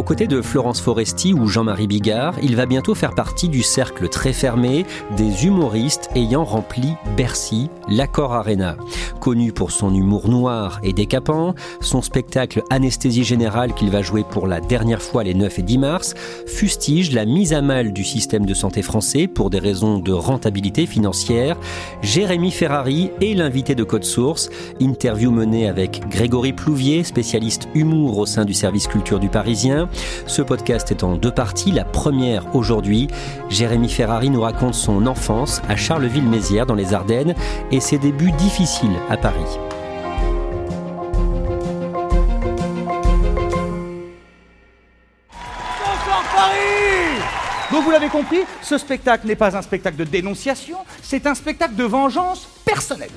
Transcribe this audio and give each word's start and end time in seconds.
Aux 0.00 0.02
côtés 0.02 0.26
de 0.26 0.40
Florence 0.40 0.80
Foresti 0.80 1.34
ou 1.34 1.46
Jean-Marie 1.46 1.86
Bigard, 1.86 2.36
il 2.42 2.56
va 2.56 2.64
bientôt 2.64 2.94
faire 2.94 3.14
partie 3.14 3.50
du 3.50 3.62
cercle 3.62 4.08
très 4.08 4.32
fermé 4.32 4.86
des 5.14 5.44
humoristes 5.44 6.08
ayant 6.14 6.42
rempli 6.42 6.94
Bercy, 7.18 7.68
l'Accord 7.86 8.32
Arena. 8.32 8.78
Connu 9.20 9.52
pour 9.52 9.72
son 9.72 9.94
humour 9.94 10.30
noir 10.30 10.80
et 10.82 10.94
décapant, 10.94 11.54
son 11.82 12.00
spectacle 12.00 12.62
Anesthésie 12.70 13.24
Générale 13.24 13.74
qu'il 13.74 13.90
va 13.90 14.00
jouer 14.00 14.24
pour 14.24 14.46
la 14.46 14.62
dernière 14.62 15.02
fois 15.02 15.22
les 15.22 15.34
9 15.34 15.58
et 15.58 15.62
10 15.62 15.76
mars, 15.76 16.14
fustige 16.46 17.12
la 17.12 17.26
mise 17.26 17.52
à 17.52 17.60
mal 17.60 17.92
du 17.92 18.02
système 18.02 18.46
de 18.46 18.54
santé 18.54 18.80
français 18.80 19.26
pour 19.26 19.50
des 19.50 19.58
raisons 19.58 19.98
de 19.98 20.12
rentabilité 20.12 20.86
financière. 20.86 21.58
Jérémy 22.00 22.52
Ferrari 22.52 23.10
est 23.20 23.34
l'invité 23.34 23.74
de 23.74 23.84
Code 23.84 24.04
Source, 24.04 24.48
interview 24.80 25.30
menée 25.30 25.68
avec 25.68 26.08
Grégory 26.08 26.54
Plouvier, 26.54 27.04
spécialiste 27.04 27.68
humour 27.74 28.16
au 28.16 28.24
sein 28.24 28.46
du 28.46 28.54
service 28.54 28.86
culture 28.86 29.20
du 29.20 29.28
Parisien. 29.28 29.89
Ce 30.26 30.42
podcast 30.42 30.90
est 30.90 31.02
en 31.02 31.16
deux 31.16 31.32
parties. 31.32 31.72
La 31.72 31.84
première 31.84 32.54
aujourd'hui, 32.54 33.08
Jérémy 33.48 33.88
Ferrari 33.88 34.30
nous 34.30 34.42
raconte 34.42 34.74
son 34.74 35.06
enfance 35.06 35.60
à 35.68 35.76
Charleville-Mézières 35.76 36.66
dans 36.66 36.74
les 36.74 36.94
Ardennes 36.94 37.34
et 37.70 37.80
ses 37.80 37.98
débuts 37.98 38.32
difficiles 38.32 38.96
à 39.08 39.16
Paris. 39.16 39.58
Donc 47.70 47.84
vous 47.84 47.90
l'avez 47.92 48.08
compris, 48.08 48.40
ce 48.62 48.78
spectacle 48.78 49.26
n'est 49.26 49.36
pas 49.36 49.56
un 49.56 49.62
spectacle 49.62 49.96
de 49.96 50.04
dénonciation, 50.04 50.78
c'est 51.02 51.26
un 51.26 51.34
spectacle 51.34 51.76
de 51.76 51.84
vengeance 51.84 52.48
personnelle. 52.64 53.10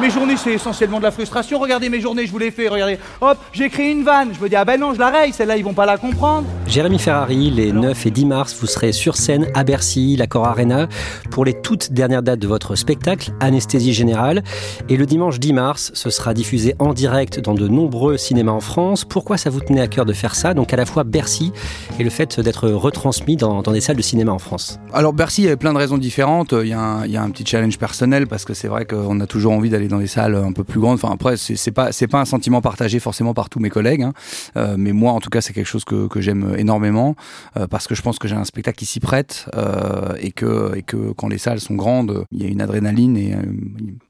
Mes 0.00 0.10
journées, 0.10 0.36
c'est 0.36 0.54
essentiellement 0.54 0.98
de 0.98 1.04
la 1.04 1.12
frustration. 1.12 1.60
Regardez 1.60 1.88
mes 1.88 2.00
journées, 2.00 2.26
je 2.26 2.32
vous 2.32 2.38
les 2.38 2.50
fais. 2.50 2.66
Regardez, 2.66 2.98
hop, 3.20 3.38
j'ai 3.52 3.70
créé 3.70 3.92
une 3.92 4.02
vanne. 4.02 4.30
Je 4.34 4.42
me 4.42 4.48
dis, 4.48 4.56
ah 4.56 4.64
ben 4.64 4.78
non, 4.78 4.92
je 4.92 4.98
la 4.98 5.08
raye, 5.08 5.32
celle-là, 5.32 5.56
ils 5.56 5.62
vont 5.62 5.72
pas 5.72 5.86
la 5.86 5.98
comprendre. 5.98 6.48
Jérémy 6.66 6.98
Ferrari, 6.98 7.48
les 7.50 7.72
9 7.72 8.06
et 8.06 8.10
10 8.10 8.26
mars, 8.26 8.56
vous 8.60 8.66
serez 8.66 8.90
sur 8.90 9.16
scène 9.16 9.46
à 9.54 9.62
Bercy, 9.62 10.16
l'Accor 10.16 10.46
Arena, 10.46 10.88
pour 11.30 11.44
les 11.44 11.54
toutes 11.54 11.92
dernières 11.92 12.24
dates 12.24 12.40
de 12.40 12.48
votre 12.48 12.74
spectacle, 12.74 13.30
Anesthésie 13.38 13.92
Générale. 13.92 14.42
Et 14.88 14.96
le 14.96 15.06
dimanche 15.06 15.38
10 15.38 15.52
mars, 15.52 15.92
ce 15.94 16.10
sera 16.10 16.34
diffusé 16.34 16.74
en 16.80 16.92
direct 16.92 17.38
dans 17.38 17.54
de 17.54 17.68
nombreux 17.68 18.16
cinémas 18.16 18.52
en 18.52 18.60
France. 18.60 19.04
Pourquoi 19.04 19.36
ça 19.36 19.48
vous 19.48 19.60
tenait 19.60 19.80
à 19.80 19.86
cœur 19.86 20.06
de 20.06 20.12
faire 20.12 20.34
ça? 20.34 20.54
Donc 20.54 20.72
à 20.72 20.76
la 20.76 20.86
fois 20.86 21.04
Bercy 21.04 21.52
et 22.00 22.02
le 22.02 22.10
fait 22.10 22.40
d'être 22.40 22.68
retransmis 22.68 23.36
dans, 23.36 23.62
dans, 23.62 23.72
des 23.72 23.80
salles 23.80 23.96
de 23.96 24.02
cinéma 24.02 24.32
en 24.32 24.40
France. 24.40 24.80
Alors 24.92 25.12
Bercy, 25.12 25.42
il 25.42 25.44
y 25.44 25.48
avait 25.48 25.56
plein 25.56 25.72
de 25.72 25.78
raisons 25.78 25.98
différentes. 25.98 26.52
Il 26.52 26.68
y 26.68 26.72
a 26.72 26.80
un, 26.80 27.04
il 27.04 27.12
y 27.12 27.16
a 27.16 27.22
un 27.22 27.30
petit 27.30 27.46
challenge 27.46 27.78
personnel 27.78 28.26
parce 28.26 28.44
que 28.44 28.54
c'est 28.54 28.68
vrai 28.68 28.86
qu'on 28.86 29.20
a 29.20 29.26
toujours 29.28 29.52
envie 29.52 29.70
d'aller 29.70 29.83
dans 29.88 29.98
des 29.98 30.06
salles 30.06 30.34
un 30.34 30.52
peu 30.52 30.64
plus 30.64 30.80
grandes. 30.80 30.94
Enfin 30.94 31.12
après, 31.12 31.36
c'est 31.36 31.70
pas 31.70 31.90
pas 32.10 32.20
un 32.20 32.24
sentiment 32.24 32.60
partagé 32.60 33.00
forcément 33.00 33.34
par 33.34 33.48
tous 33.48 33.60
mes 33.60 33.70
collègues, 33.70 34.02
hein. 34.02 34.12
euh, 34.56 34.76
mais 34.78 34.92
moi 34.92 35.12
en 35.12 35.20
tout 35.20 35.30
cas 35.30 35.40
c'est 35.40 35.52
quelque 35.52 35.66
chose 35.66 35.84
que, 35.84 36.08
j'aime 36.20 36.54
énormément 36.56 37.16
euh, 37.56 37.66
parce 37.66 37.88
que 37.88 37.94
je 37.94 38.02
pense 38.02 38.18
que 38.18 38.28
j'ai 38.28 38.36
un 38.36 38.44
spectacle 38.44 38.78
qui 38.78 38.86
s'y 38.86 39.00
prête 39.00 39.46
euh, 39.56 40.14
et 40.20 40.30
que 40.30 40.76
et 40.76 40.82
que 40.82 41.12
quand 41.12 41.28
les 41.28 41.38
salles 41.38 41.60
sont 41.60 41.74
grandes, 41.74 42.24
il 42.30 42.42
y 42.42 42.46
a 42.46 42.48
une 42.48 42.60
adrénaline 42.60 43.16
et 43.16 43.34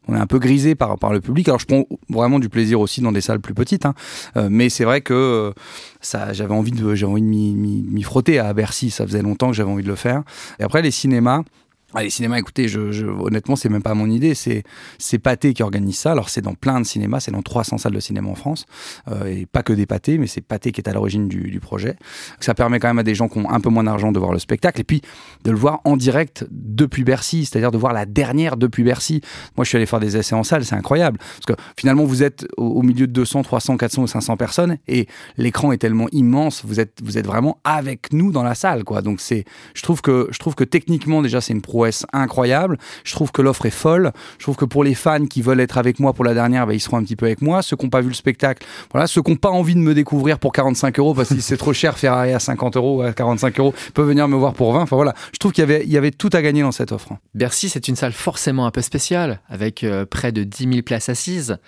on 0.07 0.15
est 0.15 0.19
un 0.19 0.27
peu 0.27 0.39
grisé 0.39 0.75
par 0.75 0.99
par 0.99 1.13
le 1.13 1.21
public. 1.21 1.49
Alors 1.49 1.61
je 1.61 1.67
prends 1.67 1.85
vraiment 2.11 2.39
du 2.39 2.49
plaisir 2.49 2.81
aussi 2.81 3.01
dans 3.01 3.13
des 3.13 3.21
salles 3.21 3.41
plus 3.41 3.55
petites, 3.55 3.87
hein. 3.87 3.95
Mais 4.51 4.69
c'est 4.69 4.85
vrai 4.85 5.01
que 5.01 5.53
j'avais 6.03 6.55
envie 6.55 6.73
de 6.73 6.85
m'y 6.85 8.03
frotter 8.03 8.39
à 8.39 8.53
Bercy. 8.53 8.91
Ça 8.91 9.07
faisait 9.07 9.23
longtemps 9.23 9.49
que 9.49 9.57
j'avais 9.57 9.71
envie 9.71 9.83
de 9.83 9.89
le 9.89 9.97
faire. 9.97 10.23
Et 10.59 10.63
après 10.63 10.83
les 10.83 10.91
cinémas. 10.91 11.43
Ah, 11.97 12.03
les 12.03 12.11
cinémas, 12.11 12.39
écoutez, 12.39 12.67
je, 12.67 12.91
je, 12.91 13.07
honnêtement, 13.07 13.55
c'est 13.55 13.69
même 13.69 13.83
pas 13.83 13.95
mon 13.95 14.11
idée. 14.11 14.35
C'est 14.35 14.65
c'est 14.99 15.21
Pathé 15.21 15.55
qui 15.55 15.63
organise 15.63 15.97
ça. 15.97 16.11
Alors 16.11 16.29
c'est 16.29 16.41
dans 16.41 16.55
plein 16.55 16.81
de 16.81 16.87
cinémas, 16.87 17.21
c'est 17.21 17.31
dans 17.31 17.43
300 17.43 17.79
salles 17.79 17.93
de 17.93 18.01
cinéma 18.01 18.29
en 18.29 18.35
France, 18.35 18.67
euh, 19.13 19.27
et 19.27 19.47
pas 19.47 19.63
que 19.63 19.73
des 19.73 19.87
Pathés, 19.87 20.19
mais 20.19 20.27
c'est 20.27 20.41
Pathé 20.41 20.73
qui 20.73 20.81
est 20.81 20.89
à 20.89 20.93
l'origine 20.93 21.29
du, 21.29 21.53
du, 21.53 21.61
projet. 21.61 21.97
Ça 22.41 22.53
permet 22.53 22.81
quand 22.81 22.89
même 22.89 22.99
à 22.99 23.05
des 23.05 23.15
gens 23.15 23.29
qui 23.29 23.39
ont 23.39 23.49
un 23.49 23.61
peu 23.61 23.69
moins 23.69 23.85
d'argent 23.85 24.11
de 24.11 24.19
voir 24.19 24.33
le 24.33 24.41
spectacle, 24.41 24.81
et 24.81 24.85
puis 24.85 25.03
de 25.45 25.53
le 25.53 25.57
voir 25.57 25.83
en 25.85 25.97
direct 25.97 26.45
depuis 26.51 27.05
Bercy, 27.05 27.45
c'est-à-dire 27.45 27.71
de 27.71 27.79
voir 27.79 27.93
la 27.93 28.07
dernière 28.07 28.57
depuis 28.57 28.83
Bercy. 28.83 29.21
Moi, 29.57 29.63
je 29.63 29.69
suis 29.69 29.77
allé 29.77 29.87
faire 29.87 30.01
des 30.01 30.17
essais 30.17 30.35
en 30.35 30.43
salle, 30.43 30.65
c'est 30.65 30.75
incroyable, 30.75 31.19
parce 31.19 31.47
que 31.47 31.63
finalement, 31.79 32.05
vous 32.05 32.25
êtes 32.25 32.45
au, 32.57 32.65
au, 32.65 32.83
milieu 32.83 33.07
de 33.07 33.13
200, 33.13 33.45
300, 33.45 33.77
400 33.77 34.03
ou 34.03 34.07
500 34.09 34.37
personnes, 34.37 34.79
et 34.89 35.07
l'écran 35.37 35.71
est 35.71 35.79
tellement 35.79 36.09
immense, 36.11 36.65
vous 36.65 36.81
êtes 36.81 36.99
vous 37.05 37.19
êtes 37.19 37.27
vraiment 37.27 37.61
avec 37.63 38.13
nous 38.13 38.33
dans 38.33 38.43
la 38.43 38.57
salle, 38.57 38.83
quoi. 38.83 39.01
Donc 39.01 39.21
c'est, 39.21 39.45
je 39.75 39.83
trouve 39.83 40.03
que 40.03 40.27
je 40.33 40.39
trouve 40.41 40.57
que 40.57 40.65
techniquement 40.65 41.23
déjà 41.23 41.41
c'est 41.41 41.53
une 41.53 41.63
prouesse 41.63 41.84
incroyable. 42.13 42.79
Je 43.05 43.13
trouve 43.13 43.33
que 43.33 43.43
l'offre 43.43 43.67
est 43.67 43.71
folle. 43.71 44.13
Je 44.39 44.45
trouve 44.45 44.57
que 44.57 44.65
pour 44.65 44.85
les 44.85 44.95
fans 44.95 45.27
qui 45.27 45.43
veulent 45.43 45.61
être 45.61 45.79
avec 45.79 46.01
moi 46.01 46.13
pour 46.13 46.25
la 46.25 46.35
dernière, 46.35 46.67
bah, 46.67 46.75
ils 46.75 46.81
seront 46.81 46.99
un 46.99 47.05
petit 47.05 47.17
peu 47.17 47.27
avec 47.27 47.43
moi. 47.43 47.63
Ceux 47.63 47.77
qui 47.77 47.85
n'ont 47.85 47.91
pas 47.91 48.01
vu 48.01 48.09
le 48.09 48.15
spectacle, 48.15 48.67
voilà, 48.93 49.07
ceux 49.07 49.23
qui 49.23 49.31
n'ont 49.31 49.37
pas 49.37 49.51
envie 49.51 49.75
de 49.75 49.81
me 49.81 49.95
découvrir 49.95 50.39
pour 50.39 50.53
45 50.53 50.99
euros 50.99 51.15
parce 51.15 51.29
que 51.29 51.41
c'est 51.41 51.57
trop 51.57 51.73
cher, 51.73 51.99
Ferrari 51.99 52.33
à 52.33 52.39
50 52.39 52.77
euros, 52.77 53.03
à 53.03 53.13
45 53.13 53.59
euros, 53.61 53.75
peuvent 53.95 54.09
venir 54.09 54.29
me 54.29 54.37
voir 54.37 54.55
pour 54.55 54.73
20. 54.73 54.83
Enfin 54.83 54.97
voilà, 54.97 55.15
je 55.33 55.39
trouve 55.39 55.53
qu'il 55.53 55.65
y 55.65 55.97
avait, 55.97 56.11
tout 56.11 56.31
à 56.33 56.43
gagner 56.43 56.63
dans 56.63 56.73
cette 56.73 56.93
offre. 56.93 57.17
Bercy, 57.35 57.69
c'est 57.69 57.89
une 57.89 57.97
salle 57.97 58.13
forcément 58.13 58.67
un 58.67 58.71
peu 58.71 58.83
spéciale, 58.83 59.41
avec 59.49 59.85
euh, 59.85 60.07
près 60.07 60.33
de 60.33 60.45
10 60.45 60.69
000 60.69 60.83
places 60.83 61.09
assises. 61.09 61.59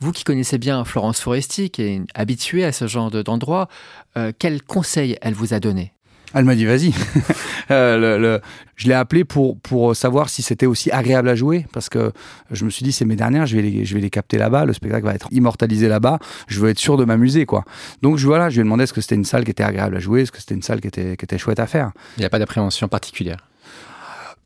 Vous 0.00 0.10
qui 0.10 0.24
connaissez 0.24 0.58
bien 0.58 0.84
Florence 0.84 1.20
Foresti, 1.20 1.70
qui 1.70 1.82
est 1.82 2.00
habituée 2.14 2.64
à 2.64 2.72
ce 2.72 2.88
genre 2.88 3.10
d'endroit, 3.10 3.68
euh, 4.16 4.32
quels 4.36 4.62
conseils 4.62 5.16
elle 5.22 5.34
vous 5.34 5.54
a 5.54 5.60
donné 5.60 5.92
elle 6.34 6.44
m'a 6.44 6.54
dit 6.54 6.64
vas-y. 6.64 6.92
euh, 7.70 8.38
je 8.76 8.88
l'ai 8.88 8.94
appelé 8.94 9.24
pour, 9.24 9.58
pour 9.58 9.94
savoir 9.94 10.28
si 10.28 10.42
c'était 10.42 10.66
aussi 10.66 10.90
agréable 10.90 11.28
à 11.28 11.34
jouer 11.34 11.66
parce 11.72 11.88
que 11.88 12.12
je 12.50 12.64
me 12.64 12.70
suis 12.70 12.84
dit 12.84 12.92
c'est 12.92 13.04
mes 13.04 13.16
dernières, 13.16 13.46
je 13.46 13.56
vais 13.56 13.62
les, 13.62 13.84
je 13.84 13.94
vais 13.94 14.00
les 14.00 14.10
capter 14.10 14.38
là-bas, 14.38 14.64
le 14.64 14.72
spectacle 14.72 15.04
va 15.04 15.14
être 15.14 15.28
immortalisé 15.30 15.88
là-bas, 15.88 16.18
je 16.48 16.60
veux 16.60 16.70
être 16.70 16.78
sûr 16.78 16.96
de 16.96 17.04
m'amuser 17.04 17.46
quoi. 17.46 17.64
Donc 18.02 18.16
je, 18.16 18.26
voilà, 18.26 18.48
je 18.48 18.56
lui 18.56 18.60
ai 18.60 18.64
demandé 18.64 18.84
est-ce 18.84 18.92
que 18.92 19.00
c'était 19.00 19.14
une 19.14 19.24
salle 19.24 19.44
qui 19.44 19.50
était 19.50 19.64
agréable 19.64 19.96
à 19.96 20.00
jouer, 20.00 20.22
est-ce 20.22 20.32
que 20.32 20.38
c'était 20.38 20.54
une 20.54 20.62
salle 20.62 20.80
qui 20.80 20.88
était, 20.88 21.16
qui 21.16 21.24
était 21.24 21.38
chouette 21.38 21.60
à 21.60 21.66
faire. 21.66 21.92
Il 22.16 22.20
n'y 22.20 22.26
a 22.26 22.30
pas 22.30 22.38
d'appréhension 22.38 22.88
particulière 22.88 23.38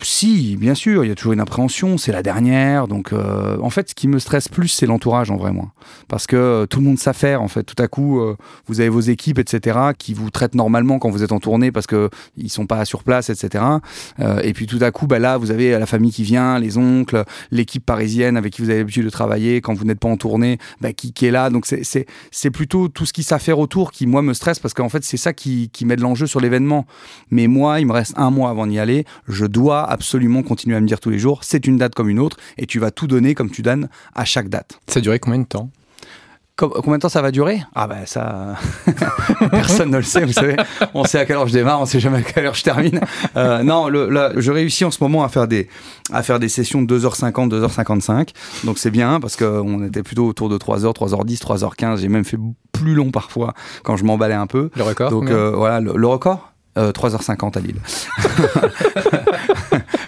si, 0.03 0.57
bien 0.57 0.75
sûr, 0.75 1.05
il 1.05 1.09
y 1.09 1.11
a 1.11 1.15
toujours 1.15 1.33
une 1.33 1.41
appréhension, 1.41 1.97
c'est 1.97 2.13
la 2.13 2.23
dernière. 2.23 2.87
Donc, 2.87 3.13
euh, 3.13 3.57
en 3.63 3.71
fait, 3.71 3.91
ce 3.91 3.95
qui 3.95 4.09
me 4.09 4.19
stresse 4.19 4.47
plus, 4.49 4.69
c'est 4.69 4.85
l'entourage, 4.85 5.31
en 5.31 5.37
vrai, 5.37 5.53
moi. 5.53 5.73
Parce 6.07 6.27
que 6.27 6.37
euh, 6.37 6.67
tout 6.67 6.81
le 6.81 6.85
monde 6.85 6.99
s'affaire, 6.99 7.41
en 7.41 7.49
fait. 7.49 7.65
Tout 7.65 7.83
à 7.83 7.89
coup, 7.89 8.21
euh, 8.21 8.37
vous 8.67 8.81
avez 8.81 8.91
vos 8.91 9.01
équipes, 9.01 9.39
etc., 9.39 9.79
qui 9.97 10.13
vous 10.13 10.31
traitent 10.31 10.55
normalement 10.55 10.99
quand 10.99 11.09
vous 11.09 11.23
êtes 11.23 11.33
en 11.33 11.41
tournée 11.41 11.73
parce 11.73 11.87
que 11.87 12.11
ils 12.37 12.51
sont 12.51 12.67
pas 12.67 12.85
sur 12.85 13.05
place, 13.05 13.31
etc. 13.31 13.65
Euh, 14.21 14.41
et 14.43 14.53
puis, 14.53 14.67
tout 14.67 14.79
à 14.83 14.91
coup, 14.91 15.07
bah, 15.07 15.19
là, 15.19 15.39
vous 15.39 15.51
avez 15.51 15.71
la 15.71 15.87
famille 15.87 16.13
qui 16.13 16.25
vient, 16.25 16.59
les 16.59 16.77
oncles, 16.77 17.25
l'équipe 17.51 17.85
parisienne 17.85 18.37
avec 18.37 18.53
qui 18.53 18.61
vous 18.61 18.69
avez 18.69 18.81
l'habitude 18.81 19.05
de 19.05 19.11
travailler 19.11 19.63
quand 19.63 19.73
vous 19.73 19.85
n'êtes 19.87 20.01
pas 20.01 20.09
en 20.09 20.19
tournée, 20.19 20.59
bah, 20.83 20.93
qui, 20.93 21.15
qui, 21.15 21.25
est 21.25 21.31
là. 21.31 21.49
Donc, 21.49 21.65
c'est 21.67 22.51
plutôt 22.51 22.89
tout 22.89 23.07
ce 23.07 23.15
qui 23.15 23.23
s'affaire 23.23 23.59
autour 23.59 23.93
qui, 23.93 24.07
moi, 24.07 24.21
me 24.21 24.35
stresse 24.35 24.59
parce 24.59 24.75
qu'en 24.75 24.91
fait, 24.91 25.05
c'est 25.05 25.17
ça 25.17 25.33
qui, 25.33 25.71
qui 25.71 25.87
met 25.87 25.97
de 25.97 26.03
l'enjeu 26.03 26.27
sur 26.27 26.41
l'événement. 26.41 26.87
Mais 27.31 27.47
moi, 27.47 27.81
il 27.81 27.87
me 27.87 27.93
reste 27.93 28.13
un 28.19 28.31
mois 28.31 28.51
avant 28.51 28.67
d'y 28.67 28.79
aller. 28.79 29.07
Je 29.27 29.47
dois 29.47 29.86
absolument 29.89 30.43
continuer 30.43 30.77
à 30.77 30.81
me 30.81 30.87
dire 30.87 31.01
tous 31.01 31.11
les 31.11 31.19
jours, 31.19 31.45
c'est 31.45 31.67
une 31.67 31.77
date 31.77 31.95
comme 31.95 32.09
une 32.09 32.19
autre, 32.19 32.37
et 32.59 32.67
tu 32.67 32.79
vas 32.79 32.91
tout 32.91 33.07
donner 33.07 33.35
comme 33.35 33.51
tu 33.51 33.63
donnes 33.63 33.89
à 34.15 34.25
chaque 34.25 34.49
date. 34.49 34.81
Ça 34.87 34.99
a 34.99 35.03
duré 35.03 35.19
combien 35.19 35.41
de 35.41 35.47
temps? 35.47 35.71
Combien 36.57 36.97
de 36.97 37.03
temps 37.03 37.11
ça 37.11 37.21
va 37.21 37.31
durer? 37.31 37.61
Ah 37.75 37.87
ben 37.87 38.07
ça, 38.07 38.55
personne 39.51 39.91
ne 39.91 39.99
le 39.99 40.03
sait, 40.03 40.25
vous 40.25 40.33
savez. 40.33 40.57
On 40.95 41.05
sait 41.05 41.19
à 41.19 41.27
quelle 41.27 41.37
heure 41.37 41.47
je 41.47 41.53
démarre, 41.53 41.83
on 41.83 41.85
sait 41.85 42.01
jamais 42.01 42.19
à 42.19 42.23
quelle 42.23 42.47
heure 42.47 42.55
je 42.55 42.63
termine. 42.63 42.99
Euh, 43.37 43.63
non, 43.63 43.89
le, 43.89 44.33
je 44.39 44.51
réussis 44.51 44.87
en 44.87 44.91
ce 44.91 45.05
moment 45.05 45.23
à 45.23 45.29
faire 45.29 45.49
des, 45.49 45.69
à 46.11 46.23
faire 46.23 46.39
des 46.39 46.49
sessions 46.49 46.81
de 46.81 46.99
2h50, 46.99 47.51
2h55. 47.51 48.31
Donc 48.65 48.79
c'est 48.79 48.91
bien 48.91 49.21
parce 49.21 49.37
qu'on 49.37 49.85
était 49.85 50.03
plutôt 50.03 50.27
autour 50.27 50.49
de 50.49 50.57
3h, 50.57 50.95
3h10, 50.95 51.43
3h15. 51.43 51.99
J'ai 51.99 52.09
même 52.09 52.25
fait 52.25 52.39
plus 52.73 52.95
long 52.95 53.11
parfois 53.11 53.53
quand 53.83 53.99
je 53.99 54.05
m'emballais 54.05 54.33
un 54.33 54.47
peu. 54.47 54.71
Le 54.77 54.83
record 54.83 55.11
Donc 55.11 55.29
euh, 55.29 55.53
voilà, 55.55 55.81
le, 55.81 56.07
record? 56.07 56.55
3h50 56.75 57.45
euh, 57.45 57.59
à 57.59 57.61
Lille. 57.61 57.81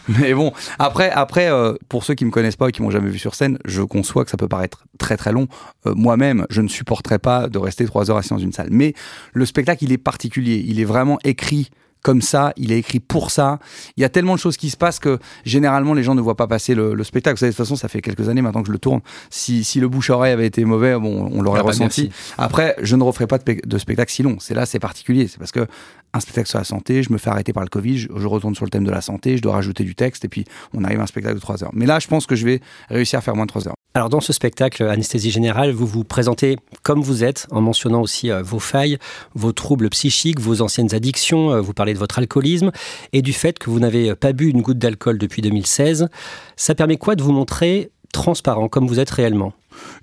Mais 0.08 0.34
bon, 0.34 0.52
après, 0.78 1.10
après 1.10 1.50
euh, 1.50 1.75
pour 1.88 2.05
ceux 2.05 2.14
qui 2.14 2.25
me 2.25 2.31
connaissent 2.31 2.56
pas 2.56 2.69
et 2.69 2.72
qui 2.72 2.82
m'ont 2.82 2.90
jamais 2.90 3.10
vu 3.10 3.19
sur 3.19 3.34
scène, 3.34 3.58
je 3.64 3.82
conçois 3.82 4.25
que 4.25 4.31
ça 4.31 4.37
peut 4.37 4.49
paraître 4.49 4.84
très 4.99 5.16
très 5.16 5.32
long. 5.32 5.49
Euh, 5.87 5.94
moi-même, 5.94 6.46
je 6.50 6.60
ne 6.62 6.69
supporterais 6.69 7.19
pas 7.19 7.49
de 7.49 7.58
rester 7.58 7.84
trois 7.84 8.10
heures 8.10 8.16
assis 8.16 8.31
dans 8.31 8.38
une 8.38 8.52
salle. 8.52 8.69
Mais 8.70 8.94
le 9.32 9.46
spectacle, 9.46 9.84
il 9.84 9.93
est 9.93 9.99
particulier. 9.99 10.64
Il 10.66 10.81
est 10.81 10.84
vraiment 10.84 11.19
écrit 11.25 11.70
comme 12.02 12.22
ça, 12.22 12.52
il 12.56 12.72
est 12.72 12.78
écrit 12.78 13.00
pour 13.00 13.30
ça. 13.30 13.58
Il 13.96 14.00
y 14.00 14.04
a 14.04 14.08
tellement 14.08 14.34
de 14.34 14.40
choses 14.40 14.56
qui 14.56 14.70
se 14.70 14.76
passent 14.76 14.98
que 14.98 15.18
généralement 15.44 15.94
les 15.94 16.02
gens 16.02 16.14
ne 16.14 16.20
voient 16.20 16.36
pas 16.36 16.46
passer 16.46 16.74
le, 16.74 17.02
spectacle. 17.04 17.36
Vous 17.36 17.40
savez, 17.40 17.52
de 17.52 17.56
toute 17.56 17.64
façon, 17.64 17.76
ça 17.76 17.88
fait 17.88 18.00
quelques 18.00 18.28
années 18.28 18.42
maintenant 18.42 18.62
que 18.62 18.68
je 18.68 18.72
le 18.72 18.78
tourne. 18.78 19.00
Si, 19.30 19.64
si 19.64 19.80
le 19.80 19.88
bouche-oreille 19.88 20.32
avait 20.32 20.46
été 20.46 20.64
mauvais, 20.64 20.98
bon, 20.98 21.30
on 21.32 21.42
l'aurait 21.42 21.60
ah 21.60 21.62
bah, 21.62 21.68
ressenti. 21.68 22.10
Après, 22.36 22.76
je 22.82 22.96
ne 22.96 23.02
referai 23.02 23.26
pas 23.26 23.38
de, 23.38 23.60
de 23.64 23.78
spectacle 23.78 24.12
si 24.12 24.22
long. 24.22 24.36
C'est 24.40 24.54
là, 24.54 24.66
c'est 24.66 24.78
particulier. 24.78 25.28
C'est 25.28 25.38
parce 25.38 25.52
que 25.52 25.66
un 26.14 26.20
spectacle 26.20 26.48
sur 26.48 26.58
la 26.58 26.64
santé, 26.64 27.02
je 27.02 27.12
me 27.12 27.18
fais 27.18 27.30
arrêter 27.30 27.52
par 27.52 27.62
le 27.62 27.68
Covid, 27.68 27.98
je, 27.98 28.26
retourne 28.26 28.54
sur 28.54 28.64
le 28.64 28.70
thème 28.70 28.84
de 28.84 28.90
la 28.90 29.00
santé, 29.00 29.36
je 29.36 29.42
dois 29.42 29.52
rajouter 29.52 29.84
du 29.84 29.94
texte, 29.94 30.24
et 30.24 30.28
puis 30.28 30.44
on 30.72 30.84
arrive 30.84 31.00
à 31.00 31.02
un 31.02 31.06
spectacle 31.06 31.34
de 31.34 31.40
3 31.40 31.64
heures. 31.64 31.70
Mais 31.74 31.86
là, 31.86 31.98
je 31.98 32.08
pense 32.08 32.26
que 32.26 32.34
je 32.34 32.44
vais 32.44 32.60
réussir 32.88 33.18
à 33.18 33.22
faire 33.22 33.36
moins 33.36 33.46
de 33.46 33.50
3 33.50 33.68
heures. 33.68 33.77
Alors 33.98 34.10
dans 34.10 34.20
ce 34.20 34.32
spectacle 34.32 34.84
Anesthésie 34.84 35.32
Générale, 35.32 35.72
vous 35.72 35.84
vous 35.84 36.04
présentez 36.04 36.56
comme 36.84 37.02
vous 37.02 37.24
êtes, 37.24 37.48
en 37.50 37.60
mentionnant 37.60 38.00
aussi 38.00 38.30
euh, 38.30 38.42
vos 38.42 38.60
failles, 38.60 38.96
vos 39.34 39.50
troubles 39.50 39.88
psychiques, 39.88 40.38
vos 40.38 40.62
anciennes 40.62 40.94
addictions, 40.94 41.50
euh, 41.50 41.60
vous 41.60 41.72
parlez 41.72 41.94
de 41.94 41.98
votre 41.98 42.20
alcoolisme, 42.20 42.70
et 43.12 43.22
du 43.22 43.32
fait 43.32 43.58
que 43.58 43.70
vous 43.70 43.80
n'avez 43.80 44.14
pas 44.14 44.32
bu 44.32 44.50
une 44.50 44.62
goutte 44.62 44.78
d'alcool 44.78 45.18
depuis 45.18 45.42
2016. 45.42 46.10
Ça 46.54 46.76
permet 46.76 46.96
quoi 46.96 47.16
de 47.16 47.24
vous 47.24 47.32
montrer 47.32 47.90
transparent 48.12 48.68
comme 48.68 48.86
vous 48.86 49.00
êtes 49.00 49.10
réellement? 49.10 49.52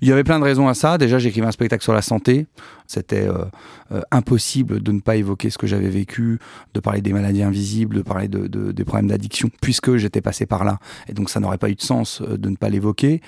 Il 0.00 0.08
y 0.08 0.12
avait 0.12 0.24
plein 0.24 0.38
de 0.38 0.44
raisons 0.44 0.68
à 0.68 0.74
ça. 0.74 0.98
Déjà, 0.98 1.18
j'écrivais 1.18 1.46
un 1.46 1.52
spectacle 1.52 1.82
sur 1.82 1.92
la 1.92 2.02
santé. 2.02 2.46
C'était 2.86 3.26
euh, 3.26 3.44
euh, 3.92 4.00
impossible 4.10 4.80
de 4.80 4.92
ne 4.92 5.00
pas 5.00 5.16
évoquer 5.16 5.50
ce 5.50 5.58
que 5.58 5.66
j'avais 5.66 5.88
vécu, 5.88 6.38
de 6.74 6.80
parler 6.80 7.00
des 7.00 7.12
maladies 7.12 7.42
invisibles, 7.42 7.96
de 7.96 8.02
parler 8.02 8.28
de, 8.28 8.46
des 8.46 8.84
problèmes 8.84 9.08
d'addiction, 9.08 9.50
puisque 9.60 9.96
j'étais 9.96 10.20
passé 10.20 10.46
par 10.46 10.64
là. 10.64 10.78
Et 11.08 11.12
donc, 11.12 11.30
ça 11.30 11.40
n'aurait 11.40 11.58
pas 11.58 11.68
eu 11.68 11.74
de 11.74 11.82
sens 11.82 12.22
euh, 12.22 12.36
de 12.36 12.48
ne 12.48 12.56
pas 12.56 12.68
l'évoquer. 12.68 13.20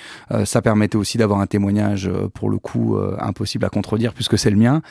ça 0.44 0.62
permettait 0.62 0.96
aussi 0.96 1.18
d'avoir 1.18 1.40
un 1.40 1.46
témoignage, 1.46 2.10
pour 2.34 2.50
le 2.50 2.58
coup, 2.58 2.96
impossible 3.18 3.64
à 3.64 3.68
contredire, 3.68 4.12
puisque 4.12 4.38
c'est 4.38 4.50
le 4.50 4.56
mien. 4.56 4.82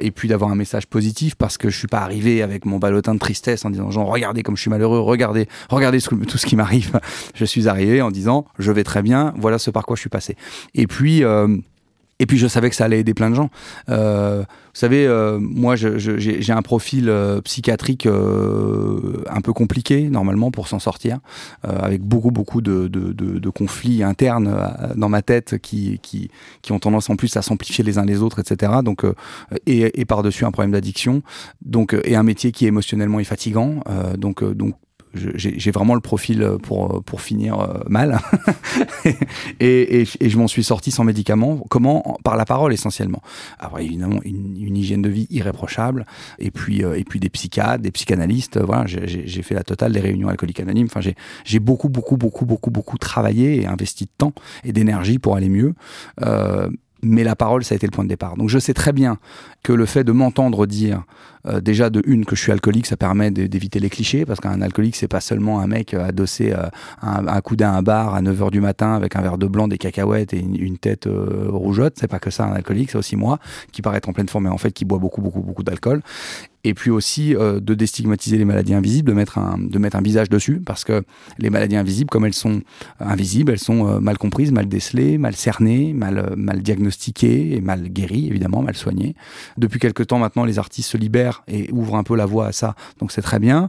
et 0.00 0.10
puis 0.10 0.28
d'avoir 0.28 0.50
un 0.50 0.54
message 0.54 0.86
positif, 0.86 1.34
parce 1.34 1.58
que 1.58 1.70
je 1.70 1.76
suis 1.76 1.88
pas 1.88 2.00
arrivé 2.00 2.42
avec 2.42 2.64
mon 2.64 2.78
ballotin 2.78 3.14
de 3.14 3.18
tristesse 3.18 3.64
en 3.64 3.70
disant, 3.70 3.90
genre, 3.90 4.08
regardez 4.08 4.42
comme 4.42 4.56
je 4.56 4.62
suis 4.62 4.70
malheureux, 4.70 5.00
regardez, 5.00 5.48
regardez 5.68 6.00
tout 6.00 6.38
ce 6.38 6.46
qui 6.46 6.56
m'arrive. 6.56 6.98
je 7.34 7.44
suis 7.44 7.68
arrivé 7.68 8.02
en 8.02 8.10
disant, 8.10 8.46
je 8.58 8.72
vais 8.72 8.84
très 8.84 9.02
bien, 9.02 9.34
voilà 9.36 9.58
ce 9.58 9.70
par 9.70 9.84
quoi 9.84 9.96
je 9.96 10.00
suis 10.00 10.10
passé. 10.10 10.36
Puis, 10.90 11.22
euh, 11.22 11.46
et 12.18 12.26
puis 12.26 12.36
je 12.36 12.48
savais 12.48 12.68
que 12.68 12.74
ça 12.74 12.84
allait 12.84 12.98
aider 12.98 13.14
plein 13.14 13.30
de 13.30 13.36
gens. 13.36 13.48
Euh, 13.88 14.40
vous 14.40 14.78
savez, 14.78 15.06
euh, 15.06 15.38
moi 15.40 15.76
j'ai 15.76 16.52
un 16.52 16.62
profil 16.62 17.12
psychiatrique 17.44 18.06
un 18.06 19.40
peu 19.40 19.52
compliqué 19.52 20.10
normalement 20.10 20.50
pour 20.50 20.66
s'en 20.66 20.80
sortir, 20.80 21.20
avec 21.62 22.02
beaucoup 22.02 22.32
beaucoup 22.32 22.60
de, 22.60 23.50
conflits 23.50 24.02
internes 24.02 24.52
dans 24.96 25.08
ma 25.08 25.22
tête 25.22 25.58
qui, 25.58 26.00
qui, 26.02 26.72
ont 26.72 26.78
tendance 26.80 27.08
en 27.08 27.16
plus 27.16 27.36
à 27.36 27.42
s'amplifier 27.42 27.84
les 27.84 27.96
uns 27.96 28.04
les 28.04 28.20
autres, 28.20 28.40
etc. 28.40 28.72
Donc 28.84 29.06
et, 29.66 30.00
et 30.00 30.04
par-dessus 30.04 30.44
un 30.44 30.50
problème 30.50 30.72
d'addiction, 30.72 31.22
et 32.04 32.16
un 32.16 32.22
métier 32.24 32.52
qui 32.52 32.66
émotionnellement 32.66 33.20
est 33.20 33.24
fatigant. 33.24 33.82
donc 34.18 34.44
donc 34.44 34.74
j'ai 35.14 35.70
vraiment 35.70 35.94
le 35.94 36.00
profil 36.00 36.56
pour, 36.62 37.02
pour 37.04 37.20
finir 37.20 37.58
euh, 37.58 37.80
mal. 37.88 38.20
et, 39.60 40.00
et, 40.00 40.08
et, 40.20 40.30
je 40.30 40.38
m'en 40.38 40.46
suis 40.46 40.62
sorti 40.62 40.90
sans 40.90 41.04
médicaments. 41.04 41.58
Comment? 41.68 42.18
Par 42.22 42.36
la 42.36 42.44
parole 42.44 42.72
essentiellement. 42.72 43.22
Alors 43.58 43.80
évidemment, 43.80 44.20
une, 44.24 44.56
une 44.56 44.76
hygiène 44.76 45.02
de 45.02 45.08
vie 45.08 45.26
irréprochable. 45.30 46.06
Et 46.38 46.50
puis, 46.50 46.84
euh, 46.84 46.98
et 46.98 47.04
puis 47.04 47.20
des 47.20 47.28
psychiatres, 47.28 47.82
des 47.82 47.90
psychanalystes. 47.90 48.58
Voilà, 48.58 48.86
j'ai 48.86 49.42
fait 49.42 49.54
la 49.54 49.64
totale 49.64 49.92
des 49.92 50.00
réunions 50.00 50.28
alcooliques 50.28 50.60
anonymes. 50.60 50.88
Enfin, 50.94 51.00
j'ai 51.44 51.58
beaucoup, 51.58 51.88
beaucoup, 51.88 52.16
beaucoup, 52.16 52.44
beaucoup, 52.44 52.70
beaucoup 52.70 52.98
travaillé 52.98 53.62
et 53.62 53.66
investi 53.66 54.04
de 54.04 54.10
temps 54.16 54.32
et 54.64 54.72
d'énergie 54.72 55.18
pour 55.18 55.36
aller 55.36 55.48
mieux. 55.48 55.74
Euh, 56.22 56.70
mais 57.02 57.24
la 57.24 57.36
parole, 57.36 57.64
ça 57.64 57.74
a 57.74 57.76
été 57.76 57.86
le 57.86 57.92
point 57.92 58.04
de 58.04 58.08
départ. 58.08 58.36
Donc 58.36 58.48
je 58.48 58.58
sais 58.58 58.74
très 58.74 58.92
bien 58.92 59.18
que 59.62 59.72
le 59.72 59.86
fait 59.86 60.04
de 60.04 60.12
m'entendre 60.12 60.66
dire 60.66 61.04
euh, 61.46 61.60
déjà 61.60 61.88
de 61.88 62.02
une 62.06 62.26
que 62.26 62.36
je 62.36 62.42
suis 62.42 62.52
alcoolique, 62.52 62.86
ça 62.86 62.96
permet 62.96 63.30
d'éviter 63.30 63.80
les 63.80 63.88
clichés, 63.88 64.26
parce 64.26 64.40
qu'un 64.40 64.60
alcoolique, 64.60 64.96
c'est 64.96 65.08
pas 65.08 65.20
seulement 65.20 65.60
un 65.60 65.66
mec 65.66 65.94
euh, 65.94 66.06
adossé 66.06 66.52
à 66.52 66.70
un, 67.02 67.26
un 67.26 67.40
coude 67.40 67.62
à 67.62 67.72
un 67.72 67.82
bar 67.82 68.14
à 68.14 68.20
9h 68.20 68.50
du 68.50 68.60
matin 68.60 68.94
avec 68.94 69.16
un 69.16 69.22
verre 69.22 69.38
de 69.38 69.46
blanc, 69.46 69.66
des 69.66 69.78
cacahuètes 69.78 70.34
et 70.34 70.38
une, 70.40 70.78
tête 70.78 71.06
euh, 71.06 71.46
rougeotte, 71.48 71.94
c'est 71.98 72.08
pas 72.08 72.18
que 72.18 72.30
ça 72.30 72.44
un 72.44 72.52
alcoolique, 72.52 72.90
c'est 72.90 72.98
aussi 72.98 73.16
moi 73.16 73.38
qui 73.72 73.82
paraît 73.82 73.98
être 73.98 74.08
en 74.08 74.12
pleine 74.12 74.28
forme, 74.28 74.44
mais 74.44 74.50
en 74.50 74.58
fait 74.58 74.72
qui 74.72 74.84
boit 74.84 74.98
beaucoup, 74.98 75.20
beaucoup, 75.20 75.40
beaucoup 75.40 75.62
d'alcool 75.62 76.02
et 76.64 76.74
puis 76.74 76.90
aussi 76.90 77.34
euh, 77.34 77.60
de 77.60 77.74
déstigmatiser 77.74 78.36
les 78.38 78.44
maladies 78.44 78.74
invisibles, 78.74 79.08
de 79.08 79.14
mettre 79.14 79.38
un 79.38 79.58
de 79.58 79.78
mettre 79.78 79.96
un 79.96 80.02
visage 80.02 80.28
dessus, 80.28 80.60
parce 80.64 80.84
que 80.84 81.04
les 81.38 81.50
maladies 81.50 81.76
invisibles, 81.76 82.10
comme 82.10 82.24
elles 82.24 82.34
sont 82.34 82.62
invisibles, 82.98 83.52
elles 83.52 83.58
sont 83.58 83.86
euh, 83.86 84.00
mal 84.00 84.18
comprises, 84.18 84.52
mal 84.52 84.68
décelées, 84.68 85.18
mal 85.18 85.34
cernées, 85.34 85.92
mal 85.92 86.18
euh, 86.18 86.36
mal 86.36 86.60
diagnostiquées 86.60 87.56
et 87.56 87.60
mal 87.60 87.88
guéries, 87.88 88.28
évidemment, 88.28 88.62
mal 88.62 88.76
soignées. 88.76 89.14
Depuis 89.56 89.78
quelque 89.78 90.02
temps 90.02 90.18
maintenant, 90.18 90.44
les 90.44 90.58
artistes 90.58 90.90
se 90.90 90.96
libèrent 90.96 91.42
et 91.48 91.70
ouvrent 91.72 91.96
un 91.96 92.02
peu 92.02 92.16
la 92.16 92.26
voie 92.26 92.46
à 92.46 92.52
ça, 92.52 92.74
donc 92.98 93.12
c'est 93.12 93.22
très 93.22 93.38
bien, 93.38 93.68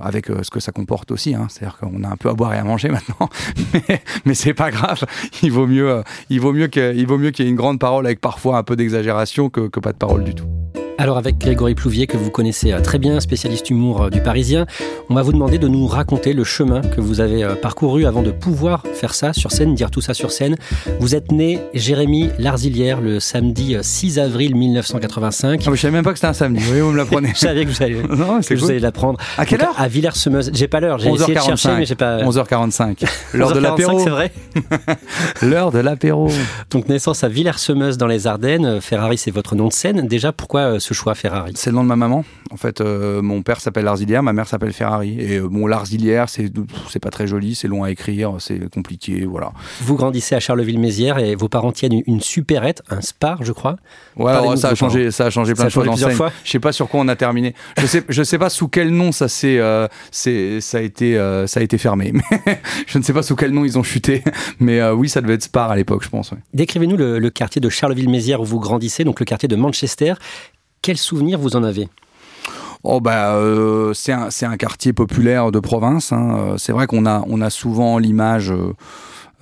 avec 0.00 0.26
ce 0.26 0.50
que 0.50 0.60
ça 0.60 0.72
comporte 0.72 1.10
aussi. 1.10 1.34
Hein. 1.34 1.46
C'est-à-dire 1.48 1.78
qu'on 1.78 2.02
a 2.04 2.08
un 2.08 2.16
peu 2.16 2.28
à 2.28 2.34
boire 2.34 2.54
et 2.54 2.58
à 2.58 2.64
manger 2.64 2.88
maintenant, 2.90 3.28
mais, 3.72 4.02
mais 4.24 4.34
c'est 4.34 4.54
pas 4.54 4.70
grave. 4.70 5.04
Il 5.42 5.52
vaut 5.52 5.66
mieux 5.66 6.02
il 6.30 6.40
mieux 6.40 6.68
qu'il 6.68 7.06
qu'il 7.32 7.44
y 7.44 7.48
ait 7.48 7.50
une 7.50 7.56
grande 7.56 7.78
parole 7.78 8.06
avec 8.06 8.20
parfois 8.20 8.58
un 8.58 8.62
peu 8.62 8.76
d'exagération 8.76 9.50
que 9.50 9.80
pas 9.80 9.92
de 9.92 9.98
parole 9.98 10.24
du 10.24 10.34
tout. 10.34 10.46
Alors 11.02 11.18
avec 11.18 11.36
Grégory 11.36 11.74
Plouvier, 11.74 12.06
que 12.06 12.16
vous 12.16 12.30
connaissez 12.30 12.70
euh, 12.70 12.80
très 12.80 13.00
bien, 13.00 13.18
spécialiste 13.18 13.68
humour 13.70 14.02
euh, 14.02 14.08
du 14.08 14.22
Parisien, 14.22 14.66
on 15.08 15.14
va 15.14 15.22
vous 15.22 15.32
demander 15.32 15.58
de 15.58 15.66
nous 15.66 15.88
raconter 15.88 16.32
le 16.32 16.44
chemin 16.44 16.80
que 16.80 17.00
vous 17.00 17.20
avez 17.20 17.42
euh, 17.42 17.56
parcouru 17.56 18.06
avant 18.06 18.22
de 18.22 18.30
pouvoir 18.30 18.84
faire 18.94 19.12
ça 19.12 19.32
sur 19.32 19.50
scène, 19.50 19.74
dire 19.74 19.90
tout 19.90 20.00
ça 20.00 20.14
sur 20.14 20.30
scène. 20.30 20.54
Vous 21.00 21.16
êtes 21.16 21.32
né 21.32 21.58
Jérémy 21.74 22.30
Larzilière 22.38 23.00
le 23.00 23.18
samedi 23.18 23.76
6 23.82 24.20
avril 24.20 24.54
1985. 24.54 25.60
Ah, 25.66 25.70
mais 25.70 25.76
je 25.76 25.82
savais 25.82 25.90
même 25.90 26.04
pas 26.04 26.12
que 26.12 26.18
c'était 26.18 26.28
un 26.28 26.34
samedi, 26.34 26.62
oui, 26.72 26.78
vous 26.78 26.92
me 26.92 26.96
l'apprenez. 26.96 27.30
je 27.34 27.40
savais 27.40 27.64
que 27.64 27.70
vous 27.70 27.82
allez, 27.82 28.00
non, 28.08 28.40
que 28.40 28.54
vous 28.54 28.70
allez 28.70 28.78
l'apprendre. 28.78 29.18
À 29.38 29.44
quelle 29.44 29.62
heure 29.62 29.74
À 29.78 29.88
Villers-Semeuse. 29.88 30.52
J'ai 30.54 30.68
pas 30.68 30.78
l'heure, 30.78 31.00
j'ai 31.00 31.10
essayé 31.10 31.34
de 31.34 31.40
chercher, 31.40 31.70
mais 31.78 31.84
j'ai 31.84 31.96
pas... 31.96 32.18
11h45. 32.18 33.04
L'heure 33.34 33.52
de 33.52 33.58
l'apéro. 33.58 33.98
c'est 33.98 34.10
vrai 34.10 34.30
L'heure 35.42 35.72
de 35.72 35.80
l'apéro. 35.80 36.30
Donc 36.70 36.88
naissance 36.88 37.24
à 37.24 37.28
Villers-Semeuse 37.28 37.98
dans 37.98 38.06
les 38.06 38.28
Ardennes. 38.28 38.80
Ferrari, 38.80 39.18
c'est 39.18 39.32
votre 39.32 39.56
nom 39.56 39.66
de 39.66 39.72
scène. 39.72 40.06
Déjà, 40.06 40.30
pourquoi 40.30 40.78
ce 40.78 40.91
choix 40.92 41.14
Ferrari 41.14 41.52
C'est 41.54 41.70
le 41.70 41.76
nom 41.76 41.82
de 41.82 41.88
ma 41.88 41.96
maman. 41.96 42.24
En 42.50 42.56
fait, 42.56 42.80
euh, 42.80 43.22
mon 43.22 43.42
père 43.42 43.60
s'appelle 43.60 43.84
Larzilière, 43.84 44.22
ma 44.22 44.32
mère 44.32 44.46
s'appelle 44.46 44.72
Ferrari. 44.72 45.16
Et 45.18 45.38
euh, 45.38 45.48
bon, 45.48 45.66
Larzilière, 45.66 46.28
c'est 46.28 46.50
c'est 46.90 47.00
pas 47.00 47.10
très 47.10 47.26
joli, 47.26 47.54
c'est 47.54 47.68
long 47.68 47.82
à 47.82 47.90
écrire, 47.90 48.36
c'est 48.38 48.70
compliqué, 48.70 49.24
voilà. 49.24 49.52
Vous 49.80 49.96
grandissez 49.96 50.34
à 50.34 50.40
Charleville-Mézières 50.40 51.18
et 51.18 51.34
vos 51.34 51.48
parents 51.48 51.72
tiennent 51.72 52.02
une 52.06 52.20
supérette, 52.20 52.82
un 52.90 53.00
Spar, 53.00 53.42
je 53.42 53.52
crois. 53.52 53.76
Ouais, 54.16 54.56
ça 54.56 54.70
a 54.70 54.74
changé, 54.74 55.10
ça 55.10 55.26
a 55.26 55.30
changé 55.30 55.54
plein 55.54 55.64
de 55.64 55.70
choses. 55.70 55.86
Plusieurs 55.86 56.12
fois. 56.12 56.30
Je 56.44 56.50
sais 56.50 56.60
pas 56.60 56.72
sur 56.72 56.88
quoi 56.88 57.00
on 57.00 57.08
a 57.08 57.16
terminé. 57.16 57.54
Je 57.78 57.86
sais, 57.86 58.04
je 58.08 58.22
sais 58.22 58.38
pas 58.38 58.50
sous 58.50 58.68
quel 58.68 58.90
nom 58.90 59.12
ça 59.12 59.28
s'est, 59.28 59.58
euh, 59.58 59.88
c'est, 60.10 60.60
ça 60.60 60.78
a 60.78 60.80
été, 60.80 61.16
ça 61.46 61.60
a 61.60 61.62
été 61.62 61.78
fermé. 61.78 62.12
je 62.86 62.98
ne 62.98 63.02
sais 63.02 63.12
pas 63.12 63.22
sous 63.22 63.36
quel 63.36 63.52
nom 63.52 63.64
ils 63.64 63.78
ont 63.78 63.82
chuté, 63.82 64.22
mais 64.60 64.82
oui, 64.90 65.08
ça 65.08 65.20
devait 65.20 65.34
être 65.34 65.42
Spar 65.42 65.70
à 65.70 65.76
l'époque, 65.76 66.04
je 66.04 66.08
pense. 66.08 66.32
Décrivez-nous 66.54 66.96
le, 66.96 67.18
le 67.18 67.30
quartier 67.30 67.60
de 67.60 67.68
Charleville-Mézières 67.68 68.40
où 68.40 68.44
vous 68.44 68.60
grandissez, 68.60 69.04
donc 69.04 69.20
le 69.20 69.24
quartier 69.24 69.48
de 69.48 69.56
Manchester. 69.56 70.14
Quel 70.82 70.96
souvenir 70.98 71.38
vous 71.38 71.54
en 71.54 71.62
avez? 71.62 71.88
Oh 72.82 73.00
bah 73.00 73.36
euh, 73.36 73.94
c'est 73.94 74.12
un, 74.12 74.56
quartier 74.56 74.92
populaire 74.92 75.52
de 75.52 75.60
province. 75.60 76.12
Hein. 76.12 76.36
Euh, 76.36 76.56
c'est 76.58 76.72
vrai 76.72 76.88
qu'on 76.88 77.06
a, 77.06 77.22
on 77.28 77.40
a 77.40 77.50
souvent 77.50 77.98
l'image 77.98 78.50
euh, 78.50 78.74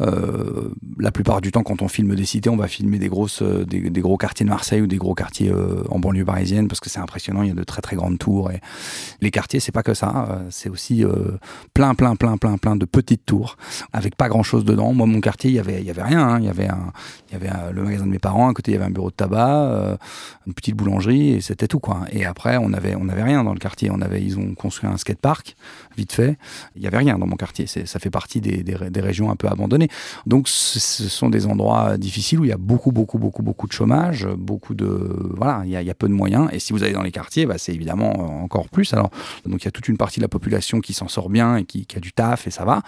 euh, 0.00 0.70
la 0.98 1.10
plupart 1.10 1.40
du 1.40 1.52
temps, 1.52 1.62
quand 1.62 1.82
on 1.82 1.88
filme 1.88 2.14
des 2.14 2.24
cités, 2.24 2.48
on 2.48 2.56
va 2.56 2.68
filmer 2.68 2.98
des 2.98 3.08
euh, 3.08 4.00
gros 4.00 4.16
quartiers 4.16 4.44
de 4.44 4.50
Marseille 4.50 4.80
ou 4.80 4.86
des 4.86 4.96
gros 4.96 5.14
quartiers 5.14 5.50
euh, 5.50 5.82
en 5.90 5.98
banlieue 5.98 6.24
parisienne 6.24 6.68
parce 6.68 6.80
que 6.80 6.88
c'est 6.88 7.00
impressionnant. 7.00 7.42
Il 7.42 7.48
y 7.48 7.52
a 7.52 7.54
de 7.54 7.64
très 7.64 7.82
très 7.82 7.96
grandes 7.96 8.18
tours 8.18 8.50
et 8.50 8.60
les 9.20 9.30
quartiers, 9.30 9.60
c'est 9.60 9.72
pas 9.72 9.82
que 9.82 9.94
ça. 9.94 10.42
c'est 10.50 10.68
aussi 10.68 11.04
plein, 11.74 11.94
plein, 11.94 12.16
plein, 12.16 12.36
plein, 12.36 12.56
plein 12.56 12.76
de 12.76 12.84
petites 12.84 13.26
tours 13.26 13.56
avec 13.92 14.16
pas 14.16 14.28
grand 14.28 14.42
chose 14.42 14.64
dedans. 14.64 14.92
Moi, 14.92 15.06
mon 15.06 15.20
quartier, 15.20 15.50
il 15.50 15.56
y 15.56 15.58
avait, 15.58 16.02
rien. 16.02 16.26
Hein. 16.26 16.38
Il 16.40 16.46
y 16.46 16.48
avait 16.48 16.68
un, 16.68 16.92
il 17.28 17.32
y 17.32 17.36
avait 17.36 17.72
le 17.72 17.82
magasin 17.82 18.06
de 18.06 18.10
mes 18.10 18.18
parents. 18.18 18.48
À 18.48 18.54
côté, 18.54 18.72
il 18.72 18.74
y 18.74 18.76
avait 18.76 18.86
un 18.86 18.90
bureau 18.90 19.10
de 19.10 19.14
tabac, 19.14 19.98
une 20.46 20.54
petite 20.54 20.76
boulangerie 20.76 21.30
et 21.30 21.40
c'était 21.40 21.68
tout 21.68 21.80
quoi. 21.80 22.00
Et 22.12 22.24
après, 22.24 22.56
on 22.56 22.72
avait, 22.72 22.94
rien 23.22 23.44
dans 23.44 23.52
le 23.52 23.58
quartier. 23.58 23.90
On 23.90 24.00
avait, 24.00 24.22
ils 24.22 24.38
ont 24.38 24.54
construit 24.54 24.88
un 24.88 24.96
skatepark 24.96 25.56
vite 25.96 26.12
fait. 26.12 26.38
Il 26.76 26.82
y 26.82 26.86
avait 26.86 26.98
rien 26.98 27.18
dans 27.18 27.26
mon 27.26 27.36
quartier. 27.36 27.66
Ça 27.66 27.98
fait 27.98 28.10
partie 28.10 28.40
des, 28.40 28.62
des 28.62 29.00
régions 29.00 29.30
un 29.30 29.36
peu 29.36 29.48
abandonnées. 29.48 29.89
Donc 30.26 30.48
ce 30.48 30.78
sont 31.08 31.30
des 31.30 31.46
endroits 31.46 31.96
difficiles 31.96 32.40
où 32.40 32.44
il 32.44 32.48
y 32.48 32.52
a 32.52 32.58
beaucoup, 32.58 32.92
beaucoup, 32.92 33.18
beaucoup, 33.18 33.42
beaucoup 33.42 33.66
de 33.66 33.72
chômage, 33.72 34.26
beaucoup 34.36 34.74
de 34.74 34.86
voilà, 35.36 35.62
il 35.64 35.70
y, 35.70 35.90
a, 35.90 35.94
peu 35.94 36.08
de 36.08 36.12
moyens. 36.12 36.48
Et 36.52 36.58
si 36.58 36.72
vous 36.72 36.82
allez 36.82 36.92
dans 36.92 37.02
les 37.02 37.12
quartiers, 37.12 37.46
bah, 37.46 37.58
c'est 37.58 37.72
évidemment 37.72 38.42
encore 38.42 38.68
plus. 38.68 38.92
Alors 38.92 39.10
donc 39.46 39.62
il 39.62 39.64
y 39.64 39.68
a 39.68 39.72
toute 39.72 39.88
une 39.88 39.96
partie 39.96 40.20
de 40.20 40.24
la 40.24 40.28
population 40.28 40.80
qui 40.80 40.92
s'en 40.92 41.08
sort 41.08 41.28
bien 41.28 41.56
et 41.56 41.64
qui, 41.64 41.86
a 41.96 42.00
du 42.00 42.12
taf 42.12 42.46
et 42.46 42.50
ça 42.50 42.64
va. 42.64 42.82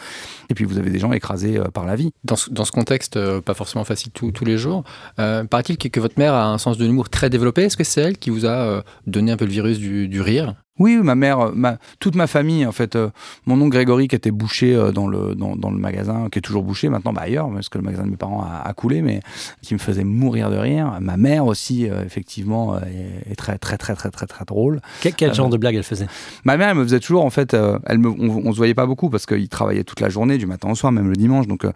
Et 0.48 0.54
puis 0.54 0.64
vous 0.64 0.78
avez 0.78 0.90
des 0.90 0.98
gens 0.98 1.12
écrasés 1.12 1.60
par 1.72 1.86
la 1.86 1.96
vie. 1.96 2.12
Dans 2.24 2.36
ce, 2.36 2.72
contexte, 2.72 3.18
pas 3.40 3.54
forcément 3.54 3.84
facile 3.84 4.12
tous 4.12 4.44
les 4.44 4.56
jours, 4.58 4.84
euh, 5.18 5.44
paraît-il 5.44 5.76
que, 5.76 6.00
votre 6.00 6.18
mère 6.18 6.34
a 6.34 6.46
un 6.46 6.58
sens 6.58 6.78
de 6.78 6.84
l'humour 6.84 7.08
très 7.08 7.30
développé. 7.30 7.62
Est-ce 7.62 7.76
que 7.76 7.84
c'est 7.84 8.00
elle 8.00 8.18
qui 8.18 8.30
vous 8.30 8.46
a 8.46 8.82
donné 9.06 9.32
un 9.32 9.36
peu 9.36 9.44
le 9.44 9.52
virus 9.52 9.78
du 9.78 10.20
rire? 10.20 10.54
Oui, 10.78 10.96
ma 10.96 11.14
mère, 11.14 11.38
euh, 11.38 11.52
ma, 11.54 11.76
toute 12.00 12.14
ma 12.14 12.26
famille, 12.26 12.64
en 12.64 12.72
fait, 12.72 12.96
euh, 12.96 13.10
mon 13.44 13.60
oncle 13.60 13.72
Grégory 13.72 14.08
qui 14.08 14.16
était 14.16 14.30
bouché 14.30 14.74
euh, 14.74 14.90
dans, 14.90 15.06
le, 15.06 15.34
dans, 15.34 15.54
dans, 15.54 15.70
le 15.70 15.76
magasin, 15.76 16.28
qui 16.32 16.38
est 16.38 16.42
toujours 16.42 16.62
bouché 16.62 16.88
maintenant, 16.88 17.12
bah 17.12 17.22
ailleurs, 17.24 17.50
parce 17.52 17.68
que 17.68 17.76
le 17.76 17.84
magasin 17.84 18.04
de 18.04 18.10
mes 18.10 18.16
parents 18.16 18.42
a, 18.42 18.66
a, 18.66 18.72
coulé, 18.72 19.02
mais 19.02 19.20
qui 19.60 19.74
me 19.74 19.78
faisait 19.78 20.02
mourir 20.02 20.50
de 20.50 20.56
rire. 20.56 20.96
Ma 21.00 21.18
mère 21.18 21.44
aussi, 21.44 21.84
effectivement, 21.84 22.78
est, 22.78 23.30
est, 23.30 23.36
très, 23.36 23.58
très, 23.58 23.76
très, 23.76 23.94
très, 23.94 24.10
très, 24.10 24.26
très 24.26 24.44
drôle. 24.46 24.80
Quel, 25.02 25.14
quel 25.14 25.34
genre 25.34 25.50
de 25.50 25.58
blague 25.58 25.74
elle 25.74 25.82
faisait? 25.82 26.06
Ma 26.44 26.56
mère, 26.56 26.70
elle 26.70 26.78
me 26.78 26.84
faisait 26.84 27.00
toujours, 27.00 27.26
en 27.26 27.30
fait, 27.30 27.54
elle 27.86 27.98
me, 27.98 28.08
on, 28.08 28.46
on, 28.46 28.52
se 28.52 28.56
voyait 28.56 28.74
pas 28.74 28.86
beaucoup 28.86 29.10
parce 29.10 29.26
qu'il 29.26 29.48
travaillait 29.50 29.84
toute 29.84 30.00
la 30.00 30.08
journée, 30.08 30.38
du 30.38 30.46
matin 30.46 30.70
au 30.70 30.74
soir, 30.74 30.90
même 30.90 31.10
le 31.10 31.16
dimanche, 31.16 31.46
donc 31.46 31.66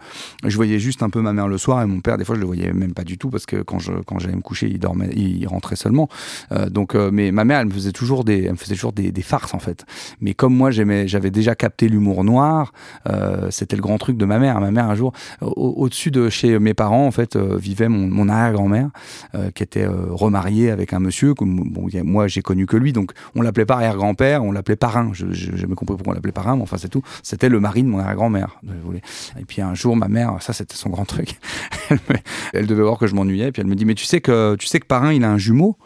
je 0.43 0.55
voyais 0.55 0.79
juste 0.79 1.03
un 1.03 1.11
peu 1.11 1.21
ma 1.21 1.33
mère 1.33 1.47
le 1.47 1.59
soir 1.59 1.83
et 1.83 1.85
mon 1.85 2.01
père, 2.01 2.17
des 2.17 2.25
fois, 2.25 2.35
je 2.35 2.41
le 2.41 2.47
voyais 2.47 2.73
même 2.73 2.95
pas 2.95 3.03
du 3.03 3.19
tout 3.19 3.29
parce 3.29 3.45
que 3.45 3.57
quand 3.57 3.77
je 3.77 3.91
quand 4.07 4.17
j'allais 4.17 4.35
me 4.35 4.41
coucher, 4.41 4.67
il 4.67 4.79
dormait, 4.79 5.09
il 5.15 5.45
rentrait 5.47 5.75
seulement. 5.75 6.09
donc, 6.71 6.95
mais 6.95 7.31
ma 7.31 7.45
mère, 7.45 7.59
elle 7.59 7.67
me 7.67 7.71
faisait 7.71 7.91
toujours 7.91 8.23
des, 8.23 8.45
elle 8.45 8.53
me 8.53 8.57
faisait 8.57 8.73
toujours 8.73 8.86
des, 8.93 9.11
farces 9.21 9.53
en 9.53 9.59
fait. 9.59 9.85
Mais 10.21 10.33
comme 10.33 10.55
moi, 10.55 10.71
j'avais 10.71 11.31
déjà 11.31 11.55
capté 11.55 11.89
l'humour 11.89 12.23
noir, 12.23 12.71
euh, 13.09 13.49
c'était 13.51 13.75
le 13.75 13.81
grand 13.81 13.97
truc 13.97 14.17
de 14.17 14.25
ma 14.25 14.39
mère. 14.39 14.59
Ma 14.59 14.71
mère, 14.71 14.89
un 14.89 14.95
jour, 14.95 15.13
au-dessus 15.41 16.11
de 16.11 16.29
chez 16.29 16.59
mes 16.59 16.73
parents, 16.73 17.05
en 17.05 17.11
fait, 17.11 17.35
euh, 17.35 17.57
vivait 17.57 17.89
mon, 17.89 18.29
arrière-grand-mère, 18.29 18.89
euh, 19.35 19.51
qui 19.51 19.63
était 19.63 19.85
euh, 19.85 20.07
remariée 20.09 20.71
avec 20.71 20.93
un 20.93 20.99
monsieur. 20.99 21.33
Que, 21.33 21.43
moi, 21.43 22.27
j'ai 22.27 22.41
connu 22.41 22.65
que 22.65 22.77
lui, 22.77 22.93
donc 22.93 23.11
on 23.35 23.41
l'appelait 23.41 23.65
pas 23.65 23.75
arrière-grand-père, 23.75 24.43
on 24.43 24.51
l'appelait 24.51 24.75
parrain. 24.75 25.11
Je 25.13 25.25
n'ai 25.25 25.33
jamais 25.33 25.75
compris 25.75 25.95
pourquoi 25.95 26.11
on 26.11 26.15
l'appelait 26.15 26.31
parrain, 26.31 26.55
mais 26.55 26.63
enfin, 26.63 26.77
c'est 26.77 26.89
tout. 26.89 27.01
C'était 27.23 27.49
le 27.49 27.59
mari 27.59 27.83
de 27.83 27.87
mon 27.87 27.99
arrière-grand-mère. 27.99 28.59
Et 29.39 29.45
puis 29.45 29.61
un 29.61 29.73
jour, 29.73 29.95
ma 29.95 30.07
mère, 30.07 30.37
ça, 30.41 30.53
c'était 30.53 30.75
son 30.75 30.89
grand 30.89 31.05
truc. 31.05 31.39
elle 32.53 32.67
devait 32.67 32.83
voir 32.83 32.97
que 32.97 33.07
je 33.07 33.15
m'ennuyais, 33.15 33.51
puis 33.51 33.61
elle 33.61 33.67
me 33.67 33.75
dit, 33.75 33.85
mais 33.85 33.95
tu 33.95 34.05
sais 34.05 34.21
que 34.21 34.55
tu 34.55 34.67
sais 34.67 34.79
que 34.79 34.85
parrain, 34.85 35.13
il 35.13 35.23
a 35.23 35.31
un 35.31 35.37
jumeau? 35.37 35.77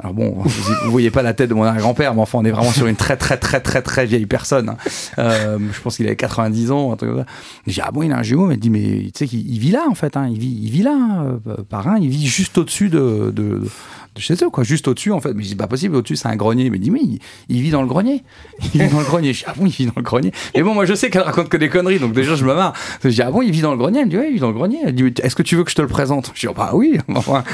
Alors 0.00 0.14
bon, 0.14 0.30
vous, 0.36 0.74
vous, 0.84 0.90
voyez 0.92 1.10
pas 1.10 1.22
la 1.22 1.34
tête 1.34 1.50
de 1.50 1.54
mon 1.54 1.70
grand-père, 1.74 2.14
mais 2.14 2.20
enfin, 2.20 2.38
on 2.38 2.44
est 2.44 2.52
vraiment 2.52 2.70
sur 2.70 2.86
une 2.86 2.94
très 2.96 3.16
très 3.16 3.36
très 3.36 3.60
très 3.60 3.82
très 3.82 4.06
vieille 4.06 4.26
personne. 4.26 4.68
Hein. 4.68 4.76
Euh, 5.18 5.58
je 5.72 5.80
pense 5.80 5.96
qu'il 5.96 6.06
avait 6.06 6.14
90 6.14 6.70
ans, 6.70 6.92
un 6.92 6.96
truc 6.96 7.10
comme 7.10 7.20
ça. 7.20 7.26
J'ai 7.66 7.82
ah 7.82 7.90
bon, 7.90 8.02
il 8.02 8.12
a 8.12 8.18
un 8.18 8.22
jumeau, 8.22 8.48
elle 8.50 8.60
dit 8.60 8.70
mais 8.70 9.06
tu 9.06 9.10
sais 9.14 9.26
qu'il 9.26 9.58
vit 9.58 9.72
là 9.72 9.86
en 9.90 9.94
fait, 9.94 10.16
hein. 10.16 10.28
il 10.30 10.38
vit 10.38 10.60
il 10.62 10.70
vit 10.70 10.82
là, 10.82 11.24
euh, 11.48 11.56
par 11.68 11.88
un, 11.88 11.98
il 11.98 12.08
vit 12.08 12.26
juste 12.26 12.58
au-dessus 12.58 12.90
de, 12.90 13.32
de, 13.34 13.42
de 13.42 13.68
chez 14.18 14.34
eux, 14.42 14.50
quoi, 14.50 14.64
juste 14.64 14.88
au-dessus 14.88 15.12
en 15.12 15.20
fait. 15.20 15.32
Mais 15.34 15.42
je 15.42 15.48
dis 15.48 15.56
pas 15.56 15.66
possible, 15.66 15.96
au-dessus 15.96 16.16
c'est 16.16 16.28
un 16.28 16.36
grenier. 16.36 16.70
Mais 16.70 16.78
dit 16.78 16.90
mais 16.90 17.00
il, 17.48 17.62
vit 17.62 17.70
dans 17.70 17.82
le 17.82 17.88
grenier, 17.88 18.24
il 18.74 18.82
vit 18.82 18.88
dans 18.88 18.98
le 18.98 19.04
grenier. 19.04 19.32
Je 19.32 19.40
dis 19.40 19.44
ah 19.46 19.54
bon, 19.56 19.66
il 19.66 19.72
vit 19.72 19.86
dans 19.86 19.92
le 19.96 20.02
grenier. 20.02 20.32
Et 20.54 20.62
bon, 20.62 20.74
moi 20.74 20.84
je 20.84 20.94
sais 20.94 21.10
qu'elle 21.10 21.22
raconte 21.22 21.48
que 21.48 21.56
des 21.56 21.68
conneries, 21.68 21.98
donc 21.98 22.12
déjà 22.12 22.34
je 22.34 22.44
me 22.44 22.54
marre. 22.54 22.72
Je 23.02 23.08
dis 23.08 23.22
ah 23.22 23.30
bon, 23.30 23.42
il 23.42 23.50
vit 23.50 23.62
dans 23.62 23.72
le 23.72 23.78
grenier? 23.78 24.00
Elle 24.00 24.08
dit 24.08 24.16
ouais, 24.16 24.28
il 24.28 24.34
vit 24.34 24.40
dans 24.40 24.48
le 24.48 24.54
grenier. 24.54 24.78
Elle 24.84 24.94
dit 24.94 25.12
est-ce 25.22 25.36
que 25.36 25.42
tu 25.42 25.56
veux 25.56 25.64
que 25.64 25.70
je 25.70 25.76
te 25.76 25.82
le 25.82 25.88
présente? 25.88 26.32
Je 26.34 26.46
dis 26.46 26.54
bah 26.54 26.70
oui, 26.74 26.98
enfin, 27.14 27.44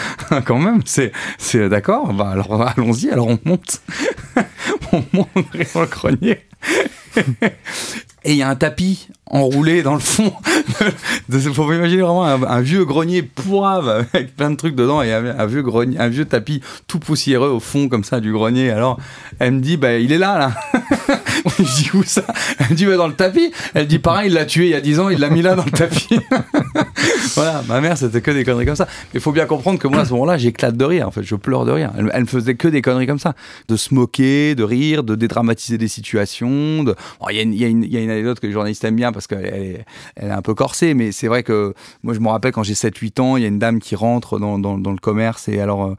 quand 0.45 0.59
même, 0.59 0.81
c'est 0.85 1.13
c'est 1.39 1.69
d'accord. 1.69 2.13
Bah 2.13 2.31
alors 2.31 2.63
allons-y. 2.63 3.11
Alors 3.11 3.29
on 3.29 3.39
monte, 3.45 3.83
on 4.93 5.03
monte 5.13 5.29
dans 5.75 5.81
le 5.81 5.87
grenier. 5.87 6.39
Et 8.25 8.33
il 8.33 8.37
y 8.39 8.43
a 8.43 8.49
un 8.49 8.57
tapis 8.57 9.09
enroulé 9.27 9.83
dans 9.83 9.95
le 9.95 10.01
fond. 10.01 10.33
Il 11.29 11.41
faut 11.41 11.73
imaginer 11.73 12.03
vraiment 12.03 12.25
un, 12.25 12.61
vieux 12.61 12.85
grenier 12.85 13.23
poivre 13.23 14.05
avec 14.13 14.35
plein 14.35 14.51
de 14.51 14.57
trucs 14.57 14.75
dedans 14.75 15.03
et 15.03 15.13
un, 15.13 15.39
un, 15.39 15.47
vieux 15.47 15.63
grenier, 15.63 15.99
un 15.99 16.09
vieux 16.09 16.25
tapis 16.25 16.63
tout 16.87 16.99
poussiéreux 16.99 17.51
au 17.51 17.61
fond 17.61 17.89
comme 17.89 18.05
ça 18.05 18.21
du 18.21 18.33
grenier. 18.33 18.71
Alors 18.71 18.99
elle 19.39 19.53
me 19.53 19.61
dit 19.61 19.77
bah 19.77 19.99
il 19.99 20.13
est 20.13 20.19
là 20.19 20.39
là. 20.39 20.53
je 21.59 21.63
dis 21.63 21.91
où 21.95 22.03
ça 22.03 22.25
Elle 22.59 22.77
dit 22.77 22.87
bah, 22.87 22.97
dans 22.97 23.09
le 23.09 23.15
tapis. 23.15 23.53
Elle 23.75 23.87
dit 23.87 23.99
pareil 23.99 24.29
il 24.29 24.35
l'a 24.35 24.45
tué 24.45 24.67
il 24.67 24.71
y 24.71 24.75
a 24.75 24.81
10 24.81 25.01
ans 25.01 25.09
il 25.09 25.19
l'a 25.19 25.31
mis 25.31 25.43
là 25.43 25.55
dans 25.55 25.65
le 25.65 25.71
tapis. 25.71 26.19
voilà 27.35 27.63
ma 27.69 27.81
mère 27.81 27.99
c'était 27.99 28.21
que 28.21 28.31
des 28.31 28.45
conneries 28.45 28.67
comme 28.67 28.77
ça. 28.77 28.87
Mais 29.13 29.19
il 29.19 29.21
faut 29.21 29.33
bien 29.33 29.47
comprendre 29.47 29.79
que 29.79 29.89
moi 29.89 30.01
à 30.01 30.05
ce 30.05 30.13
moment-là 30.13 30.37
j'éclate 30.37 30.77
de 30.77 30.85
rire 30.85 31.09
en 31.09 31.11
fait 31.11 31.23
je 31.23 31.35
pleure 31.35 31.65
de 31.65 31.73
rire. 31.73 31.93
Elle, 31.99 32.11
elle 32.13 32.27
faisait 32.27 32.55
que 32.55 32.69
des 32.69 32.83
conneries 32.83 33.07
comme 33.07 33.19
ça, 33.19 33.35
de 33.69 33.77
se 33.77 33.95
moquer, 33.95 34.55
de 34.55 34.65
rire, 34.65 35.05
de 35.05 35.15
dédramatiser 35.15 35.79
des 35.79 35.89
situations. 35.89 36.85
Il 37.31 37.55
y, 37.55 37.65
a 37.65 37.69
une 37.69 38.11
anecdote 38.11 38.41
que 38.41 38.47
les 38.47 38.53
journalistes 38.53 38.85
aiment 38.85 38.97
bien 38.97 39.13
parce 39.13 39.27
qu'elle 39.27 39.47
est, 39.47 39.85
un 40.23 40.43
peu 40.43 40.55
corsée, 40.55 40.95
mais 40.95 41.13
c'est 41.13 41.29
vrai 41.29 41.43
que 41.43 41.75
moi 42.03 42.15
je 42.15 42.21
me 42.21 42.29
rappelle 42.29 42.53
quand 42.53 42.63
j'ai 42.63 42.75
7-8 42.75 43.21
ans, 43.21 43.37
il 43.37 43.43
y 43.43 43.45
a 43.45 43.49
une 43.49 43.59
dame 43.59 43.81
qui 43.81 43.97
rentre 43.97 44.39
dans, 44.39 44.57
le 44.57 44.99
commerce 44.99 45.49
et 45.49 45.61
alors 45.61 45.87
euh, 45.87 45.97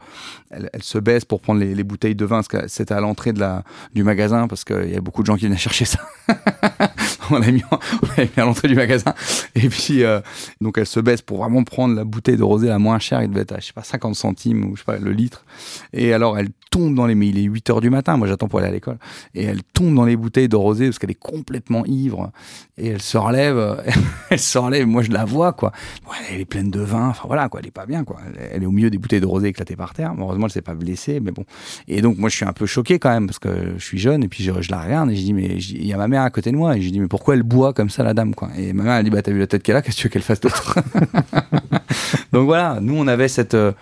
elle, 0.50 0.82
se 0.82 0.98
baisse 0.98 1.24
pour 1.24 1.40
prendre 1.40 1.60
les, 1.60 1.74
les 1.74 1.84
bouteilles 1.84 2.14
de 2.14 2.24
vin, 2.24 2.40
c'était 2.66 2.94
à 2.94 3.00
l'entrée 3.00 3.32
du 3.94 4.04
magasin 4.04 4.48
parce 4.48 4.64
qu'il 4.64 4.90
y 4.90 4.96
a 4.96 5.00
beaucoup 5.00 5.22
de 5.22 5.25
gens 5.26 5.36
qui 5.36 5.44
venaient 5.46 5.56
chercher 5.56 5.84
ça. 5.84 6.00
on 7.30 7.38
l'a 7.38 7.50
mis, 7.50 7.62
à 8.36 8.40
l'entrée 8.44 8.68
du 8.68 8.74
magasin 8.74 9.14
et 9.54 9.68
puis 9.68 10.02
euh, 10.02 10.20
donc 10.60 10.78
elle 10.78 10.86
se 10.86 11.00
baisse 11.00 11.22
pour 11.22 11.38
vraiment 11.38 11.64
prendre 11.64 11.94
la 11.94 12.04
bouteille 12.04 12.36
de 12.36 12.42
rosé 12.42 12.68
la 12.68 12.78
moins 12.78 12.98
chère, 12.98 13.22
il 13.22 13.28
devait 13.28 13.42
être 13.42 13.52
à 13.52 13.60
je 13.60 13.66
sais 13.66 13.72
pas 13.72 13.82
50 13.82 14.14
centimes 14.14 14.64
ou 14.64 14.76
je 14.76 14.80
sais 14.80 14.84
pas 14.84 14.98
le 14.98 15.12
litre 15.12 15.44
et 15.92 16.12
alors 16.12 16.38
elle 16.38 16.48
tombe 16.70 16.94
dans 16.94 17.06
les 17.06 17.14
mais 17.14 17.28
il 17.28 17.38
est 17.38 17.42
8 17.42 17.70
heures 17.70 17.80
du 17.80 17.90
matin, 17.90 18.16
moi 18.16 18.26
j'attends 18.28 18.48
pour 18.48 18.58
aller 18.58 18.68
à 18.68 18.72
l'école 18.72 18.98
et 19.34 19.44
elle 19.44 19.62
tombe 19.62 19.94
dans 19.94 20.04
les 20.04 20.16
bouteilles 20.16 20.48
de 20.48 20.56
rosé 20.56 20.86
parce 20.86 20.98
qu'elle 20.98 21.10
est 21.10 21.14
complètement 21.14 21.84
ivre 21.86 22.30
et 22.78 22.88
elle 22.88 23.02
se 23.02 23.16
relève, 23.16 23.82
elle 24.30 24.38
se 24.38 24.58
relève, 24.58 24.86
moi 24.86 25.02
je 25.02 25.10
la 25.10 25.24
vois 25.24 25.52
quoi. 25.52 25.72
Elle 26.30 26.40
est 26.40 26.44
pleine 26.44 26.70
de 26.70 26.80
vin, 26.80 27.08
enfin 27.08 27.24
voilà 27.26 27.48
quoi, 27.48 27.60
elle 27.60 27.68
est 27.68 27.72
pas 27.72 27.86
bien 27.86 28.04
quoi. 28.04 28.18
Elle 28.52 28.62
est 28.62 28.66
au 28.66 28.70
milieu 28.70 28.90
des 28.90 28.98
bouteilles 28.98 29.20
de 29.20 29.26
rosé 29.26 29.48
éclatées 29.48 29.76
par 29.76 29.94
terre. 29.94 30.14
Heureusement 30.18 30.46
elle 30.46 30.52
s'est 30.52 30.62
pas 30.62 30.74
blessée, 30.74 31.20
mais 31.20 31.30
bon. 31.30 31.44
Et 31.88 32.02
donc 32.02 32.18
moi 32.18 32.28
je 32.28 32.36
suis 32.36 32.44
un 32.44 32.52
peu 32.52 32.66
choqué 32.66 32.98
quand 32.98 33.10
même 33.10 33.26
parce 33.26 33.38
que 33.38 33.74
je 33.76 33.84
suis 33.84 33.98
jeune 33.98 34.22
et 34.22 34.28
puis 34.28 34.44
je, 34.44 34.52
je 34.60 34.70
la 34.70 34.80
regarde 34.80 35.10
je 35.16 35.22
dis 35.22 35.32
mais 35.32 35.46
il 35.56 35.86
y 35.86 35.92
a 35.92 35.96
ma 35.96 36.08
mère 36.08 36.22
à 36.22 36.30
côté 36.30 36.52
de 36.52 36.56
moi 36.56 36.76
et 36.76 36.82
je 36.82 36.90
dis 36.90 37.00
mais 37.00 37.08
pourquoi 37.08 37.34
elle 37.34 37.42
boit 37.42 37.72
comme 37.72 37.90
ça 37.90 38.02
la 38.02 38.14
dame 38.14 38.34
quoi? 38.34 38.50
Et 38.56 38.72
ma 38.72 38.84
mère 38.84 38.94
elle 38.94 39.04
dit 39.04 39.10
bah 39.10 39.22
t'as 39.22 39.32
vu 39.32 39.38
la 39.38 39.46
tête 39.46 39.62
qu'elle 39.62 39.76
a, 39.76 39.82
qu'est-ce 39.82 39.96
que 39.96 40.02
tu 40.02 40.06
veux 40.08 40.12
qu'elle 40.12 40.22
fasse 40.22 40.40
d'autre? 40.40 40.78
Donc 42.32 42.46
voilà, 42.46 42.78
nous 42.80 42.94
on 42.96 43.06
avait 43.06 43.28
cette 43.28 43.54
euh, 43.54 43.72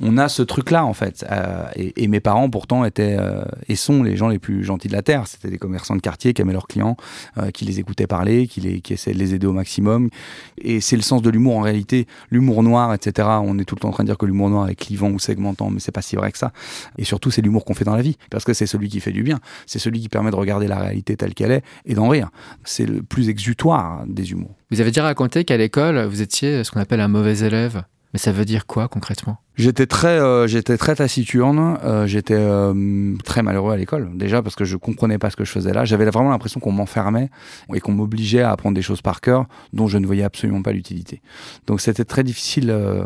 on 0.00 0.18
a 0.18 0.28
ce 0.28 0.42
truc-là 0.42 0.84
en 0.84 0.94
fait. 0.94 1.24
Euh, 1.30 1.66
et, 1.76 2.08
mes 2.08 2.20
parents 2.20 2.50
pourtant 2.50 2.84
étaient 2.84 3.16
euh, 3.18 3.44
et 3.68 3.76
sont 3.76 4.02
les 4.02 4.16
gens 4.16 4.28
les 4.28 4.38
plus 4.38 4.64
gentils 4.64 4.88
de 4.88 4.92
la 4.92 5.02
terre. 5.02 5.26
C'était 5.26 5.50
des 5.50 5.58
commerçants 5.58 5.96
de 5.96 6.00
quartier 6.00 6.32
qui 6.32 6.42
aimaient 6.42 6.52
leurs 6.52 6.66
clients, 6.66 6.96
euh, 7.38 7.50
qui 7.50 7.64
les 7.64 7.80
écoutaient 7.80 8.06
parler, 8.06 8.46
qui, 8.46 8.60
les, 8.60 8.82
essayaient 8.88 9.14
de 9.14 9.18
les 9.18 9.34
aider 9.34 9.46
au 9.46 9.52
maximum. 9.52 10.10
Et 10.58 10.80
c'est 10.80 10.96
le 10.96 11.02
sens 11.02 11.22
de 11.22 11.30
l'humour 11.30 11.56
en 11.56 11.60
réalité. 11.60 12.06
L'humour 12.30 12.62
noir, 12.62 12.92
etc. 12.94 13.28
On 13.42 13.58
est 13.58 13.64
tout 13.64 13.74
le 13.74 13.80
temps 13.80 13.88
en 13.88 13.92
train 13.92 14.04
de 14.04 14.08
dire 14.08 14.18
que 14.18 14.26
l'humour 14.26 14.50
noir 14.50 14.68
est 14.68 14.74
clivant 14.74 15.10
ou 15.10 15.18
segmentant, 15.18 15.70
mais 15.70 15.80
c'est 15.80 15.92
pas 15.92 16.02
si 16.02 16.16
vrai 16.16 16.32
que 16.32 16.38
ça. 16.38 16.52
Et 16.98 17.04
surtout, 17.04 17.30
c'est 17.30 17.42
l'humour 17.42 17.64
qu'on 17.64 17.74
fait 17.74 17.84
dans 17.84 17.96
la 17.96 18.02
vie, 18.02 18.16
parce 18.30 18.44
que 18.44 18.52
c'est 18.52 18.66
celui 18.66 18.88
qui 18.88 19.00
fait 19.00 19.12
du 19.12 19.22
bien. 19.22 19.40
C'est 19.66 19.78
celui 19.78 20.00
qui 20.00 20.08
permet 20.08 20.30
de 20.30 20.36
regarder 20.36 20.68
la 20.68 20.78
réalité 20.78 21.16
telle 21.16 21.34
qu'elle 21.34 21.52
est 21.52 21.62
et 21.84 21.94
d'en 21.94 22.08
rire. 22.08 22.30
C'est 22.64 22.86
le 22.86 23.02
plus 23.02 23.28
exutoire 23.28 24.04
des 24.06 24.32
humours. 24.32 24.54
Vous 24.70 24.80
avez 24.80 24.90
déjà 24.90 25.04
raconté 25.04 25.44
qu'à 25.44 25.56
l'école, 25.56 26.04
vous 26.04 26.22
étiez 26.22 26.64
ce 26.64 26.70
qu'on 26.70 26.80
appelle 26.80 27.00
un 27.00 27.08
mauvais 27.08 27.38
élève. 27.38 27.84
Mais 28.14 28.18
ça 28.20 28.30
veut 28.30 28.44
dire 28.44 28.66
quoi 28.66 28.86
concrètement? 28.86 29.38
J'étais 29.56 29.86
très, 29.86 30.20
euh, 30.20 30.46
j'étais 30.46 30.78
très 30.78 30.94
taciturne. 30.94 31.78
Euh, 31.82 32.06
j'étais 32.06 32.36
euh, 32.38 33.16
très 33.24 33.42
malheureux 33.42 33.72
à 33.72 33.76
l'école. 33.76 34.16
Déjà 34.16 34.40
parce 34.40 34.54
que 34.54 34.64
je 34.64 34.76
comprenais 34.76 35.18
pas 35.18 35.30
ce 35.30 35.36
que 35.36 35.44
je 35.44 35.50
faisais 35.50 35.72
là. 35.72 35.84
J'avais 35.84 36.04
vraiment 36.04 36.30
l'impression 36.30 36.60
qu'on 36.60 36.70
m'enfermait 36.70 37.28
et 37.74 37.80
qu'on 37.80 37.90
m'obligeait 37.90 38.42
à 38.42 38.52
apprendre 38.52 38.76
des 38.76 38.82
choses 38.82 39.02
par 39.02 39.20
cœur 39.20 39.46
dont 39.72 39.88
je 39.88 39.98
ne 39.98 40.06
voyais 40.06 40.22
absolument 40.22 40.62
pas 40.62 40.70
l'utilité. 40.70 41.22
Donc 41.66 41.80
c'était 41.80 42.04
très 42.04 42.22
difficile 42.22 42.70
euh, 42.70 43.04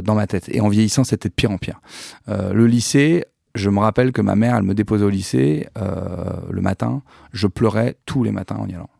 dans 0.00 0.14
ma 0.14 0.28
tête. 0.28 0.48
Et 0.52 0.60
en 0.60 0.68
vieillissant, 0.68 1.02
c'était 1.02 1.28
de 1.28 1.34
pire 1.34 1.50
en 1.50 1.58
pire. 1.58 1.80
le 2.28 2.66
lycée, 2.68 3.24
je 3.56 3.68
me 3.68 3.80
rappelle 3.80 4.12
que 4.12 4.22
ma 4.22 4.36
mère, 4.36 4.54
elle 4.54 4.62
me 4.62 4.74
déposait 4.74 5.04
au 5.04 5.10
lycée 5.10 5.66
le 5.76 6.60
matin. 6.60 7.02
Je 7.32 7.48
pleurais 7.48 7.96
tous 8.06 8.22
les 8.22 8.30
matins 8.30 8.58
en 8.60 8.68
y 8.68 8.74
allant. 8.74 8.90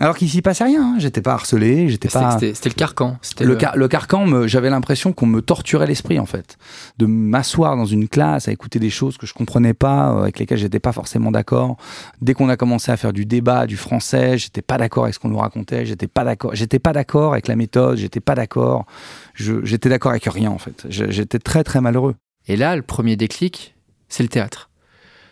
Alors 0.00 0.16
qu'il 0.16 0.28
s'y 0.28 0.40
passait 0.40 0.64
rien, 0.64 0.82
hein. 0.82 0.96
j'étais 0.98 1.20
pas 1.20 1.34
harcelé, 1.34 1.88
j'étais 1.88 2.08
pas. 2.08 2.38
C'était 2.38 2.68
le 2.68 2.74
carcan. 2.74 3.18
Le, 3.40 3.46
le... 3.46 3.56
Car, 3.56 3.76
le, 3.76 3.88
carcan, 3.88 4.46
j'avais 4.46 4.70
l'impression 4.70 5.12
qu'on 5.12 5.26
me 5.26 5.42
torturait 5.42 5.86
l'esprit 5.86 6.18
en 6.18 6.26
fait, 6.26 6.56
de 6.98 7.06
m'asseoir 7.06 7.76
dans 7.76 7.84
une 7.84 8.08
classe 8.08 8.48
à 8.48 8.52
écouter 8.52 8.78
des 8.78 8.88
choses 8.88 9.18
que 9.18 9.26
je 9.26 9.34
comprenais 9.34 9.74
pas, 9.74 10.12
euh, 10.12 10.22
avec 10.22 10.38
lesquelles 10.38 10.58
j'étais 10.58 10.80
pas 10.80 10.92
forcément 10.92 11.30
d'accord. 11.30 11.76
Dès 12.22 12.32
qu'on 12.32 12.48
a 12.48 12.56
commencé 12.56 12.90
à 12.90 12.96
faire 12.96 13.12
du 13.12 13.26
débat, 13.26 13.66
du 13.66 13.76
français, 13.76 14.38
j'étais 14.38 14.62
pas 14.62 14.78
d'accord 14.78 15.04
avec 15.04 15.14
ce 15.14 15.18
qu'on 15.18 15.28
nous 15.28 15.38
racontait, 15.38 15.84
j'étais 15.84 16.08
pas 16.08 16.24
d'accord, 16.24 16.54
j'étais 16.54 16.78
pas 16.78 16.92
d'accord 16.92 17.32
avec 17.32 17.46
la 17.46 17.56
méthode, 17.56 17.98
j'étais 17.98 18.20
pas 18.20 18.34
d'accord, 18.34 18.86
j'étais 19.34 19.88
d'accord 19.90 20.12
avec 20.12 20.24
rien 20.24 20.50
en 20.50 20.58
fait. 20.58 20.86
J'étais 20.88 21.38
très 21.38 21.64
très 21.64 21.80
malheureux. 21.82 22.14
Et 22.48 22.56
là, 22.56 22.76
le 22.76 22.82
premier 22.82 23.16
déclic, 23.16 23.76
c'est 24.08 24.22
le 24.22 24.28
théâtre 24.28 24.70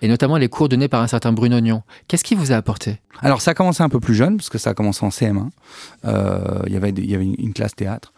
et 0.03 0.09
notamment 0.09 0.37
les 0.37 0.49
cours 0.49 0.69
donnés 0.69 0.89
par 0.89 1.03
un 1.03 1.07
certain 1.07 1.33
Bruno 1.33 1.59
Ognon. 1.59 1.83
Qu'est-ce 2.09 2.25
qui 2.25 2.35
vous 2.35 2.53
a 2.53 2.57
apporté? 2.57 3.01
Alors 3.21 3.41
ça 3.41 3.53
a 3.53 3.55
commencé 3.55 3.83
un 3.83 3.89
peu 3.89 4.01
plus 4.01 4.15
jeune, 4.15 4.37
parce 4.37 4.49
que 4.49 4.59
ça 4.59 4.71
a 4.71 4.75
commencé 4.75 5.05
en 5.05 5.11
CM1. 5.11 5.49
Euh, 6.05 6.63
il 6.67 6.73
y 6.73 6.77
avait 6.77 7.25
une 7.25 7.53
classe 7.53 7.75
théâtre. 7.75 8.13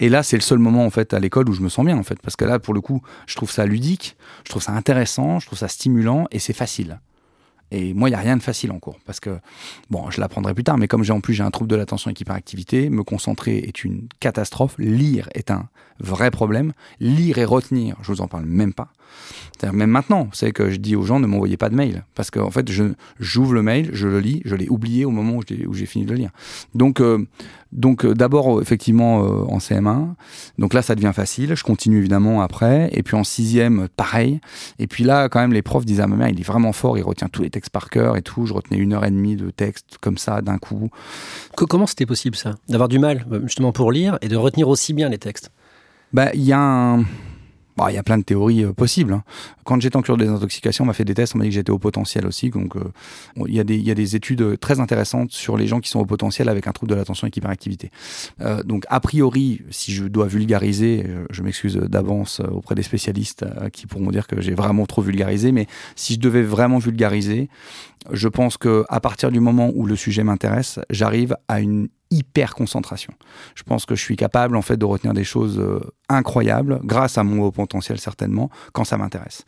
Et 0.00 0.08
là, 0.08 0.22
c'est 0.22 0.36
le 0.36 0.42
seul 0.42 0.58
moment 0.58 0.84
en 0.84 0.90
fait 0.90 1.14
à 1.14 1.18
l'école 1.18 1.48
où 1.48 1.52
je 1.52 1.62
me 1.62 1.68
sens 1.68 1.84
bien 1.84 1.96
en 1.96 2.02
fait, 2.02 2.20
parce 2.22 2.36
que 2.36 2.44
là, 2.44 2.58
pour 2.58 2.74
le 2.74 2.80
coup, 2.80 3.02
je 3.26 3.34
trouve 3.34 3.50
ça 3.50 3.66
ludique, 3.66 4.16
je 4.44 4.50
trouve 4.50 4.62
ça 4.62 4.72
intéressant, 4.72 5.38
je 5.38 5.46
trouve 5.46 5.58
ça 5.58 5.68
stimulant 5.68 6.26
et 6.30 6.38
c'est 6.38 6.52
facile. 6.52 7.00
Et 7.72 7.94
moi, 7.94 8.08
il 8.08 8.12
n'y 8.12 8.16
a 8.16 8.20
rien 8.20 8.36
de 8.36 8.42
facile 8.42 8.70
en 8.70 8.78
cours. 8.78 8.98
Parce 9.06 9.18
que, 9.18 9.38
bon, 9.90 10.08
je 10.10 10.20
l'apprendrai 10.20 10.54
plus 10.54 10.62
tard, 10.62 10.78
mais 10.78 10.86
comme 10.86 11.02
j'ai 11.02 11.12
en 11.12 11.20
plus 11.20 11.34
j'ai 11.34 11.42
un 11.42 11.50
trouble 11.50 11.68
de 11.68 11.76
l'attention 11.76 12.10
et 12.10 12.14
hyperactivité, 12.14 12.90
me 12.90 13.02
concentrer 13.02 13.58
est 13.58 13.82
une 13.82 14.08
catastrophe. 14.20 14.76
Lire 14.78 15.28
est 15.34 15.50
un 15.50 15.68
vrai 16.00 16.30
problème. 16.30 16.72
Lire 17.00 17.38
et 17.38 17.44
retenir, 17.44 17.96
je 18.02 18.12
vous 18.12 18.20
en 18.20 18.28
parle 18.28 18.46
même 18.46 18.72
pas. 18.72 18.88
Même 19.62 19.90
maintenant, 19.90 20.28
savez 20.32 20.52
que 20.52 20.70
je 20.70 20.76
dis 20.76 20.96
aux 20.96 21.02
gens 21.02 21.18
ne 21.18 21.26
m'envoyez 21.26 21.56
pas 21.56 21.70
de 21.70 21.74
mail. 21.74 22.04
Parce 22.14 22.30
qu'en 22.30 22.46
en 22.46 22.50
fait, 22.50 22.70
j'ouvre 23.18 23.54
le 23.54 23.62
mail, 23.62 23.90
je 23.92 24.06
le 24.06 24.20
lis, 24.20 24.42
je 24.44 24.54
l'ai 24.54 24.68
oublié 24.68 25.04
au 25.04 25.10
moment 25.10 25.36
où 25.36 25.42
j'ai, 25.74 25.86
fini 25.86 26.04
de 26.04 26.10
le 26.10 26.16
lire. 26.16 26.30
Donc, 26.74 27.00
euh, 27.00 27.26
donc 27.72 28.04
euh, 28.04 28.14
d'abord, 28.14 28.60
effectivement, 28.60 29.24
euh, 29.24 29.44
en 29.48 29.58
CM1. 29.58 30.14
Donc 30.58 30.74
là, 30.74 30.82
ça 30.82 30.94
devient 30.94 31.12
facile. 31.14 31.54
Je 31.54 31.64
continue 31.64 31.98
évidemment 31.98 32.42
après. 32.42 32.90
Et 32.92 33.02
puis 33.02 33.16
en 33.16 33.24
sixième, 33.24 33.88
pareil. 33.96 34.40
Et 34.78 34.86
puis 34.86 35.04
là, 35.04 35.28
quand 35.28 35.40
même, 35.40 35.52
les 35.52 35.62
profs 35.62 35.86
disaient 35.86 36.02
à 36.02 36.06
ma 36.06 36.16
mère, 36.16 36.28
il 36.28 36.38
est 36.38 36.46
vraiment 36.46 36.72
fort, 36.72 36.98
il 36.98 37.02
retient 37.02 37.28
tous 37.28 37.42
les 37.42 37.50
textes 37.50 37.70
par 37.70 37.88
cœur 37.88 38.16
et 38.16 38.22
tout. 38.22 38.46
Je 38.46 38.52
retenais 38.52 38.78
une 38.78 38.92
heure 38.92 39.04
et 39.04 39.10
demie 39.10 39.36
de 39.36 39.50
texte 39.50 39.96
comme 40.00 40.18
ça, 40.18 40.42
d'un 40.42 40.58
coup. 40.58 40.90
comment 41.56 41.86
c'était 41.86 42.06
possible 42.06 42.36
ça? 42.36 42.54
D'avoir 42.68 42.88
du 42.88 42.98
mal, 42.98 43.26
justement, 43.44 43.72
pour 43.72 43.90
lire 43.90 44.18
et 44.20 44.28
de 44.28 44.36
retenir 44.36 44.68
aussi 44.68 44.92
bien 44.92 45.08
les 45.08 45.18
textes? 45.18 45.50
Bah, 46.12 46.30
il 46.34 46.42
y 46.42 46.52
a 46.52 46.58
un 46.58 47.04
bah, 47.76 47.88
il 47.90 47.94
y 47.94 47.98
a 47.98 48.02
plein 48.02 48.16
de 48.16 48.22
théories 48.22 48.64
euh, 48.64 48.72
possibles. 48.72 49.12
Hein. 49.12 49.22
Quand 49.64 49.80
j'étais 49.80 49.96
en 49.96 50.02
cure 50.02 50.16
de 50.16 50.24
désintoxication, 50.24 50.84
on 50.84 50.86
m'a 50.86 50.94
fait 50.94 51.04
des 51.04 51.14
tests, 51.14 51.34
on 51.34 51.38
m'a 51.38 51.44
dit 51.44 51.50
que 51.50 51.56
j'étais 51.56 51.70
au 51.70 51.78
potentiel 51.78 52.26
aussi. 52.26 52.48
Donc, 52.48 52.74
euh, 52.76 52.80
il, 53.46 53.52
y 53.52 53.56
y 53.56 53.90
a 53.90 53.94
des 53.94 54.16
études 54.16 54.40
euh, 54.40 54.56
très 54.56 54.80
intéressantes 54.80 55.30
sur 55.32 55.58
les 55.58 55.66
gens 55.66 55.80
qui 55.80 55.90
sont 55.90 56.00
au 56.00 56.06
potentiel 56.06 56.48
avec 56.48 56.66
un 56.66 56.72
trouble 56.72 56.90
de 56.90 56.96
l'attention 56.96 57.26
et 57.26 57.30
hyperactivité. 57.36 57.90
Donc, 58.64 58.84
a 58.88 59.00
priori, 59.00 59.60
si 59.70 59.92
je 59.92 60.04
dois 60.04 60.26
vulgariser, 60.26 61.06
je, 61.30 61.42
m'excuse 61.42 61.76
d'avance 61.76 62.40
auprès 62.40 62.74
des 62.74 62.82
spécialistes 62.82 63.44
qui 63.72 63.86
pourront 63.86 64.10
dire 64.10 64.26
que 64.26 64.40
j'ai 64.40 64.54
vraiment 64.54 64.86
trop 64.86 65.02
vulgarisé, 65.02 65.52
mais 65.52 65.66
si 65.96 66.14
je 66.14 66.20
devais 66.20 66.42
vraiment 66.42 66.78
vulgariser, 66.78 67.48
je 68.12 68.28
pense 68.28 68.56
que 68.56 68.84
à 68.88 69.00
partir 69.00 69.30
du 69.30 69.40
moment 69.40 69.70
où 69.74 69.86
le 69.86 69.96
sujet 69.96 70.24
m'intéresse, 70.24 70.78
j'arrive 70.90 71.36
à 71.48 71.60
une 71.60 71.88
hyper 72.10 72.54
concentration. 72.54 73.12
Je 73.54 73.62
pense 73.62 73.86
que 73.86 73.94
je 73.94 74.02
suis 74.02 74.16
capable 74.16 74.56
en 74.56 74.62
fait 74.62 74.76
de 74.76 74.84
retenir 74.84 75.14
des 75.14 75.24
choses 75.24 75.58
euh, 75.58 75.80
incroyables 76.08 76.80
grâce 76.84 77.18
à 77.18 77.24
mon 77.24 77.42
haut 77.42 77.50
potentiel 77.50 77.98
certainement 77.98 78.50
quand 78.72 78.84
ça 78.84 78.96
m'intéresse. 78.96 79.44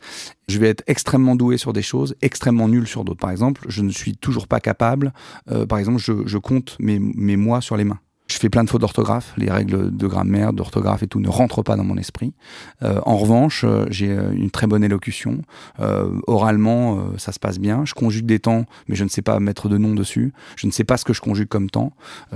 Je 0.47 0.59
vais 0.59 0.69
être 0.69 0.83
extrêmement 0.87 1.35
doué 1.35 1.57
sur 1.57 1.73
des 1.73 1.81
choses, 1.81 2.15
extrêmement 2.21 2.67
nul 2.67 2.87
sur 2.87 3.03
d'autres. 3.03 3.19
Par 3.19 3.31
exemple, 3.31 3.65
je 3.67 3.81
ne 3.81 3.91
suis 3.91 4.17
toujours 4.17 4.47
pas 4.47 4.59
capable. 4.59 5.13
Euh, 5.51 5.65
par 5.65 5.79
exemple, 5.79 5.99
je, 5.99 6.25
je 6.25 6.37
compte 6.37 6.75
mes, 6.79 6.99
mes 6.99 7.37
mois 7.37 7.61
sur 7.61 7.77
les 7.77 7.83
mains. 7.85 7.99
Fais 8.39 8.47
plein 8.47 8.63
de 8.63 8.69
fautes 8.69 8.79
d'orthographe, 8.79 9.33
les 9.35 9.51
règles 9.51 9.93
de 9.93 10.07
grammaire, 10.07 10.53
d'orthographe 10.53 11.03
et 11.03 11.07
tout 11.07 11.19
ne 11.19 11.27
rentrent 11.27 11.61
pas 11.61 11.75
dans 11.75 11.83
mon 11.83 11.97
esprit. 11.97 12.31
Euh, 12.83 13.01
en 13.05 13.17
revanche, 13.17 13.65
euh, 13.67 13.85
j'ai 13.89 14.11
euh, 14.11 14.31
une 14.31 14.49
très 14.49 14.65
bonne 14.65 14.81
élocution. 14.81 15.41
oralement, 16.25 17.17
ça 17.17 17.33
se 17.33 17.39
passe 17.39 17.59
bien. 17.59 17.83
Je 17.83 17.93
conjugue 17.93 18.25
des 18.25 18.39
temps, 18.39 18.65
mais 18.87 18.95
je 18.95 19.03
ne 19.03 19.09
sais 19.09 19.21
pas 19.21 19.41
mettre 19.41 19.67
de 19.67 19.77
nom 19.77 19.93
dessus. 19.93 20.31
Je 20.55 20.67
ne 20.67 20.71
sais 20.71 20.85
pas 20.85 20.95
ce 20.95 21.03
que 21.03 21.11
je 21.11 21.19
conjugue 21.19 21.49
comme 21.49 21.69
temps. 21.69 21.91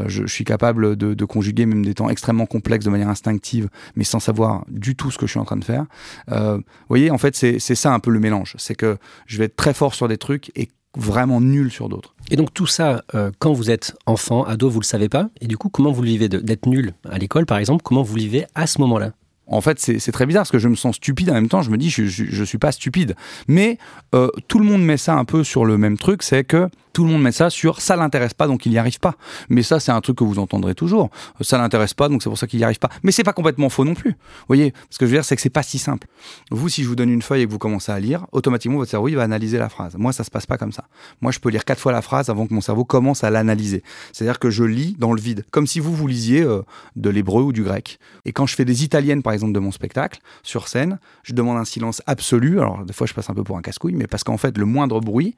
Je, 0.05 0.27
suis 0.27 0.43
capable 0.43 0.97
de, 0.97 1.13
de, 1.13 1.25
conjuguer 1.25 1.65
même 1.65 1.85
des 1.85 1.93
temps 1.93 2.09
extrêmement 2.09 2.47
complexes 2.47 2.83
de 2.83 2.89
manière 2.89 3.07
instinctive, 3.07 3.69
mais 3.95 4.03
sans 4.03 4.19
savoir 4.19 4.65
du 4.69 4.97
tout 4.97 5.09
ce 5.09 5.17
que 5.17 5.25
je 5.25 5.31
suis 5.31 5.39
en 5.39 5.45
train 5.45 5.55
de 5.55 5.63
faire. 5.63 5.85
vous 6.27 6.63
voyez, 6.89 7.11
en 7.11 7.17
fait, 7.17 7.33
c'est 7.33 7.59
ça 7.75 7.93
un 7.93 7.99
peu 7.99 8.11
le 8.11 8.19
mélange. 8.19 8.55
C'est 8.57 8.75
que 8.75 8.97
je 9.25 9.37
vais 9.37 9.45
être 9.45 9.55
très 9.55 9.73
fort 9.73 9.95
sur 9.95 10.09
des 10.09 10.17
trucs 10.17 10.51
et 10.57 10.67
vraiment 10.95 11.41
nul 11.41 11.71
sur 11.71 11.89
d'autres. 11.89 12.13
Et 12.31 12.35
donc 12.35 12.53
tout 12.53 12.67
ça, 12.67 13.03
euh, 13.15 13.31
quand 13.39 13.53
vous 13.53 13.71
êtes 13.71 13.95
enfant, 14.05 14.43
ado, 14.43 14.69
vous 14.69 14.79
le 14.79 14.85
savez 14.85 15.09
pas. 15.09 15.29
Et 15.41 15.47
du 15.47 15.57
coup, 15.57 15.69
comment 15.69 15.91
vous 15.91 16.01
le 16.01 16.09
vivez 16.09 16.29
d'être 16.29 16.65
nul 16.65 16.93
à 17.09 17.17
l'école, 17.17 17.45
par 17.45 17.57
exemple 17.57 17.83
Comment 17.83 18.03
vous 18.03 18.15
le 18.15 18.21
vivez 18.21 18.45
à 18.55 18.67
ce 18.67 18.79
moment-là? 18.81 19.13
En 19.47 19.61
fait, 19.61 19.79
c'est 19.79 20.11
très 20.11 20.25
bizarre 20.25 20.41
parce 20.41 20.51
que 20.51 20.59
je 20.59 20.69
me 20.69 20.75
sens 20.75 20.95
stupide 20.95 21.29
en 21.29 21.33
même 21.33 21.49
temps. 21.49 21.61
Je 21.61 21.69
me 21.69 21.77
dis, 21.77 21.89
je, 21.89 22.05
je, 22.05 22.43
suis 22.43 22.57
pas 22.57 22.71
stupide. 22.71 23.15
Mais 23.47 23.77
euh, 24.15 24.29
tout 24.47 24.59
le 24.59 24.65
monde 24.65 24.83
met 24.83 24.97
ça 24.97 25.15
un 25.15 25.25
peu 25.25 25.43
sur 25.43 25.65
le 25.65 25.77
même 25.77 25.97
truc, 25.97 26.23
c'est 26.23 26.43
que 26.43 26.69
tout 26.93 27.03
le 27.03 27.11
monde 27.11 27.23
met 27.23 27.31
ça 27.31 27.49
sur 27.49 27.81
ça 27.81 27.95
l'intéresse 27.95 28.35
pas 28.35 28.45
donc 28.47 28.67
il 28.67 28.71
n'y 28.71 28.77
arrive 28.77 28.99
pas. 28.99 29.15
Mais 29.49 29.63
ça 29.63 29.79
c'est 29.79 29.91
un 29.91 29.99
truc 29.99 30.19
que 30.19 30.23
vous 30.23 30.37
entendrez 30.37 30.75
toujours. 30.75 31.09
Ça 31.41 31.57
l'intéresse 31.57 31.95
pas 31.95 32.07
donc 32.07 32.21
c'est 32.21 32.29
pour 32.29 32.37
ça 32.37 32.45
qu'il 32.45 32.59
n'y 32.59 32.63
arrive 32.63 32.77
pas. 32.77 32.89
Mais 33.01 33.11
c'est 33.11 33.23
pas 33.23 33.33
complètement 33.33 33.69
faux 33.69 33.83
non 33.83 33.95
plus. 33.95 34.11
Vous 34.11 34.47
voyez, 34.47 34.73
ce 34.91 34.99
que 34.99 35.05
je 35.05 35.11
veux 35.11 35.17
dire 35.17 35.25
c'est 35.25 35.35
que 35.35 35.41
c'est 35.41 35.49
pas 35.49 35.63
si 35.63 35.79
simple. 35.79 36.07
Vous 36.51 36.69
si 36.69 36.83
je 36.83 36.87
vous 36.87 36.95
donne 36.95 37.09
une 37.09 37.23
feuille 37.23 37.41
et 37.41 37.47
que 37.47 37.51
vous 37.51 37.57
commencez 37.57 37.91
à 37.91 37.99
lire, 37.99 38.27
automatiquement 38.31 38.77
votre 38.77 38.91
cerveau 38.91 39.07
il 39.07 39.15
va 39.15 39.23
analyser 39.23 39.57
la 39.57 39.69
phrase. 39.69 39.95
Moi 39.97 40.13
ça 40.13 40.23
se 40.23 40.29
passe 40.29 40.45
pas 40.45 40.57
comme 40.57 40.71
ça. 40.71 40.85
Moi 41.21 41.31
je 41.31 41.39
peux 41.39 41.49
lire 41.49 41.65
quatre 41.65 41.79
fois 41.79 41.91
la 41.91 42.03
phrase 42.03 42.29
avant 42.29 42.45
que 42.45 42.53
mon 42.53 42.61
cerveau 42.61 42.85
commence 42.85 43.23
à 43.23 43.31
l'analyser. 43.31 43.83
C'est-à-dire 44.11 44.37
que 44.37 44.51
je 44.51 44.63
lis 44.63 44.95
dans 44.99 45.13
le 45.13 45.21
vide, 45.21 45.45
comme 45.49 45.65
si 45.65 45.79
vous 45.79 45.95
vous 45.95 46.07
lisiez 46.07 46.43
euh, 46.43 46.61
de 46.95 47.09
l'hébreu 47.09 47.41
ou 47.41 47.53
du 47.53 47.63
grec. 47.63 47.97
Et 48.25 48.33
quand 48.33 48.45
je 48.45 48.55
fais 48.55 48.65
des 48.65 48.83
italiennes 48.83 49.23
par 49.23 49.32
exemple 49.33 49.53
de 49.53 49.59
mon 49.59 49.71
spectacle 49.71 50.19
sur 50.43 50.67
scène, 50.67 50.99
je 51.23 51.33
demande 51.33 51.57
un 51.57 51.65
silence 51.65 52.01
absolu. 52.07 52.59
Alors 52.59 52.83
des 52.85 52.93
fois 52.93 53.07
je 53.07 53.13
passe 53.13 53.29
un 53.29 53.33
peu 53.33 53.43
pour 53.43 53.57
un 53.57 53.61
casse-couille, 53.61 53.95
mais 53.95 54.07
parce 54.07 54.23
qu'en 54.23 54.37
fait 54.37 54.57
le 54.57 54.65
moindre 54.65 54.99
bruit 54.99 55.35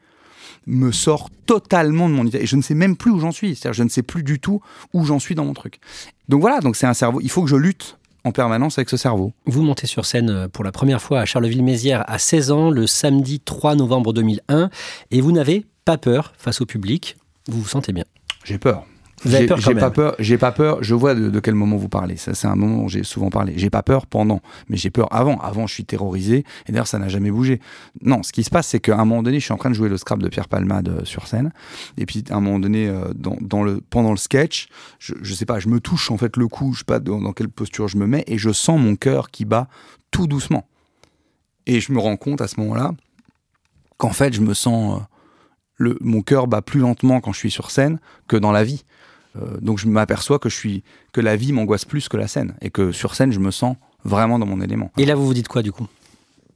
me 0.68 0.92
sort 0.92 1.30
totalement 1.46 2.10
de 2.10 2.14
mon 2.14 2.26
idée. 2.26 2.40
Et 2.40 2.46
je 2.46 2.56
ne 2.56 2.62
sais 2.62 2.76
même 2.76 2.96
plus 2.96 3.12
où 3.12 3.20
j'en 3.20 3.32
suis. 3.32 3.56
C'est-à-dire, 3.56 3.74
je 3.74 3.84
ne 3.84 3.90
sais 3.90 4.04
plus 4.04 4.24
du 4.24 4.40
tout 4.40 4.62
où 4.94 5.06
j'en 5.06 5.20
suis 5.20 5.36
dans 5.36 5.46
mon 5.46 5.54
truc. 5.54 5.80
Donc 6.30 6.42
voilà, 6.42 6.60
donc 6.60 6.76
c'est 6.76 6.88
un 6.88 6.94
cerveau. 6.94 7.20
Il 7.22 7.30
faut 7.30 7.44
que 7.44 7.50
je 7.50 7.56
lutte 7.56 7.98
en 8.24 8.32
permanence 8.32 8.78
avec 8.78 8.90
ce 8.90 8.98
cerveau. 8.98 9.34
Vous 9.46 9.62
montez 9.62 9.86
sur 9.86 10.06
scène 10.06 10.30
euh, 10.30 10.48
pour 10.48 10.64
la 10.64 10.72
première 10.72 11.02
fois 11.02 11.20
à 11.20 11.26
Charleville-Mézières 11.26 12.04
à 12.10 12.18
16 12.18 12.52
ans, 12.52 12.70
le 12.72 12.88
samedi 12.88 13.40
3 13.40 13.76
novembre 13.76 14.14
2001, 14.14 14.70
et 15.12 15.22
vous 15.22 15.32
n'avez 15.32 15.66
pas 15.86 15.98
peur 15.98 16.34
face 16.38 16.60
au 16.62 16.66
public. 16.66 17.18
Vous 17.48 17.62
vous 17.62 17.68
sentez 17.68 17.94
bien. 17.94 18.06
J'ai 18.44 18.58
peur. 18.58 18.86
J'ai 19.26 19.76
pas 19.76 19.92
peur. 19.92 20.16
J'ai 20.20 20.38
pas 20.38 20.52
peur. 20.52 20.84
Je 20.84 20.94
vois 20.96 21.16
de, 21.16 21.40
quel 21.40 21.56
moment 21.56 21.78
vous 21.78 21.90
parlez. 21.90 22.18
Ça, 22.18 22.34
c'est 22.34 22.48
un 22.48 22.56
moment 22.56 22.84
où 22.84 22.90
j'ai 22.90 23.04
souvent 23.04 23.30
parlé. 23.30 23.54
J'ai 23.58 23.70
pas 23.70 23.84
peur 23.84 24.06
pendant, 24.06 24.42
mais 24.70 24.78
j'ai 24.78 24.90
peur 24.90 25.08
avant. 25.12 25.38
Avant, 25.40 25.68
je 25.68 25.74
suis 25.74 25.86
terrorisé. 25.86 26.46
Et 26.68 26.72
d'ailleurs, 26.72 26.88
ça 26.88 27.00
n'a 27.00 27.08
jamais 27.08 27.32
bougé. 27.32 27.60
Non, 28.02 28.24
ce 28.24 28.32
qui 28.32 28.44
se 28.44 28.50
passe, 28.50 28.68
c'est 28.68 28.80
qu'à 28.80 28.96
un 28.96 29.06
moment 29.06 29.24
donné, 29.24 29.40
je 29.40 29.46
suis 29.46 29.54
en 29.54 29.58
train 29.58 29.70
de 29.70 29.76
jouer 29.76 29.90
le 29.90 29.98
scrap 29.98 30.20
de 30.20 30.30
Pierre 30.30 30.48
Palmade 30.48 30.90
euh, 30.90 31.06
sur 31.06 31.28
scène. 31.28 31.52
Et 31.98 32.06
puis, 32.06 32.24
à 32.30 32.36
un 32.36 32.42
moment 32.42 32.60
donné, 32.60 32.88
euh, 32.88 33.14
dans, 33.16 33.64
le, 33.64 33.82
pendant 33.90 34.12
le 34.12 34.18
sketch, 34.18 34.68
je, 35.00 35.14
je 35.22 35.34
sais 35.34 35.46
pas, 35.46 35.60
je 35.60 35.70
me 35.70 35.80
touche 35.80 36.12
en 36.12 36.18
fait 36.18 36.38
le 36.38 36.48
cou. 36.48 36.74
Je 36.74 36.80
sais 36.80 36.86
pas 36.86 37.00
dans, 37.00 37.34
quelle 37.34 37.50
posture 37.50 37.88
je 37.88 37.98
me 37.98 38.08
mets, 38.08 38.24
et 38.28 38.38
je 38.38 38.52
sens 38.52 38.80
mon 38.80 38.96
cœur 38.96 39.32
qui 39.32 39.46
bat 39.46 39.68
tout 40.12 40.28
doucement. 40.28 40.68
Et 41.66 41.80
je 41.80 41.92
me 41.92 42.00
rends 42.00 42.18
compte 42.18 42.42
à 42.42 42.48
ce 42.48 42.60
moment-là 42.60 42.92
qu'en 43.98 44.12
fait, 44.12 44.34
je 44.34 44.42
me 44.42 44.54
sens 44.54 45.00
euh, 45.00 45.04
le, 45.78 45.98
mon 46.02 46.22
cœur 46.22 46.48
bat 46.48 46.62
plus 46.62 46.80
lentement 46.80 47.22
quand 47.22 47.34
je 47.34 47.40
suis 47.40 47.52
sur 47.52 47.72
scène 47.72 48.00
que 48.28 48.38
dans 48.38 48.52
la 48.52 48.64
vie. 48.64 48.84
Euh, 49.38 49.58
donc 49.62 49.80
je 49.80 49.88
m'aperçois 49.88 50.40
que 50.40 50.50
je 50.50 50.56
suis 50.56 50.84
que 51.14 51.22
la 51.22 51.36
vie 51.36 51.52
m'angoisse 51.52 51.86
plus 51.86 52.10
que 52.10 52.18
la 52.18 52.28
scène 52.28 52.56
et 52.62 52.70
que 52.70 52.92
sur 52.92 53.16
scène 53.16 53.32
je 53.32 53.40
me 53.40 53.52
sens 53.52 53.76
vraiment 54.04 54.40
dans 54.40 54.46
mon 54.46 54.62
élément. 54.62 54.92
Et 54.98 55.06
là 55.06 55.16
vous 55.16 55.26
vous 55.26 55.34
dites 55.34 55.48
quoi 55.48 55.62
du 55.62 55.72
coup? 55.72 55.88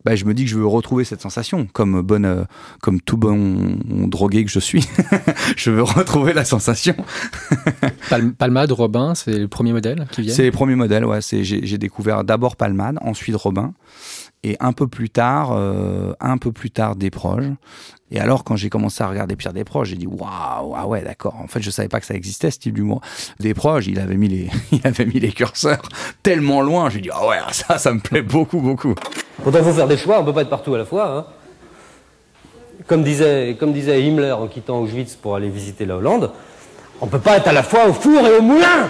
Bah, 0.05 0.15
je 0.15 0.23
me 0.23 0.33
dis 0.33 0.45
que 0.45 0.49
je 0.49 0.57
veux 0.57 0.65
retrouver 0.65 1.03
cette 1.03 1.19
sensation, 1.19 1.67
comme 1.73 2.01
bonne, 2.01 2.23
euh, 2.23 2.43
comme 2.79 3.01
tout 3.01 3.17
bon 3.17 3.77
drogué 4.07 4.45
que 4.45 4.49
je 4.49 4.59
suis. 4.59 4.87
je 5.57 5.71
veux 5.71 5.83
retrouver 5.83 6.31
la 6.31 6.45
sensation. 6.45 6.95
Palmade, 8.37 8.71
Robin, 8.71 9.13
c'est 9.13 9.37
le 9.37 9.49
premier 9.49 9.73
modèle 9.73 10.07
qui 10.11 10.21
vient? 10.21 10.33
C'est 10.33 10.43
les 10.43 10.51
premiers 10.51 10.75
modèles, 10.75 11.03
ouais. 11.03 11.19
j'ai 11.21 11.77
découvert 11.77 12.23
d'abord 12.23 12.55
Palmade, 12.55 12.97
ensuite 13.01 13.35
Robin 13.35 13.73
et 14.43 14.56
un 14.60 14.71
peu 14.71 14.88
plus 14.88 15.10
tard, 15.10 15.52
euh, 15.52 16.13
un 16.19 16.38
peu 16.38 16.52
plus 16.52 16.71
tard 16.71 16.95
des 16.95 17.10
proches. 17.10 17.45
Et 18.12 18.19
alors, 18.19 18.43
quand 18.43 18.56
j'ai 18.56 18.69
commencé 18.69 19.04
à 19.04 19.08
regarder 19.08 19.36
Pierre 19.36 19.54
Desproges, 19.54 19.89
j'ai 19.89 19.95
dit 19.95 20.08
waouh, 20.08 20.73
ah 20.75 20.88
ouais, 20.88 21.04
d'accord. 21.04 21.36
En 21.43 21.47
fait, 21.47 21.62
je 21.62 21.69
savais 21.69 21.89
pas 21.89 21.99
que 21.99 22.06
ça 22.06 22.15
existait 22.15 22.49
ce 22.49 22.58
type 22.58 22.73
d'humour. 22.73 23.02
Desproges, 23.39 23.88
il 23.88 23.99
avait 23.99 24.15
mis 24.15 24.28
les, 24.28 24.49
il 24.71 24.82
avait 24.86 25.06
mis 25.06 25.19
les 25.19 25.32
curseurs 25.32 25.88
tellement 26.23 26.62
loin. 26.62 26.89
J'ai 26.89 27.02
dit 27.02 27.10
ah 27.13 27.28
ouais, 27.28 27.38
ça, 27.52 27.78
ça 27.78 27.93
me 27.93 27.99
plaît 27.99 28.21
beaucoup, 28.21 28.62
beaucoup. 28.62 28.95
Quand 29.43 29.52
il 29.52 29.63
faut 29.63 29.73
faire 29.73 29.88
des 29.88 29.97
choix, 29.97 30.19
on 30.19 30.25
peut 30.25 30.34
pas 30.34 30.41
être 30.41 30.49
partout 30.49 30.73
à 30.73 30.78
la 30.78 30.86
fois. 30.86 31.17
Hein. 31.17 31.25
Comme 32.88 33.04
disait, 33.04 33.56
comme 33.60 33.73
disait 33.73 34.02
Himmler 34.02 34.32
en 34.32 34.47
quittant 34.47 34.80
Auschwitz 34.80 35.15
pour 35.15 35.36
aller 35.36 35.49
visiter 35.49 35.86
la 35.86 35.97
Hollande, 35.97 36.32
on 37.02 37.08
peut 37.08 37.19
pas 37.19 37.38
être 37.38 37.47
à 37.47 37.54
la 37.54 37.63
fois 37.63 37.88
au 37.88 37.93
four 37.93 38.25
et 38.25 38.38
au 38.38 38.41
moulin. 38.41 38.89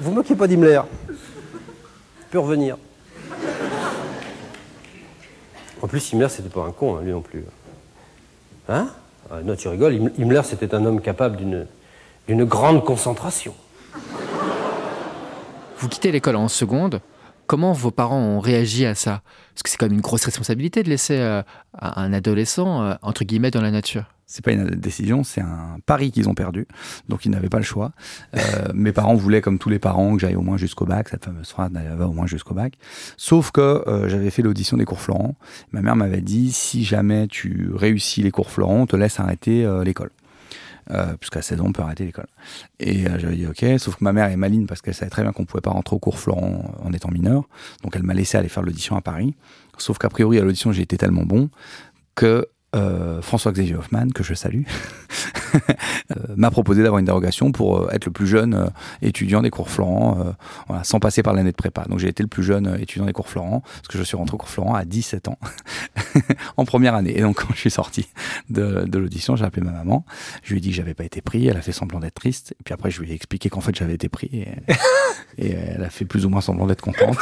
Vous 0.00 0.12
moquez 0.12 0.34
pas 0.34 0.46
d'Himmler. 0.46 0.80
peut 2.30 2.38
revenir. 2.38 2.76
En 5.80 5.88
plus, 5.88 6.12
Himmler, 6.12 6.28
c'était 6.28 6.48
pas 6.48 6.62
un 6.62 6.70
con, 6.70 6.96
hein, 6.96 7.02
lui 7.02 7.10
non 7.10 7.20
plus. 7.22 7.44
Hein? 8.68 8.88
Ah, 9.30 9.42
Non, 9.44 9.56
tu 9.56 9.68
rigoles. 9.68 10.12
Himmler, 10.18 10.42
c'était 10.44 10.74
un 10.74 10.84
homme 10.84 11.00
capable 11.00 11.36
d'une 11.36 12.44
grande 12.44 12.84
concentration. 12.84 13.54
Vous 15.78 15.88
quittez 15.88 16.12
l'école 16.12 16.36
en 16.36 16.48
seconde. 16.48 17.00
Comment 17.48 17.72
vos 17.72 17.90
parents 17.90 18.20
ont 18.20 18.40
réagi 18.40 18.86
à 18.86 18.94
ça? 18.94 19.22
Parce 19.52 19.64
que 19.64 19.70
c'est 19.70 19.76
quand 19.76 19.86
même 19.86 19.94
une 19.94 20.00
grosse 20.00 20.24
responsabilité 20.24 20.82
de 20.84 20.88
laisser 20.88 21.18
euh, 21.18 21.42
un 21.80 22.12
adolescent, 22.12 22.82
euh, 22.82 22.94
entre 23.02 23.24
guillemets, 23.24 23.50
dans 23.50 23.60
la 23.60 23.72
nature 23.72 24.04
c'est 24.32 24.42
pas 24.42 24.52
une 24.52 24.64
décision, 24.70 25.24
c'est 25.24 25.42
un 25.42 25.76
pari 25.84 26.10
qu'ils 26.10 26.26
ont 26.30 26.34
perdu. 26.34 26.66
Donc 27.06 27.26
ils 27.26 27.30
n'avaient 27.30 27.50
pas 27.50 27.58
le 27.58 27.64
choix. 27.64 27.92
Euh, 28.34 28.40
mes 28.74 28.92
parents 28.92 29.14
voulaient, 29.14 29.42
comme 29.42 29.58
tous 29.58 29.68
les 29.68 29.78
parents, 29.78 30.14
que 30.14 30.22
j'aille 30.22 30.36
au 30.36 30.40
moins 30.40 30.56
jusqu'au 30.56 30.86
bac. 30.86 31.10
Cette 31.10 31.26
fameuse 31.26 31.50
phrase 31.50 31.70
va 31.70 32.08
au 32.08 32.12
moins 32.12 32.26
jusqu'au 32.26 32.54
bac. 32.54 32.72
Sauf 33.18 33.50
que 33.50 33.60
euh, 33.60 34.08
j'avais 34.08 34.30
fait 34.30 34.40
l'audition 34.40 34.78
des 34.78 34.86
cours 34.86 35.02
Florent. 35.02 35.34
Ma 35.72 35.82
mère 35.82 35.96
m'avait 35.96 36.22
dit 36.22 36.50
si 36.50 36.82
jamais 36.82 37.28
tu 37.28 37.72
réussis 37.74 38.22
les 38.22 38.30
cours 38.30 38.50
Florent, 38.50 38.76
on 38.76 38.86
te 38.86 38.96
laisse 38.96 39.20
arrêter 39.20 39.66
euh, 39.66 39.84
l'école. 39.84 40.10
puisqu'à 41.20 41.42
16 41.42 41.60
ans, 41.60 41.66
on 41.66 41.72
peut 41.72 41.82
arrêter 41.82 42.06
l'école. 42.06 42.28
Et 42.80 43.02
j'avais 43.02 43.36
dit 43.36 43.46
ok, 43.46 43.78
sauf 43.78 43.96
que 43.96 44.04
ma 44.04 44.14
mère 44.14 44.30
est 44.30 44.36
maline 44.36 44.66
parce 44.66 44.80
qu'elle 44.80 44.94
savait 44.94 45.10
très 45.10 45.22
bien 45.22 45.32
qu'on 45.32 45.44
pouvait 45.44 45.60
pas 45.60 45.70
rentrer 45.72 45.94
au 45.94 45.98
cours 45.98 46.18
Florent 46.18 46.74
en 46.82 46.92
étant 46.94 47.10
mineur. 47.10 47.44
Donc 47.82 47.96
elle 47.96 48.02
m'a 48.02 48.14
laissé 48.14 48.38
aller 48.38 48.48
faire 48.48 48.62
l'audition 48.62 48.96
à 48.96 49.02
Paris. 49.02 49.34
Sauf 49.76 49.98
qu'a 49.98 50.08
priori, 50.08 50.38
à 50.38 50.42
l'audition, 50.42 50.72
j'ai 50.72 50.82
été 50.82 50.96
tellement 50.96 51.24
bon 51.24 51.50
que 52.14 52.46
François-Xavier 53.22 53.76
Hoffman, 53.76 54.08
que 54.14 54.22
je 54.22 54.34
salue, 54.34 54.62
euh, 54.66 55.01
m'a 56.36 56.50
proposé 56.50 56.82
d'avoir 56.82 56.98
une 56.98 57.06
dérogation 57.06 57.52
pour 57.52 57.78
euh, 57.78 57.88
être 57.92 58.06
le 58.06 58.12
plus 58.12 58.26
jeune 58.26 58.54
euh, 58.54 58.66
étudiant 59.00 59.42
des 59.42 59.50
cours 59.50 59.70
Florent, 59.70 60.18
euh, 60.20 60.32
voilà, 60.68 60.84
sans 60.84 61.00
passer 61.00 61.22
par 61.22 61.34
l'année 61.34 61.50
de 61.50 61.56
prépa. 61.56 61.84
Donc 61.88 61.98
j'ai 61.98 62.08
été 62.08 62.22
le 62.22 62.28
plus 62.28 62.42
jeune 62.42 62.66
euh, 62.66 62.78
étudiant 62.78 63.06
des 63.06 63.12
cours 63.12 63.28
Florent, 63.28 63.60
parce 63.60 63.88
que 63.88 63.98
je 63.98 64.02
suis 64.02 64.16
rentré 64.16 64.34
au 64.34 64.38
cours 64.38 64.48
Florent 64.48 64.74
à 64.74 64.84
17 64.84 65.28
ans, 65.28 65.38
en 66.56 66.64
première 66.64 66.94
année. 66.94 67.16
Et 67.16 67.22
donc 67.22 67.42
quand 67.42 67.52
je 67.52 67.58
suis 67.58 67.70
sorti 67.70 68.08
de, 68.50 68.86
l'audition, 68.92 69.36
j'ai 69.36 69.44
appelé 69.44 69.64
ma 69.64 69.72
maman, 69.72 70.04
je 70.42 70.52
lui 70.52 70.58
ai 70.58 70.60
dit 70.60 70.70
que 70.70 70.76
j'avais 70.76 70.94
pas 70.94 71.04
été 71.04 71.20
pris, 71.20 71.46
elle 71.46 71.56
a 71.56 71.62
fait 71.62 71.72
semblant 71.72 72.00
d'être 72.00 72.14
triste, 72.14 72.54
et 72.60 72.62
puis 72.64 72.74
après 72.74 72.90
je 72.90 73.00
lui 73.00 73.10
ai 73.10 73.14
expliqué 73.14 73.48
qu'en 73.48 73.60
fait 73.60 73.74
j'avais 73.74 73.94
été 73.94 74.08
pris, 74.08 74.46
et, 75.38 75.52
elle 75.52 75.82
a 75.82 75.90
fait 75.90 76.04
plus 76.04 76.26
ou 76.26 76.28
moins 76.28 76.40
semblant 76.40 76.66
d'être 76.66 76.82
contente. 76.82 77.16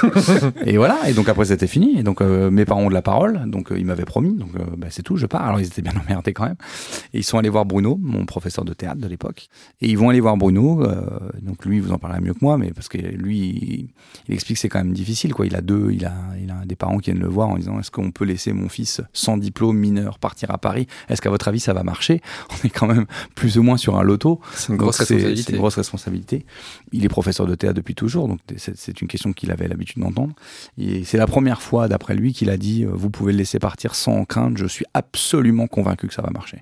et 0.67 0.77
voilà, 0.77 0.99
et 1.09 1.13
donc 1.13 1.29
après 1.29 1.45
c'était 1.47 1.67
fini, 1.67 1.99
et 1.99 2.03
donc 2.03 2.21
euh, 2.21 2.51
mes 2.51 2.65
parents 2.65 2.83
ont 2.83 2.89
de 2.89 2.95
la 2.95 3.03
parole, 3.03 3.43
donc 3.47 3.73
euh, 3.73 3.79
ils 3.79 3.87
m'avaient 3.87 4.05
promis, 4.05 4.37
donc 4.37 4.51
euh, 4.57 4.65
bah, 4.77 4.89
c'est 4.91 5.03
tout, 5.03 5.17
je 5.17 5.27
pars. 5.27 5.47
Alors 5.47 5.61
ils 5.61 5.67
étaient 5.67 5.83
bien 5.83 5.95
emmerdés 6.01 6.33
quand 6.33 6.45
même. 6.45 6.57
Et 7.13 7.19
ils 7.19 7.25
sont 7.25 7.39
allés 7.39 7.49
voir 7.49 7.65
Bruno, 7.65 7.90
mon 8.01 8.27
professeur 8.27 8.65
de 8.65 8.73
théâtre 8.73 9.01
de 9.01 9.07
l'époque. 9.07 9.49
Et 9.81 9.89
ils 9.89 9.99
vont 9.99 10.11
aller 10.11 10.21
voir 10.21 10.37
Bruno. 10.37 10.83
euh, 10.83 11.01
donc 11.43 11.65
lui, 11.65 11.81
vous 11.81 11.93
en 11.93 11.99
parlera 11.99 12.21
mieux 12.21 12.35
que 12.35 12.39
moi, 12.43 12.59
mais 12.59 12.73
parce 12.73 12.89
que 12.89 12.99
lui, 12.99 13.39
il, 13.39 13.89
il 14.29 14.35
explique 14.35 14.57
que 14.57 14.61
c'est 14.61 14.69
quand 14.69 14.79
même 14.83 14.93
difficile. 14.93 15.35
Quoi. 15.35 15.47
Il 15.47 15.55
a 15.57 15.61
deux, 15.61 15.91
il 15.93 16.05
a, 16.07 16.15
il 16.43 16.51
a 16.51 16.65
des 16.65 16.77
parents 16.77 16.99
qui 16.99 17.11
viennent 17.11 17.23
le 17.23 17.29
voir 17.29 17.49
en 17.49 17.57
disant 17.57 17.79
Est-ce 17.79 17.91
qu'on 17.91 18.11
peut 18.11 18.25
laisser 18.25 18.53
mon 18.53 18.69
fils 18.69 19.01
sans 19.13 19.37
diplôme, 19.37 19.77
mineur, 19.77 20.19
partir 20.19 20.51
à 20.51 20.59
Paris? 20.59 20.87
Est-ce 21.09 21.21
qu'à 21.21 21.31
votre 21.31 21.49
avis, 21.49 21.61
ça 21.61 21.73
va 21.73 21.83
marcher? 21.83 22.21
On 22.51 22.67
est 22.67 22.71
quand 22.71 22.87
même 22.87 23.07
plus 23.35 23.59
ou 23.59 23.63
moins 23.63 23.77
sur 23.77 23.99
un 23.99 24.03
loto. 24.03 24.41
C'est 24.55 24.69
une 24.69 24.75
Donc, 24.75 24.83
grosse 24.83 24.99
responsabilité. 24.99 25.43
C'est 25.43 25.53
une 25.53 25.59
grosse 25.59 25.77
responsabilité. 25.77 26.47
Il 26.93 27.05
est 27.05 27.09
professeur 27.09 27.47
de 27.47 27.55
théâtre 27.55 27.77
depuis 27.77 27.95
toujours, 27.95 28.29
donc 28.29 28.41
c'est 28.57 29.01
une 29.01 29.09
question 29.09 29.33
qu'il 29.33 29.51
avait 29.51 29.69
l'habitude 29.69 30.03
d'entendre. 30.03 30.35
Et 30.79 31.05
c'est 31.05 31.19
la 31.19 31.27
première 31.27 31.63
fois, 31.63 31.89
d'après 31.89 32.15
lui, 32.15 32.33
qu'il 32.33 32.51
a 32.51 32.57
dit 32.57 32.85
euh, 32.85 32.91
Vous 32.93 33.11
pouvez 33.11 33.33
le 33.33 33.39
laisser 33.39 33.59
partir 33.59 33.95
sans 33.95 34.25
crainte, 34.25 34.57
je 34.57 34.67
suis 34.67 34.85
absolument 34.95 35.67
convaincu 35.67 36.09
que 36.09 36.15
ça 36.15 36.23
va 36.23 36.31
marcher. 36.31 36.59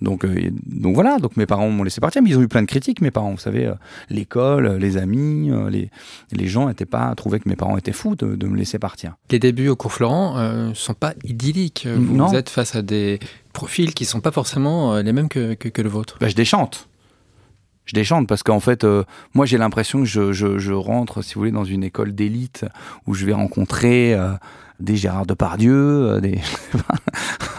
Donc, 0.00 0.24
euh, 0.24 0.50
donc 0.64 0.94
voilà, 0.94 1.18
donc 1.18 1.36
mes 1.36 1.46
parents 1.46 1.68
m'ont 1.70 1.82
laissé 1.82 2.00
partir, 2.00 2.22
mais 2.22 2.30
ils 2.30 2.38
ont 2.38 2.42
eu 2.42 2.48
plein 2.48 2.62
de 2.62 2.66
critiques, 2.66 3.00
mes 3.00 3.10
parents. 3.10 3.30
Vous 3.32 3.38
savez, 3.38 3.66
euh, 3.66 3.74
l'école, 4.10 4.66
euh, 4.66 4.78
les 4.78 4.96
amis, 4.96 5.50
euh, 5.50 5.68
les, 5.70 5.90
les 6.30 6.46
gens 6.48 6.68
n'étaient 6.68 6.86
pas 6.86 7.14
trouvaient 7.16 7.40
que 7.40 7.48
mes 7.48 7.56
parents 7.56 7.76
étaient 7.76 7.92
fous 7.92 8.14
de, 8.14 8.36
de 8.36 8.46
me 8.46 8.56
laisser 8.56 8.78
partir. 8.78 9.14
Les 9.30 9.38
débuts 9.38 9.68
au 9.68 9.76
cours 9.76 9.92
Florent 9.92 10.38
ne 10.38 10.74
sont 10.74 10.94
pas 10.94 11.14
idylliques. 11.24 11.86
Vous, 11.92 12.14
Non. 12.16 12.32
êtes 12.32 12.48
face 12.50 12.74
à 12.76 12.82
des 12.82 13.18
profils 13.52 13.92
qui 13.94 14.04
sont 14.04 14.20
pas 14.20 14.30
forcément 14.30 14.96
les 14.98 15.12
mêmes 15.12 15.28
que, 15.28 15.54
que, 15.54 15.68
que 15.68 15.82
le 15.82 15.88
vôtre. 15.88 16.16
Bah, 16.20 16.28
je 16.28 16.34
déchante. 16.34 16.88
Je 17.84 17.94
déchante 17.94 18.28
parce 18.28 18.44
qu'en 18.44 18.60
fait, 18.60 18.84
euh, 18.84 19.02
moi 19.34 19.44
j'ai 19.44 19.58
l'impression 19.58 19.98
que 20.00 20.04
je, 20.04 20.32
je, 20.32 20.58
je 20.58 20.72
rentre, 20.72 21.20
si 21.22 21.34
vous 21.34 21.40
voulez, 21.40 21.50
dans 21.50 21.64
une 21.64 21.82
école 21.82 22.14
d'élite 22.14 22.64
où 23.06 23.14
je 23.14 23.26
vais 23.26 23.32
rencontrer 23.32 24.14
euh, 24.14 24.30
des 24.78 24.94
Gérard 24.94 25.26
Depardieu, 25.26 25.74
euh, 25.74 26.20
des. 26.20 26.38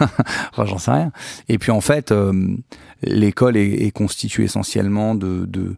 enfin, 0.00 0.64
j'en 0.64 0.78
sais 0.78 0.90
rien. 0.90 1.12
Et 1.48 1.58
puis 1.58 1.70
en 1.70 1.80
fait, 1.82 2.12
l'école 3.06 3.56
est, 3.56 3.90
constituée 3.90 4.44
essentiellement 4.44 5.14
de. 5.14 5.46
de 5.46 5.76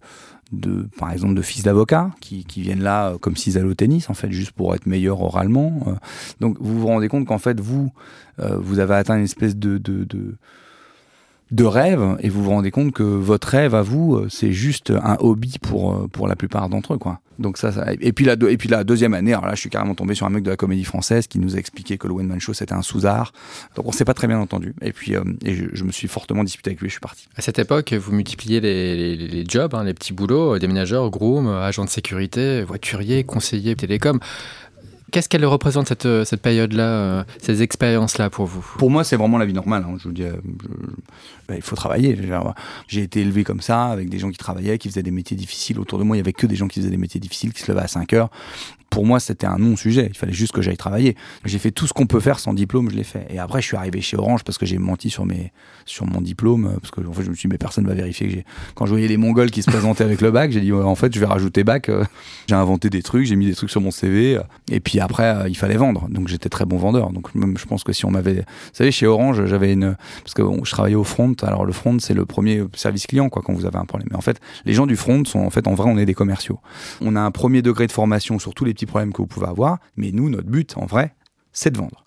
de, 0.53 0.87
par 0.97 1.11
exemple, 1.11 1.35
de 1.35 1.43
fils 1.43 1.65
d'avocats 1.65 2.12
qui, 2.21 2.45
qui 2.45 2.62
viennent 2.62 2.83
là 2.83 3.09
euh, 3.09 3.19
comme 3.19 3.37
s'ils 3.37 3.59
allaient 3.59 3.67
au 3.67 3.75
tennis, 3.75 4.09
en 4.11 4.15
fait, 4.15 4.31
juste 4.31 4.53
pour 4.53 4.77
être 4.77 4.87
meilleurs 4.87 5.21
oralement. 5.21 5.81
euh. 5.89 5.95
Donc, 6.41 6.57
vous 6.61 6.79
vous 6.79 6.87
rendez 6.87 7.09
compte 7.09 7.27
qu'en 7.27 7.39
fait, 7.39 7.59
vous, 7.59 7.93
euh, 8.39 8.57
vous 8.57 8.79
avez 8.79 8.95
atteint 8.95 9.17
une 9.17 9.25
espèce 9.25 9.57
de, 9.57 9.77
de, 9.79 10.05
de, 10.05 10.37
de 11.53 11.65
rêve 11.65 12.17
et 12.21 12.29
vous 12.29 12.43
vous 12.43 12.51
rendez 12.51 12.71
compte 12.73 12.93
que 12.93 13.05
votre 13.05 13.47
rêve 13.49 13.75
à 13.77 13.83
vous 13.83 14.17
euh, 14.17 14.27
c'est 14.29 14.53
juste 14.53 14.91
un 14.91 15.17
hobby 15.21 15.59
pour 15.63 15.95
euh, 15.95 16.09
pour 16.09 16.27
la 16.27 16.35
plupart 16.35 16.69
d'entre 16.69 16.95
eux 16.95 16.99
quoi. 16.99 17.21
Donc 17.39 17.57
ça, 17.59 17.71
ça- 17.71 17.87
et 18.01 18.13
puis 18.13 18.25
la 18.25 18.33
et 18.49 18.57
puis 18.57 18.69
la 18.69 18.83
deuxième 18.83 19.15
année 19.15 19.33
alors 19.33 19.47
là 19.47 19.55
je 19.55 19.61
suis 19.61 19.71
carrément 19.71 19.95
tombé 19.95 20.15
sur 20.17 20.27
un 20.27 20.31
mec 20.31 20.43
de 20.43 20.51
la 20.51 20.57
comédie 20.57 20.83
française 20.85 21.29
qui 21.29 21.39
nous 21.39 21.55
a 21.55 21.59
expliqué 21.59 21.99
que 21.99 22.09
le 22.09 22.15
one 22.15 22.27
man 22.27 22.41
show 22.41 22.53
c'était 22.53 22.73
un 22.75 22.83
sous-art. 22.83 23.33
Donc 23.77 23.87
on 23.87 23.93
s'est 23.93 24.05
pas 24.05 24.15
très 24.15 24.27
bien 24.27 24.41
entendu 24.41 24.75
et 24.83 24.93
puis 24.93 25.15
euh, 25.15 25.23
et 25.45 25.55
je, 25.73 25.85
me 25.85 25.93
suis 25.93 26.09
fortement 26.09 26.43
disputé 26.43 26.71
avec 26.71 26.81
lui, 26.81 26.89
je 26.89 26.95
suis 26.95 27.01
parti. 27.01 27.29
À 27.37 27.43
cette 27.43 27.61
époque, 27.61 27.93
vous 27.93 28.11
multipliez 28.13 28.61
les, 28.61 28.97
les- 29.17 29.29
les 29.29 29.45
jobs, 29.47 29.73
hein, 29.75 29.85
les 29.85 29.95
petits 29.95 30.15
boulots, 30.15 30.57
euh, 30.57 30.59
déménageurs, 30.59 31.11
groom, 31.11 31.47
agent 31.47 31.85
de 31.85 31.91
sécurité, 31.91 32.65
voiturier, 32.65 33.23
conseiller 33.23 33.77
télécom. 33.77 34.19
Qu'est-ce 35.12 35.29
qu'elle 35.29 35.45
représente 35.47 35.87
cette, 35.88 36.07
euh, 36.07 36.25
cette 36.25 36.42
période-là, 36.42 36.85
euh, 36.85 37.25
ces 37.40 37.62
expériences-là 37.62 38.29
pour 38.29 38.47
vous? 38.47 38.66
Pour 38.79 38.90
moi, 38.90 39.05
c'est 39.05 39.16
vraiment 39.16 39.38
la 39.38 39.47
vie 39.47 39.53
normale. 39.53 39.85
hein. 39.88 39.97
Je 39.99 40.09
vous 40.09 40.12
dis, 40.14 40.25
euh, 40.25 40.33
bah, 41.49 41.55
il 41.55 41.62
faut 41.62 41.77
travailler. 41.77 42.19
J'ai 42.88 43.03
été 43.03 43.21
élevé 43.21 43.45
comme 43.45 43.61
ça, 43.61 43.87
avec 43.87 44.09
des 44.09 44.19
gens 44.19 44.31
qui 44.31 44.38
travaillaient, 44.38 44.79
qui 44.79 44.88
faisaient 44.88 45.05
des 45.05 45.12
métiers 45.12 45.37
difficiles. 45.37 45.79
Autour 45.79 45.99
de 46.01 46.05
moi, 46.05 46.16
il 46.16 46.19
y 46.19 46.23
avait 46.23 46.33
que 46.33 46.47
des 46.47 46.57
gens 46.57 46.66
qui 46.66 46.81
faisaient 46.81 46.90
des 46.90 46.97
métiers 46.97 47.21
difficiles, 47.21 47.53
qui 47.53 47.62
se 47.62 47.71
levaient 47.71 47.85
à 47.85 47.88
5 47.88 48.12
heures. 48.14 48.31
Pour 48.90 49.05
moi, 49.05 49.20
c'était 49.20 49.46
un 49.46 49.59
non-sujet. 49.59 50.07
Il 50.11 50.16
fallait 50.16 50.33
juste 50.33 50.53
que 50.53 50.62
j'aille 50.62 50.77
travailler. 50.77 51.16
J'ai 51.44 51.59
fait 51.59 51.70
tout 51.70 51.87
ce 51.87 51.92
qu'on 51.92 52.07
peut 52.07 52.20
faire 52.20 52.38
sans 52.38 52.55
diplôme, 52.55 52.90
je 52.90 52.96
l'ai 52.96 53.05
fait. 53.05 53.27
Et 53.31 53.38
après, 53.38 53.61
je 53.61 53.66
suis 53.66 53.77
arrivé 53.77 54.01
chez 54.01 54.16
Orange 54.16 54.42
parce 54.42 54.57
que 54.59 54.64
j'ai 54.64 54.79
menti 54.79 55.11
sur 55.11 55.27
mes, 55.27 55.53
sur 55.85 56.07
mon 56.07 56.20
diplôme, 56.22 56.66
euh, 56.66 56.79
parce 56.81 56.90
que 56.92 57.01
en 57.07 57.12
fait, 57.12 57.22
je 57.25 57.31
me 57.31 57.35
suis 57.35 57.49
dit, 57.49 57.53
mais 57.53 57.59
personne 57.59 57.87
va 57.87 57.94
vérifier 57.94 58.27
que 58.29 58.33
j'ai. 58.33 58.44
Quand 58.75 58.87
je 58.87 58.92
voyais 58.92 59.09
les 59.09 59.16
Mongols 59.18 59.51
qui 59.51 59.62
se 59.62 59.70
présentaient 59.70 60.05
avec 60.05 60.20
le 60.22 60.31
bac, 60.31 60.51
j'ai 60.53 60.61
dit, 60.62 60.72
en 60.72 60.94
fait, 60.94 61.14
je 61.14 61.20
vais 61.20 61.27
rajouter 61.27 61.62
bac. 61.64 61.88
euh, 61.90 62.05
j'ai 62.49 62.55
inventé 62.55 62.88
des 62.88 63.03
trucs, 63.03 63.27
j'ai 63.27 63.37
mis 63.37 63.46
des 63.46 63.55
trucs 63.55 63.70
sur 63.70 63.81
mon 63.81 63.90
CV. 63.90 64.37
euh, 64.38 64.42
et 64.70 64.81
puis 64.81 64.99
après, 65.01 65.44
il 65.49 65.57
fallait 65.57 65.77
vendre. 65.77 66.07
Donc 66.09 66.29
j'étais 66.29 66.49
très 66.49 66.64
bon 66.64 66.79
vendeur. 66.79 67.11
Donc 67.11 67.35
même, 67.35 67.59
je 67.59 67.66
pense 67.66 67.85
que 67.85 67.92
si 67.92 68.07
on 68.07 68.11
m'avait, 68.11 68.35
vous 68.37 68.42
savez, 68.72 68.92
chez 68.92 69.07
Orange, 69.07 69.44
j'avais 69.46 69.72
une, 69.72 69.96
parce 70.22 70.33
que 70.35 70.42
on- 70.42 70.64
je 70.64 70.70
travaillais 70.70 70.96
au 70.96 71.05
front. 71.05 71.35
Alors 71.42 71.66
le 71.66 71.72
front, 71.72 71.99
c'est 71.99 72.14
le 72.14 72.25
premier 72.25 72.62
service 72.75 73.07
client, 73.07 73.29
quoi, 73.29 73.42
quand 73.44 73.53
vous 73.53 73.66
avez 73.66 73.77
un 73.79 73.85
problème. 73.85 74.09
Mais 74.11 74.16
en 74.16 74.20
fait, 74.22 74.40
les 74.64 74.72
gens 74.72 74.87
du 74.87 74.96
front 74.96 75.25
sont, 75.27 75.40
en 75.40 75.51
fait, 75.51 75.66
en 75.68 75.75
vrai, 75.75 75.90
on 75.90 75.99
est 75.99 76.07
des 76.07 76.14
commerciaux. 76.14 76.61
On 77.01 77.14
a 77.16 77.20
un 77.20 77.31
premier 77.31 77.61
degré 77.62 77.87
de 77.87 77.92
formation 77.92 78.38
sur 78.38 78.55
tous 78.55 78.64
les 78.64 78.75
petits 78.77 78.87
problèmes 78.87 79.12
que 79.12 79.19
vous 79.19 79.27
pouvez 79.27 79.49
avoir. 79.49 79.79
Mais 79.97 80.12
nous, 80.12 80.31
notre 80.31 80.49
but, 80.49 80.77
en 80.77 80.87
vrai, 80.87 81.15
c'est 81.59 81.71
de 81.71 81.79
vendre. 81.79 82.05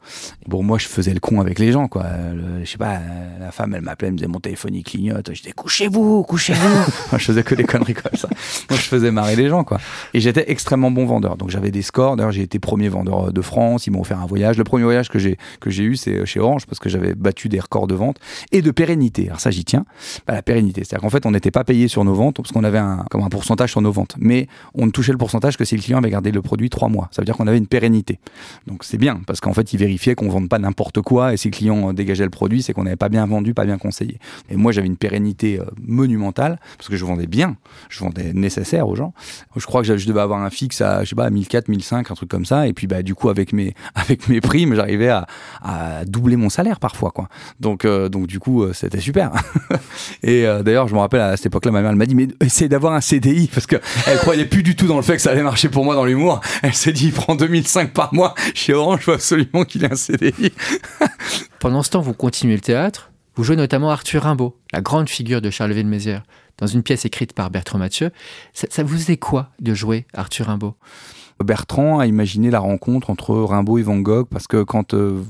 Bon, 0.48 0.62
moi, 0.62 0.78
je 0.78 0.88
faisais 0.88 1.12
le 1.12 1.20
con 1.20 1.42
avec 1.42 1.58
les 1.58 1.72
gens, 1.72 1.88
quoi. 1.88 2.04
Le- 2.34 2.64
je 2.64 2.70
sais 2.70 2.78
pas, 2.78 2.98
euh, 2.98 3.40
la 3.40 3.52
femme, 3.52 3.74
elle 3.74 3.82
m'appelait, 3.82 4.10
elle 4.10 4.14
me 4.14 4.18
disait 4.20 4.28
mon 4.28 4.40
téléphone, 4.40 4.76
il 4.76 4.84
clignote. 4.84 5.34
Je 5.34 5.42
disais, 5.42 5.54
couchez-vous, 5.54 6.22
couchez-vous. 6.24 6.60
moi, 7.12 7.18
je 7.18 7.26
faisais 7.26 7.42
que 7.42 7.56
des 7.56 7.64
conneries 7.64 7.96
comme 7.96 8.16
ça. 8.16 8.28
Moi, 8.70 8.78
je 8.78 8.86
faisais 8.86 9.10
marrer 9.10 9.36
les 9.36 9.50
gens, 9.50 9.64
quoi. 9.64 9.80
Et 10.14 10.20
j'étais 10.20 10.52
extrêmement 10.52 10.92
bon 10.92 11.06
vendeur. 11.08 11.36
Donc, 11.36 11.50
j'avais 11.50 11.72
des 11.72 11.82
scores. 11.82 12.16
D'ailleurs, 12.16 12.32
j'ai 12.32 12.44
été 12.44 12.60
premier 12.60 12.90
vendeur 12.90 13.34
de 13.34 13.42
France. 13.42 13.88
Ils 13.88 13.92
m'ont 13.92 14.02
offert 14.02 14.20
un 14.20 14.28
voyage. 14.28 14.56
Le 14.58 14.64
premier 14.64 14.84
voyage 14.84 15.10
que 15.10 15.18
j'ai, 15.18 15.38
que 15.60 15.72
j'ai 15.72 15.84
eu, 15.84 15.96
c'est 15.96 16.28
chez 16.28 16.40
Orange 16.40 16.68
parce 16.68 16.78
que 16.78 16.88
j'avais 16.90 17.16
battu 17.16 17.50
des 17.50 17.60
records 17.60 17.88
de 17.88 17.96
vente 17.96 18.18
et 18.52 18.62
de 18.62 18.70
pérennité. 18.70 19.28
Alors, 19.30 19.40
ça, 19.40 19.50
j'y 19.50 19.66
tiens. 19.66 19.86
Bah, 20.28 20.36
la 20.36 20.44
pérennité. 20.44 20.84
C'est-à-dire 20.84 21.02
qu'en 21.02 21.10
fait, 21.10 21.26
on 21.26 21.32
n'était 21.32 21.52
pas 21.52 21.64
payé 21.64 21.88
sur 21.88 22.06
nos 22.06 22.14
ventes 22.14 22.36
parce 22.38 22.52
qu'on 22.52 22.64
avait 22.64 22.78
un, 22.78 23.04
comme 23.10 23.24
un 23.24 23.30
pourcentage 23.30 23.72
sur 23.72 23.82
nos 23.82 23.92
ventes. 23.92 24.16
Mais 24.20 24.48
on 24.76 24.86
ne 24.86 24.92
touchait 24.92 25.12
le 25.12 25.18
pourcentage 25.18 25.58
que 25.58 25.66
si 25.66 25.76
le 25.76 25.82
client 25.82 25.98
avait 25.98 26.12
gardé 26.12 26.32
le 26.32 26.44
produit 26.44 26.70
trois 26.70 26.88
mois. 26.88 27.08
Ça 27.12 27.24
veut 27.24 27.26
dire 27.26 27.36
qu'on 27.36 27.48
avait 27.48 27.58
une 27.58 27.68
pérennité. 27.68 28.20
Donc, 28.68 28.84
c'est 28.84 28.98
bien 29.00 29.20
parce 29.26 29.39
qu'en 29.42 29.54
fait, 29.54 29.74
ils 29.74 29.78
vérifiaient 29.78 30.16
qu'on 30.16 30.30
vende 30.30 30.50
pas 30.50 30.60
n'importe 30.60 31.02
quoi 31.02 31.34
et 31.34 31.38
si 31.38 31.48
le 31.48 31.52
client 31.52 31.90
euh, 31.90 31.94
dégageait 31.94 32.24
le 32.24 32.30
produit, 32.30 32.62
c'est 32.62 32.74
qu'on 32.74 32.84
n'avait 32.84 32.96
pas 32.96 33.10
bien 33.10 33.26
vendu, 33.26 33.54
pas 33.54 33.66
bien 33.66 33.78
conseillé. 33.78 34.20
Et 34.50 34.56
moi, 34.56 34.72
j'avais 34.72 34.88
une 34.88 34.98
pérennité 34.98 35.60
euh, 35.60 35.66
monumentale 35.82 36.60
parce 36.78 36.90
que 36.90 36.96
je 36.96 37.06
vendais 37.06 37.28
bien, 37.28 37.58
je 37.90 38.00
vendais 38.00 38.34
nécessaire 38.34 38.88
aux 38.88 38.96
gens. 38.96 39.14
Je 39.56 39.66
crois 39.66 39.82
que 39.82 39.98
je 39.98 40.08
devais 40.08 40.22
avoir 40.22 40.42
un 40.42 40.50
fixe 40.50 40.82
à, 40.82 41.04
je 41.04 41.10
sais 41.10 41.16
pas, 41.16 41.26
à 41.26 41.30
1004, 41.30 41.68
1005, 41.68 42.12
un 42.12 42.14
truc 42.14 42.30
comme 42.30 42.46
ça. 42.46 42.68
Et 42.68 42.74
puis, 42.74 42.88
bah, 42.88 43.04
du 43.04 43.16
coup, 43.16 43.30
avec 43.30 43.54
mes, 43.54 43.74
avec 43.96 44.30
mes 44.30 44.42
primes, 44.42 44.76
j'arrivais 44.76 45.10
à, 45.10 45.26
doubler 46.06 46.36
mon 46.36 46.50
salaire 46.50 46.80
parfois, 46.80 47.12
quoi. 47.12 47.30
Donc, 47.60 47.86
euh, 47.86 48.10
donc 48.10 48.28
du 48.28 48.40
coup, 48.40 48.66
c'était 48.74 49.00
super. 49.00 49.32
et 50.24 50.44
d'ailleurs, 50.64 50.88
je 50.88 50.94
me 50.94 51.00
rappelle 51.00 51.22
à 51.22 51.38
cette 51.38 51.48
époque-là, 51.48 51.72
ma 51.72 51.82
mère 51.82 51.92
elle 51.92 51.98
m'a 51.98 52.06
dit, 52.06 52.16
mais 52.16 52.28
essaye 52.42 52.70
d'avoir 52.70 52.94
un 52.94 53.02
CDI 53.02 53.50
parce 53.54 53.66
que 53.66 53.76
elle 54.08 54.18
croyait 54.18 54.46
plus 54.46 54.64
du 54.64 54.76
tout 54.76 54.88
dans 54.88 54.96
le 54.96 55.02
fait 55.02 55.16
que 55.16 55.22
ça 55.22 55.32
allait 55.32 55.44
marcher 55.44 55.70
pour 55.70 55.86
moi 55.86 55.96
dans 55.96 56.06
l'humour. 56.06 56.42
Elle 56.62 56.74
s'est 56.74 56.92
dit, 56.92 57.08
il 57.08 57.14
prend 57.14 57.36
2005 57.36 57.92
par 57.92 58.14
mois 58.14 58.34
chez 58.54 58.74
Orange, 58.74 59.10
absolument 59.30 59.64
qu'il 59.64 59.84
ait 59.84 59.92
un 59.92 59.96
CDI. 59.96 60.52
Pendant 61.60 61.84
ce 61.84 61.92
temps, 61.92 62.02
vous 62.02 62.14
continuez 62.14 62.56
le 62.56 62.62
théâtre. 62.62 63.12
Vous 63.36 63.44
jouez 63.44 63.56
notamment 63.56 63.92
Arthur 63.92 64.24
Rimbaud, 64.24 64.58
la 64.74 64.82
grande 64.82 65.08
figure 65.08 65.40
de 65.40 65.52
Charleville-Mézières, 65.52 66.24
dans 66.58 66.66
une 66.66 66.82
pièce 66.82 67.06
écrite 67.06 67.34
par 67.34 67.52
Bertrand 67.52 67.78
Mathieu. 67.78 68.10
Ça, 68.54 68.66
ça 68.72 68.84
vous 68.84 69.12
est 69.12 69.18
quoi 69.18 69.52
de 69.60 69.76
jouer 69.76 70.08
Arthur 70.14 70.48
Rimbaud? 70.48 70.76
Bertrand 71.44 72.00
a 72.00 72.08
imaginé 72.08 72.50
la 72.50 72.60
rencontre 72.60 73.12
entre 73.12 73.34
Rimbaud 73.36 73.78
et 73.78 73.84
Van 73.84 74.00
Gogh 74.00 74.28
parce 74.28 74.48
que 74.48 74.64
quand 74.64 74.94
euh, 74.94 75.22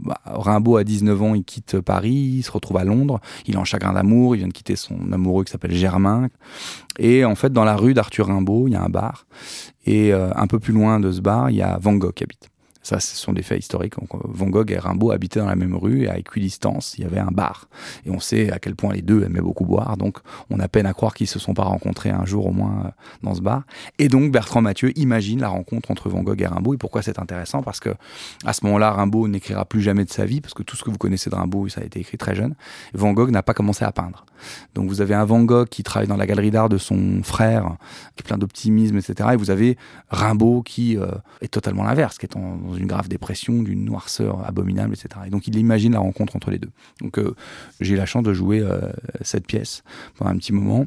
bah, 0.00 0.18
Rimbaud 0.24 0.76
a 0.76 0.82
19 0.82 1.22
ans, 1.22 1.34
il 1.34 1.44
quitte 1.44 1.78
Paris, 1.78 2.38
il 2.38 2.42
se 2.42 2.50
retrouve 2.50 2.78
à 2.78 2.84
Londres, 2.84 3.20
il 3.46 3.54
est 3.54 3.58
en 3.58 3.64
chagrin 3.64 3.92
d'amour, 3.92 4.34
il 4.34 4.38
vient 4.38 4.48
de 4.48 4.52
quitter 4.52 4.74
son 4.74 5.12
amoureux 5.12 5.44
qui 5.44 5.52
s'appelle 5.52 5.74
Germain. 5.74 6.30
Et 6.98 7.24
en 7.24 7.36
fait, 7.36 7.52
dans 7.52 7.64
la 7.64 7.76
rue 7.76 7.94
d'Arthur 7.94 8.26
Rimbaud, 8.26 8.66
il 8.66 8.72
y 8.72 8.76
a 8.76 8.82
un 8.82 8.88
bar. 8.88 9.26
Et 9.84 10.12
euh, 10.12 10.30
un 10.34 10.48
peu 10.48 10.58
plus 10.58 10.72
loin 10.72 10.98
de 10.98 11.12
ce 11.12 11.20
bar, 11.20 11.50
il 11.50 11.56
y 11.56 11.62
a 11.62 11.78
Van 11.80 11.94
Gogh 11.94 12.14
qui 12.14 12.24
habite. 12.24 12.50
Ça, 12.86 13.00
ce 13.00 13.16
sont 13.16 13.32
des 13.32 13.42
faits 13.42 13.58
historiques. 13.58 13.98
Donc, 13.98 14.14
euh, 14.14 14.18
Van 14.28 14.46
Gogh 14.46 14.70
et 14.70 14.78
Rimbaud 14.78 15.10
habitaient 15.10 15.40
dans 15.40 15.48
la 15.48 15.56
même 15.56 15.74
rue 15.74 16.04
et 16.04 16.08
à 16.08 16.18
équidistance, 16.18 16.94
il 16.96 17.02
y 17.02 17.04
avait 17.04 17.18
un 17.18 17.32
bar. 17.32 17.68
Et 18.04 18.10
on 18.10 18.20
sait 18.20 18.52
à 18.52 18.60
quel 18.60 18.76
point 18.76 18.92
les 18.92 19.02
deux 19.02 19.24
aimaient 19.24 19.40
beaucoup 19.40 19.64
boire. 19.64 19.96
Donc, 19.96 20.18
on 20.50 20.60
a 20.60 20.68
peine 20.68 20.86
à 20.86 20.92
croire 20.92 21.12
qu'ils 21.12 21.26
se 21.26 21.40
sont 21.40 21.52
pas 21.52 21.64
rencontrés 21.64 22.10
un 22.10 22.24
jour 22.24 22.46
au 22.46 22.52
moins 22.52 22.84
euh, 22.84 22.90
dans 23.24 23.34
ce 23.34 23.40
bar. 23.40 23.64
Et 23.98 24.06
donc, 24.06 24.30
Bertrand 24.30 24.60
Mathieu 24.60 24.96
imagine 24.96 25.40
la 25.40 25.48
rencontre 25.48 25.90
entre 25.90 26.08
Van 26.08 26.22
Gogh 26.22 26.40
et 26.40 26.46
Rimbaud. 26.46 26.74
Et 26.74 26.76
pourquoi 26.76 27.02
c'est 27.02 27.18
intéressant? 27.18 27.60
Parce 27.60 27.80
que 27.80 27.90
à 28.44 28.52
ce 28.52 28.64
moment-là, 28.66 28.92
Rimbaud 28.92 29.26
n'écrira 29.26 29.64
plus 29.64 29.82
jamais 29.82 30.04
de 30.04 30.12
sa 30.12 30.24
vie, 30.24 30.40
parce 30.40 30.54
que 30.54 30.62
tout 30.62 30.76
ce 30.76 30.84
que 30.84 30.90
vous 30.90 30.98
connaissez 30.98 31.28
de 31.28 31.34
Rimbaud, 31.34 31.68
ça 31.68 31.80
a 31.80 31.84
été 31.84 31.98
écrit 31.98 32.18
très 32.18 32.36
jeune. 32.36 32.54
Van 32.94 33.12
Gogh 33.14 33.32
n'a 33.32 33.42
pas 33.42 33.54
commencé 33.54 33.84
à 33.84 33.90
peindre. 33.90 34.26
Donc, 34.76 34.88
vous 34.88 35.00
avez 35.00 35.14
un 35.14 35.24
Van 35.24 35.42
Gogh 35.42 35.66
qui 35.66 35.82
travaille 35.82 36.06
dans 36.06 36.16
la 36.16 36.26
galerie 36.26 36.52
d'art 36.52 36.68
de 36.68 36.78
son 36.78 37.24
frère, 37.24 37.78
qui 38.14 38.22
est 38.22 38.26
plein 38.28 38.38
d'optimisme, 38.38 38.96
etc. 38.96 39.30
Et 39.32 39.36
vous 39.36 39.50
avez 39.50 39.76
Rimbaud 40.10 40.62
qui 40.62 40.96
euh, 40.96 41.06
est 41.40 41.52
totalement 41.52 41.82
l'inverse, 41.82 42.16
qui 42.18 42.26
est 42.26 42.36
en, 42.36 42.75
une 42.78 42.86
grave 42.86 43.08
dépression, 43.08 43.62
d'une 43.62 43.84
noirceur 43.84 44.46
abominable, 44.46 44.94
etc. 44.94 45.26
Et 45.26 45.30
donc, 45.30 45.46
il 45.48 45.56
imagine 45.56 45.92
la 45.92 46.00
rencontre 46.00 46.36
entre 46.36 46.50
les 46.50 46.58
deux. 46.58 46.70
Donc, 47.00 47.18
euh, 47.18 47.34
j'ai 47.80 47.96
la 47.96 48.06
chance 48.06 48.22
de 48.22 48.32
jouer 48.32 48.60
euh, 48.60 48.92
cette 49.22 49.46
pièce 49.46 49.82
pendant 50.16 50.30
un 50.30 50.36
petit 50.36 50.52
moment. 50.52 50.86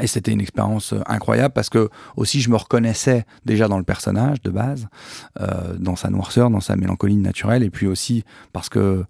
Et 0.00 0.06
c'était 0.06 0.32
une 0.32 0.40
expérience 0.40 0.92
euh, 0.92 1.00
incroyable 1.06 1.54
parce 1.54 1.70
que 1.70 1.88
aussi 2.16 2.40
je 2.40 2.50
me 2.50 2.56
reconnaissais 2.56 3.24
déjà 3.44 3.66
dans 3.66 3.78
le 3.78 3.84
personnage 3.84 4.42
de 4.42 4.50
base, 4.50 4.88
euh, 5.40 5.74
dans 5.78 5.96
sa 5.96 6.10
noirceur, 6.10 6.50
dans 6.50 6.60
sa 6.60 6.76
mélancolie 6.76 7.16
naturelle, 7.16 7.62
et 7.62 7.70
puis 7.70 7.86
aussi 7.86 8.24
parce 8.52 8.68
que 8.68 9.04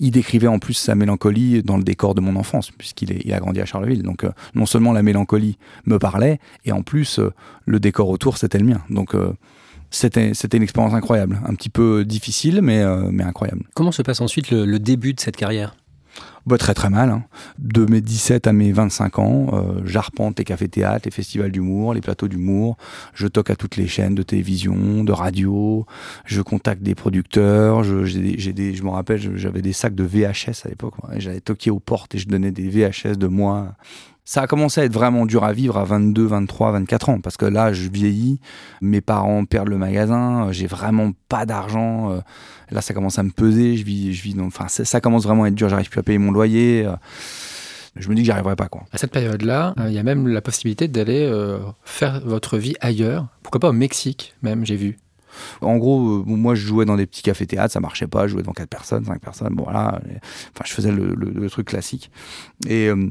il 0.00 0.10
décrivait 0.10 0.48
en 0.48 0.58
plus 0.58 0.74
sa 0.74 0.94
mélancolie 0.94 1.62
dans 1.62 1.76
le 1.76 1.84
décor 1.84 2.14
de 2.14 2.20
mon 2.20 2.34
enfance, 2.34 2.70
puisqu'il 2.70 3.12
il 3.24 3.32
a 3.32 3.38
grandi 3.38 3.60
à 3.60 3.66
Charleville. 3.66 4.02
Donc 4.02 4.26
non 4.54 4.66
seulement 4.66 4.92
la 4.92 5.02
mélancolie 5.02 5.58
me 5.84 5.98
parlait, 5.98 6.40
et 6.64 6.72
en 6.72 6.82
plus 6.82 7.20
le 7.66 7.78
décor 7.78 8.08
autour 8.08 8.36
c'était 8.36 8.58
le 8.58 8.64
mien. 8.64 8.80
Donc 8.90 9.14
c'était 9.92 10.56
une 10.56 10.62
expérience 10.62 10.94
incroyable, 10.94 11.40
un 11.46 11.54
petit 11.54 11.68
peu 11.70 12.04
difficile, 12.04 12.60
mais 12.62 12.80
euh, 12.82 13.08
mais 13.12 13.24
incroyable. 13.24 13.62
Comment 13.74 13.92
se 13.92 14.02
passe 14.02 14.20
ensuite 14.20 14.50
le, 14.50 14.64
le 14.64 14.78
début 14.78 15.14
de 15.14 15.20
cette 15.20 15.36
carrière? 15.36 15.76
Bah, 16.44 16.58
très 16.58 16.74
très 16.74 16.90
mal. 16.90 17.08
hein. 17.10 17.22
De 17.60 17.86
mes 17.86 18.00
17 18.00 18.48
à 18.48 18.52
mes 18.52 18.72
25 18.72 19.18
ans, 19.20 19.46
euh, 19.52 19.80
j'arpente 19.84 20.38
les 20.40 20.44
cafés-théâtres, 20.44 21.02
les 21.04 21.12
festivals 21.12 21.52
d'humour, 21.52 21.94
les 21.94 22.00
plateaux 22.00 22.26
d'humour. 22.26 22.76
Je 23.14 23.28
toque 23.28 23.48
à 23.50 23.54
toutes 23.54 23.76
les 23.76 23.86
chaînes 23.86 24.16
de 24.16 24.24
télévision, 24.24 25.04
de 25.04 25.12
radio. 25.12 25.86
Je 26.24 26.42
contacte 26.42 26.82
des 26.82 26.96
producteurs. 26.96 27.84
Je, 27.84 28.04
j'ai 28.04 28.20
des- 28.20 28.34
j'ai 28.38 28.52
des, 28.52 28.74
je 28.74 28.82
me 28.82 28.90
rappelle, 28.90 29.20
j'avais 29.38 29.62
des 29.62 29.72
sacs 29.72 29.94
de 29.94 30.02
VHS 30.02 30.66
à 30.66 30.68
l'époque. 30.68 30.94
J'allais 31.16 31.40
toquer 31.40 31.70
aux 31.70 31.78
portes 31.80 32.14
et 32.16 32.18
je 32.18 32.26
donnais 32.26 32.50
des 32.50 32.68
VHS 32.68 33.16
de 33.16 33.28
moi. 33.28 33.76
Ça 34.32 34.40
a 34.40 34.46
commencé 34.46 34.80
à 34.80 34.84
être 34.84 34.94
vraiment 34.94 35.26
dur 35.26 35.44
à 35.44 35.52
vivre 35.52 35.76
à 35.76 35.84
22, 35.84 36.24
23, 36.24 36.72
24 36.72 37.08
ans 37.10 37.20
parce 37.20 37.36
que 37.36 37.44
là, 37.44 37.74
je 37.74 37.90
vieillis, 37.90 38.40
mes 38.80 39.02
parents 39.02 39.44
perdent 39.44 39.68
le 39.68 39.76
magasin, 39.76 40.46
euh, 40.46 40.52
j'ai 40.52 40.66
vraiment 40.66 41.10
pas 41.28 41.44
d'argent. 41.44 42.12
euh, 42.12 42.20
Là, 42.70 42.80
ça 42.80 42.94
commence 42.94 43.18
à 43.18 43.22
me 43.24 43.28
peser. 43.30 43.76
Je 43.76 43.84
vis, 43.84 44.14
je 44.14 44.22
vis. 44.22 44.34
Enfin, 44.40 44.68
ça, 44.68 44.86
ça 44.86 45.02
commence 45.02 45.24
vraiment 45.24 45.42
à 45.44 45.48
être 45.48 45.54
dur. 45.54 45.68
J'arrive 45.68 45.90
plus 45.90 46.00
à 46.00 46.02
payer 46.02 46.16
mon 46.16 46.32
loyer. 46.32 46.86
euh, 46.86 46.94
Je 47.94 48.08
me 48.08 48.14
dis 48.14 48.22
que 48.22 48.24
j'y 48.24 48.30
arriverai 48.32 48.56
pas, 48.56 48.68
quoi. 48.68 48.84
À 48.90 48.96
cette 48.96 49.12
période-là, 49.12 49.74
euh, 49.78 49.88
il 49.88 49.92
y 49.92 49.98
a 49.98 50.02
même 50.02 50.26
la 50.26 50.40
possibilité 50.40 50.88
d'aller 50.88 51.28
euh, 51.30 51.58
faire 51.84 52.22
votre 52.24 52.56
vie 52.56 52.74
ailleurs. 52.80 53.26
Pourquoi 53.42 53.60
pas 53.60 53.68
au 53.68 53.72
Mexique, 53.74 54.34
même, 54.40 54.64
j'ai 54.64 54.76
vu. 54.76 54.96
En 55.60 55.76
gros, 55.76 56.20
euh, 56.20 56.22
moi, 56.26 56.54
je 56.54 56.66
jouais 56.66 56.86
dans 56.86 56.96
des 56.96 57.04
petits 57.06 57.22
cafés 57.22 57.46
théâtres, 57.46 57.74
ça 57.74 57.80
marchait 57.80 58.06
pas. 58.06 58.26
Je 58.26 58.32
jouais 58.32 58.40
devant 58.42 58.52
quatre 58.52 58.70
personnes, 58.70 59.04
cinq 59.04 59.20
personnes. 59.20 59.54
Bon, 59.54 59.64
voilà. 59.64 60.00
Enfin, 60.54 60.64
je 60.64 60.72
faisais 60.72 60.90
le, 60.92 61.14
le- 61.14 61.30
le 61.32 61.50
truc 61.50 61.66
classique. 61.68 62.10
Et 62.66 62.88
euh, 62.88 63.10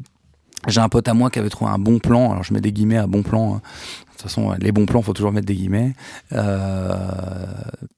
j'ai 0.68 0.82
un 0.82 0.90
pote 0.90 1.08
à 1.08 1.14
moi 1.14 1.30
qui 1.30 1.40
avait 1.40 1.50
trouvé 1.50 1.72
un 1.72 1.80
bon 1.80 2.00
plan. 2.00 2.32
Alors, 2.32 2.44
je 2.44 2.54
mets 2.54 2.62
des 2.62 2.72
guillemets 2.72 2.98
à 2.98 3.08
bon 3.08 3.24
plan. 3.24 3.62
Toute 4.22 4.30
façon, 4.30 4.54
les 4.60 4.72
bons 4.72 4.86
plans, 4.86 5.02
faut 5.02 5.14
toujours 5.14 5.32
mettre 5.32 5.48
des 5.48 5.56
guillemets. 5.56 5.94
Euh, 6.34 6.96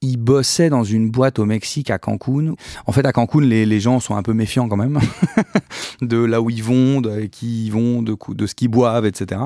il 0.02 0.18
bossait 0.18 0.70
dans 0.70 0.84
une 0.84 1.10
boîte 1.10 1.40
au 1.40 1.46
Mexique, 1.46 1.90
à 1.90 1.98
Cancun. 1.98 2.54
En 2.86 2.92
fait, 2.92 3.06
à 3.06 3.12
Cancun, 3.12 3.42
les, 3.42 3.66
les 3.66 3.80
gens 3.80 4.00
sont 4.00 4.16
un 4.16 4.24
peu 4.24 4.34
méfiants 4.34 4.68
quand 4.68 4.78
même 4.78 5.00
de 6.02 6.18
là 6.18 6.42
où 6.42 6.50
ils 6.50 6.64
vont, 6.64 7.02
de 7.02 7.26
qui 7.26 7.66
ils 7.66 7.72
vont, 7.72 8.02
de, 8.02 8.16
de 8.30 8.48
ce 8.48 8.56
qu'ils 8.56 8.70
boivent, 8.70 9.06
etc. 9.06 9.42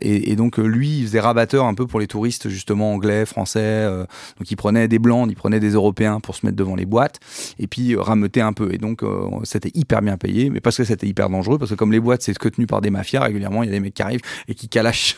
Et, 0.00 0.36
donc, 0.36 0.58
lui, 0.58 0.98
il 0.98 1.06
faisait 1.06 1.20
rabatteur 1.20 1.66
un 1.66 1.74
peu 1.74 1.86
pour 1.86 2.00
les 2.00 2.06
touristes, 2.06 2.48
justement, 2.48 2.94
anglais, 2.94 3.26
français. 3.26 3.60
euh, 3.60 4.04
donc, 4.38 4.50
il 4.50 4.56
prenait 4.56 4.88
des 4.88 4.98
blancs, 4.98 5.28
il 5.30 5.36
prenait 5.36 5.60
des 5.60 5.70
européens 5.70 6.20
pour 6.20 6.34
se 6.34 6.44
mettre 6.44 6.56
devant 6.56 6.76
les 6.76 6.86
boîtes, 6.86 7.20
et 7.58 7.66
puis 7.66 7.94
euh, 7.94 8.00
rameuter 8.00 8.40
un 8.40 8.52
peu. 8.52 8.72
Et 8.72 8.78
donc, 8.78 9.02
euh, 9.02 9.28
c'était 9.44 9.70
hyper 9.74 10.02
bien 10.02 10.16
payé, 10.16 10.50
mais 10.50 10.60
parce 10.60 10.76
que 10.76 10.84
c'était 10.84 11.06
hyper 11.06 11.30
dangereux, 11.30 11.58
parce 11.58 11.70
que 11.70 11.76
comme 11.76 11.92
les 11.92 12.00
boîtes, 12.00 12.22
c'est 12.22 12.34
tenu 12.50 12.66
par 12.66 12.80
des 12.80 12.90
mafias, 12.90 13.22
régulièrement, 13.22 13.62
il 13.62 13.66
y 13.66 13.68
a 13.70 13.72
des 13.72 13.80
mecs 13.80 13.94
qui 13.94 14.02
arrivent 14.02 14.22
et 14.48 14.54
qui 14.54 14.68
calachent 14.68 15.16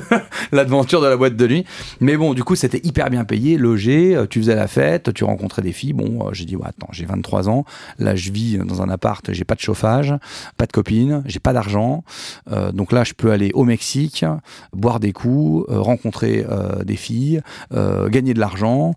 l'aventure 0.52 1.00
de 1.00 1.06
la 1.06 1.16
boîte 1.16 1.36
de 1.36 1.46
nuit. 1.46 1.64
Mais 2.00 2.16
bon, 2.16 2.34
du 2.34 2.44
coup, 2.44 2.56
c'était 2.56 2.80
hyper 2.84 3.10
bien 3.10 3.24
payé, 3.24 3.58
logé, 3.58 4.16
euh, 4.16 4.26
tu 4.26 4.40
faisais 4.40 4.54
la 4.54 4.68
fête, 4.68 5.12
tu 5.14 5.24
rencontrais 5.24 5.62
des 5.62 5.72
filles. 5.72 5.92
Bon, 5.92 6.26
euh, 6.26 6.32
j'ai 6.32 6.44
dit, 6.44 6.56
ouais, 6.56 6.66
attends, 6.66 6.88
j'ai 6.92 7.04
23 7.04 7.48
ans, 7.48 7.64
là, 7.98 8.16
je 8.16 8.30
vis 8.30 8.58
dans 8.58 8.82
un 8.82 8.88
appart, 8.88 9.32
j'ai 9.32 9.44
pas 9.44 9.54
de 9.54 9.60
chauffage, 9.60 10.14
pas 10.56 10.66
de 10.66 10.72
copine, 10.72 11.22
j'ai 11.26 11.40
pas 11.40 11.52
d'argent. 11.52 12.04
Euh, 12.50 12.72
donc 12.72 12.92
là, 12.92 13.04
je 13.04 13.14
peux 13.14 13.30
aller 13.30 13.50
au 13.54 13.64
Mexique, 13.64 14.24
boire 14.72 15.00
des 15.00 15.12
coups, 15.12 15.70
euh, 15.70 15.80
rencontrer 15.80 16.46
euh, 16.48 16.84
des 16.84 16.96
filles, 16.96 17.40
euh, 17.72 18.08
gagner 18.08 18.34
de 18.34 18.40
l'argent. 18.40 18.94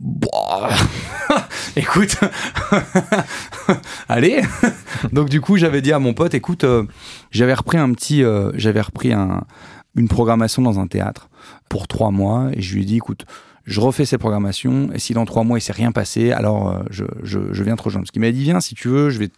Bah, 0.00 0.68
écoute, 1.76 2.16
allez. 4.08 4.42
Donc 5.12 5.28
du 5.28 5.40
coup, 5.40 5.56
j'avais 5.56 5.80
dit 5.80 5.92
à 5.92 5.98
mon 5.98 6.14
pote, 6.14 6.34
écoute, 6.34 6.64
euh, 6.64 6.84
j'avais 7.30 7.54
repris 7.54 7.78
un 7.78 7.92
petit, 7.92 8.22
euh, 8.22 8.50
j'avais 8.54 8.80
repris 8.80 9.12
un, 9.12 9.44
une 9.96 10.08
programmation 10.08 10.62
dans 10.62 10.80
un 10.80 10.86
théâtre 10.86 11.28
pour 11.68 11.88
trois 11.88 12.10
mois, 12.10 12.50
et 12.52 12.60
je 12.60 12.74
lui 12.74 12.82
ai 12.82 12.84
dit, 12.84 12.96
écoute, 12.96 13.24
je 13.64 13.80
refais 13.80 14.04
ces 14.04 14.18
programmations, 14.18 14.90
et 14.92 14.98
si 14.98 15.14
dans 15.14 15.24
trois 15.24 15.42
mois 15.42 15.58
il 15.58 15.62
s'est 15.62 15.72
rien 15.72 15.92
passé, 15.92 16.32
alors 16.32 16.70
euh, 16.70 16.82
je, 16.90 17.62
viens 17.62 17.76
te 17.76 17.82
rejoindre. 17.82 18.04
Parce 18.04 18.10
qu'il 18.10 18.20
m'a 18.20 18.30
dit, 18.30 18.42
viens 18.42 18.60
si 18.60 18.74
tu 18.74 18.88
veux, 18.88 19.10
je 19.10 19.18
vais, 19.18 19.28
de 19.28 19.32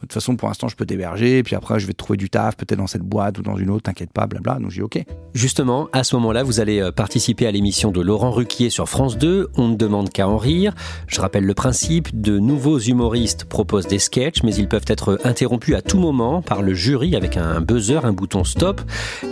toute 0.00 0.12
façon 0.12 0.36
pour 0.36 0.48
l'instant 0.48 0.68
je 0.68 0.76
peux 0.76 0.86
t'héberger, 0.86 1.38
et 1.38 1.42
puis 1.42 1.56
après 1.56 1.80
je 1.80 1.86
vais 1.86 1.92
te 1.92 1.98
trouver 1.98 2.16
du 2.16 2.30
taf, 2.30 2.56
peut-être 2.56 2.78
dans 2.78 2.86
cette 2.86 3.02
boîte 3.02 3.38
ou 3.38 3.42
dans 3.42 3.56
une 3.56 3.70
autre, 3.70 3.82
t'inquiète 3.82 4.12
pas, 4.12 4.26
blabla. 4.26 4.58
Donc 4.60 4.70
j'ai 4.70 4.76
dit, 4.76 4.82
ok. 4.82 5.04
Justement, 5.34 5.88
à 5.92 6.04
ce 6.04 6.14
moment-là, 6.16 6.42
vous 6.42 6.60
allez 6.60 6.80
euh, 6.80 6.92
participer 6.92 7.46
à 7.46 7.50
l'émission 7.50 7.90
de 7.90 8.00
Laurent 8.00 8.30
Ruquier 8.30 8.70
sur 8.70 8.88
France 8.88 9.18
2, 9.18 9.50
On 9.56 9.68
ne 9.68 9.76
demande 9.76 10.10
qu'à 10.10 10.28
en 10.28 10.36
rire. 10.36 10.74
Je 11.08 11.20
rappelle 11.20 11.44
le 11.44 11.54
principe, 11.54 12.20
de 12.20 12.38
nouveaux 12.38 12.78
humoristes 12.78 13.44
proposent 13.44 13.88
des 13.88 13.98
sketchs, 13.98 14.42
mais 14.44 14.54
ils 14.54 14.68
peuvent 14.68 14.84
être 14.86 15.18
interrompus 15.24 15.74
à 15.74 15.82
tout 15.82 15.98
moment 15.98 16.42
par 16.42 16.62
le 16.62 16.74
jury 16.74 17.16
avec 17.16 17.36
un 17.36 17.60
buzzer, 17.60 18.04
un 18.04 18.12
bouton 18.12 18.44
stop. 18.44 18.80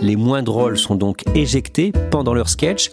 Les 0.01 0.15
moins 0.15 0.43
drôles 0.43 0.77
sont 0.77 0.95
donc 0.95 1.23
éjectés 1.35 1.93
pendant 2.09 2.33
leur 2.33 2.49
sketch. 2.49 2.91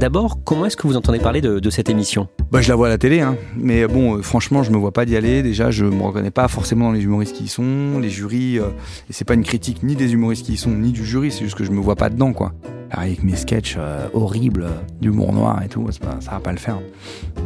D'abord, 0.00 0.38
comment 0.44 0.66
est-ce 0.66 0.76
que 0.76 0.86
vous 0.86 0.95
entendez 0.96 1.18
parler 1.18 1.40
de, 1.40 1.70
cette 1.70 1.88
émission 1.88 2.28
Bah, 2.50 2.60
je 2.60 2.68
la 2.68 2.76
vois 2.76 2.86
à 2.86 2.90
la 2.90 2.98
télé, 2.98 3.20
hein. 3.20 3.36
mais 3.56 3.86
bon, 3.86 4.16
euh, 4.16 4.22
franchement, 4.22 4.62
je 4.62 4.70
me 4.70 4.76
vois 4.76 4.92
pas 4.92 5.04
d'y 5.04 5.16
aller. 5.16 5.42
Déjà, 5.42 5.70
je 5.70 5.84
me 5.84 6.02
reconnais 6.02 6.30
pas 6.30 6.48
forcément 6.48 6.86
dans 6.86 6.92
les 6.92 7.02
humoristes 7.02 7.34
qui 7.34 7.44
y 7.44 7.48
sont, 7.48 7.98
les 8.00 8.10
jurys. 8.10 8.58
euh, 8.58 8.68
et 9.10 9.12
c'est 9.12 9.24
pas 9.24 9.34
une 9.34 9.44
critique 9.44 9.82
ni 9.82 9.96
des 9.96 10.12
humoristes 10.12 10.46
qui 10.46 10.54
y 10.54 10.56
sont, 10.56 10.70
ni 10.70 10.92
du 10.92 11.04
jury. 11.04 11.30
C'est 11.30 11.44
juste 11.44 11.56
que 11.56 11.64
je 11.64 11.70
me 11.70 11.80
vois 11.80 11.96
pas 11.96 12.08
dedans, 12.08 12.32
quoi. 12.32 12.52
Alors, 12.90 13.04
avec 13.04 13.22
mes 13.22 13.36
sketchs 13.36 13.76
euh, 13.78 14.06
horribles, 14.14 14.66
d'humour 15.00 15.32
noir 15.32 15.62
et 15.62 15.68
tout, 15.68 15.82
pas- 16.00 16.20
ça 16.20 16.32
va 16.32 16.40
pas 16.40 16.52
le 16.52 16.58
faire. 16.58 16.78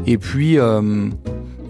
Et 0.07 0.19
puis, 0.19 0.59
euh, 0.59 1.09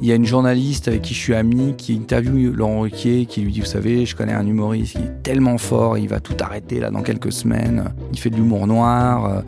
il 0.02 0.08
y 0.08 0.12
a 0.12 0.14
une 0.14 0.24
journaliste 0.24 0.88
avec 0.88 1.02
qui 1.02 1.12
je 1.12 1.18
suis 1.18 1.34
ami 1.34 1.74
qui 1.76 1.94
interviewe 1.94 2.52
Laurent 2.54 2.80
Ruquier, 2.80 3.26
qui 3.26 3.42
lui 3.42 3.52
dit, 3.52 3.60
vous 3.60 3.66
savez, 3.66 4.06
je 4.06 4.16
connais 4.16 4.32
un 4.32 4.46
humoriste 4.46 4.96
qui 4.96 5.02
est 5.02 5.22
tellement 5.22 5.58
fort, 5.58 5.98
il 5.98 6.08
va 6.08 6.20
tout 6.20 6.34
arrêter 6.40 6.80
là 6.80 6.90
dans 6.90 7.02
quelques 7.02 7.32
semaines. 7.32 7.84
Il 8.10 8.18
fait 8.18 8.30
de 8.30 8.36
l'humour 8.36 8.66
noir. 8.66 9.26
euh, 9.26 9.42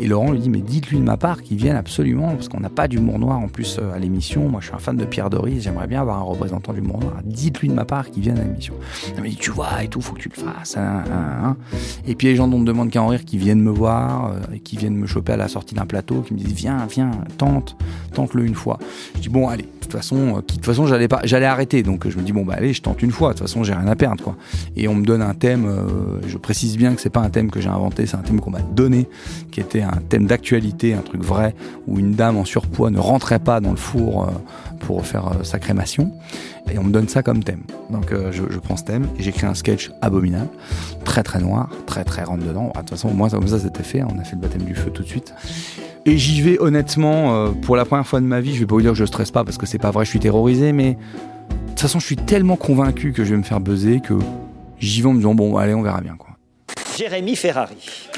et, 0.00 0.06
Laurent 0.06 0.30
lui 0.32 0.38
dit, 0.40 0.48
mais 0.48 0.62
dites-lui 0.62 0.98
de 0.98 1.02
ma 1.04 1.18
part 1.18 1.42
qu'il 1.42 1.58
vienne 1.58 1.76
absolument, 1.76 2.28
parce 2.34 2.48
qu'on 2.48 2.60
n'a 2.60 2.70
pas 2.70 2.88
d'humour 2.88 3.18
noir 3.18 3.38
en 3.38 3.48
plus 3.48 3.78
à 3.94 3.98
l'émission. 3.98 4.48
Moi, 4.48 4.60
je 4.62 4.66
suis 4.68 4.74
un 4.74 4.78
fan 4.78 4.96
de 4.96 5.04
Pierre 5.04 5.28
Doris, 5.28 5.62
j'aimerais 5.62 5.86
bien 5.86 6.00
avoir 6.00 6.18
un 6.18 6.22
représentant 6.22 6.72
d'humour 6.72 6.98
noir. 7.00 7.18
Dites-lui 7.24 7.68
de 7.68 7.74
ma 7.74 7.84
part 7.84 8.10
qu'il 8.10 8.22
vienne 8.22 8.38
à 8.38 8.44
l'émission. 8.44 8.72
Il 9.14 9.22
m'a 9.22 9.28
dit, 9.28 9.36
tu 9.36 9.50
vois, 9.50 9.82
et 9.84 9.88
tout, 9.88 10.00
faut 10.00 10.14
que 10.14 10.20
tu 10.20 10.30
le 10.34 10.42
fasses. 10.42 10.76
hein, 10.78 11.04
hein, 11.12 11.34
hein. 11.44 11.56
Et 12.06 12.14
puis 12.14 12.28
les 12.28 12.36
gens 12.36 12.48
dont 12.48 12.56
on 12.56 12.60
ne 12.60 12.64
demande 12.66 12.88
qu'à 12.90 13.02
en 13.02 13.08
rire 13.08 13.26
qui 13.26 13.36
viennent 13.36 13.51
me 13.60 13.70
voir, 13.70 14.32
euh, 14.32 14.54
et 14.54 14.60
qui 14.60 14.76
viennent 14.76 14.96
me 14.96 15.06
choper 15.06 15.32
à 15.32 15.36
la 15.36 15.48
sortie 15.48 15.74
d'un 15.74 15.86
plateau, 15.86 16.22
qui 16.22 16.34
me 16.34 16.38
disent, 16.38 16.52
viens, 16.52 16.86
viens, 16.86 17.10
tente, 17.38 17.76
tente-le 18.14 18.44
une 18.44 18.54
fois. 18.54 18.78
Je 19.16 19.20
dis, 19.20 19.28
bon, 19.28 19.48
allez, 19.48 19.64
de 19.64 19.68
toute 19.80 19.92
façon, 19.92 20.16
euh, 20.16 20.36
de 20.36 20.40
toute 20.40 20.64
façon, 20.64 20.86
j'allais 20.86 21.08
pas, 21.08 21.20
j'allais 21.24 21.46
arrêter. 21.46 21.82
Donc 21.82 22.08
je 22.08 22.16
me 22.16 22.22
dis, 22.22 22.32
bon, 22.32 22.44
bah 22.44 22.54
allez, 22.56 22.72
je 22.72 22.82
tente 22.82 23.02
une 23.02 23.10
fois. 23.10 23.32
De 23.32 23.38
toute 23.38 23.48
façon, 23.48 23.64
j'ai 23.64 23.74
rien 23.74 23.86
à 23.86 23.96
perdre, 23.96 24.22
quoi. 24.22 24.36
Et 24.76 24.88
on 24.88 24.94
me 24.94 25.04
donne 25.04 25.22
un 25.22 25.34
thème, 25.34 25.66
euh, 25.66 26.20
je 26.26 26.38
précise 26.38 26.76
bien 26.76 26.94
que 26.94 27.00
c'est 27.00 27.10
pas 27.10 27.20
un 27.20 27.30
thème 27.30 27.50
que 27.50 27.60
j'ai 27.60 27.68
inventé, 27.68 28.06
c'est 28.06 28.16
un 28.16 28.22
thème 28.22 28.40
qu'on 28.40 28.50
m'a 28.50 28.60
donné, 28.60 29.08
qui 29.50 29.60
était 29.60 29.82
un 29.82 29.98
thème 30.08 30.26
d'actualité, 30.26 30.94
un 30.94 31.02
truc 31.02 31.22
vrai, 31.22 31.54
où 31.86 31.98
une 31.98 32.12
dame 32.12 32.36
en 32.36 32.44
surpoids 32.44 32.90
ne 32.90 32.98
rentrait 32.98 33.38
pas 33.38 33.60
dans 33.60 33.70
le 33.70 33.76
four 33.76 34.30
pour 34.80 35.06
faire 35.06 35.32
sa 35.42 35.58
crémation. 35.58 36.12
Et 36.70 36.78
on 36.78 36.84
me 36.84 36.92
donne 36.92 37.08
ça 37.08 37.22
comme 37.22 37.42
thème. 37.42 37.62
Donc 37.90 38.12
euh, 38.12 38.32
je, 38.32 38.42
prends 38.58 38.76
ce 38.76 38.84
thème 38.84 39.06
et 39.18 39.22
j'écris 39.22 39.46
un 39.46 39.54
sketch 39.54 39.90
abominable, 40.00 40.48
très 41.04 41.22
très 41.22 41.40
noir, 41.40 41.68
très 41.86 42.04
très 42.04 42.22
rentre 42.22 42.44
dedans. 42.44 42.70
Bah, 42.74 42.80
De 42.82 42.88
toute 42.88 42.90
façon, 42.90 43.10
moi, 43.12 43.28
comme 43.28 43.46
ça, 43.48 43.58
c'était 43.58 43.82
fait. 43.82 44.02
On 44.02 44.18
a 44.18 44.24
fait 44.24 44.36
le 44.36 44.42
baptême 44.42 44.62
du 44.62 44.74
feu 44.74 44.90
tout 44.90 45.02
de 45.02 45.08
suite. 45.08 45.34
Et 46.04 46.18
j'y 46.18 46.40
vais 46.40 46.58
honnêtement, 46.60 47.34
euh, 47.34 47.50
pour 47.50 47.76
la 47.76 47.84
première 47.84 48.06
fois 48.06 48.20
de 48.20 48.26
ma 48.26 48.40
vie, 48.40 48.54
je 48.54 48.60
vais 48.60 48.66
pas 48.66 48.74
vous 48.74 48.80
dire 48.80 48.92
que 48.92 48.98
je 48.98 49.04
stresse 49.04 49.30
pas 49.30 49.44
parce 49.44 49.58
que 49.58 49.66
c'est 49.66 49.78
pas 49.78 49.90
vrai, 49.90 50.04
je 50.04 50.10
suis 50.10 50.18
terrorisé, 50.18 50.72
mais 50.72 50.92
de 50.92 51.68
toute 51.70 51.80
façon, 51.80 52.00
je 52.00 52.06
suis 52.06 52.16
tellement 52.16 52.56
convaincu 52.56 53.12
que 53.12 53.24
je 53.24 53.30
vais 53.30 53.36
me 53.36 53.42
faire 53.42 53.60
buzzer 53.60 54.00
que 54.00 54.14
j'y 54.78 55.02
vais 55.02 55.08
en 55.08 55.12
me 55.12 55.18
disant, 55.18 55.34
bon, 55.34 55.56
allez, 55.56 55.74
on 55.74 55.82
verra 55.82 56.00
bien, 56.00 56.16
quoi. 56.16 56.30
Jérémy 56.96 57.36
Ferrari. 57.36 58.08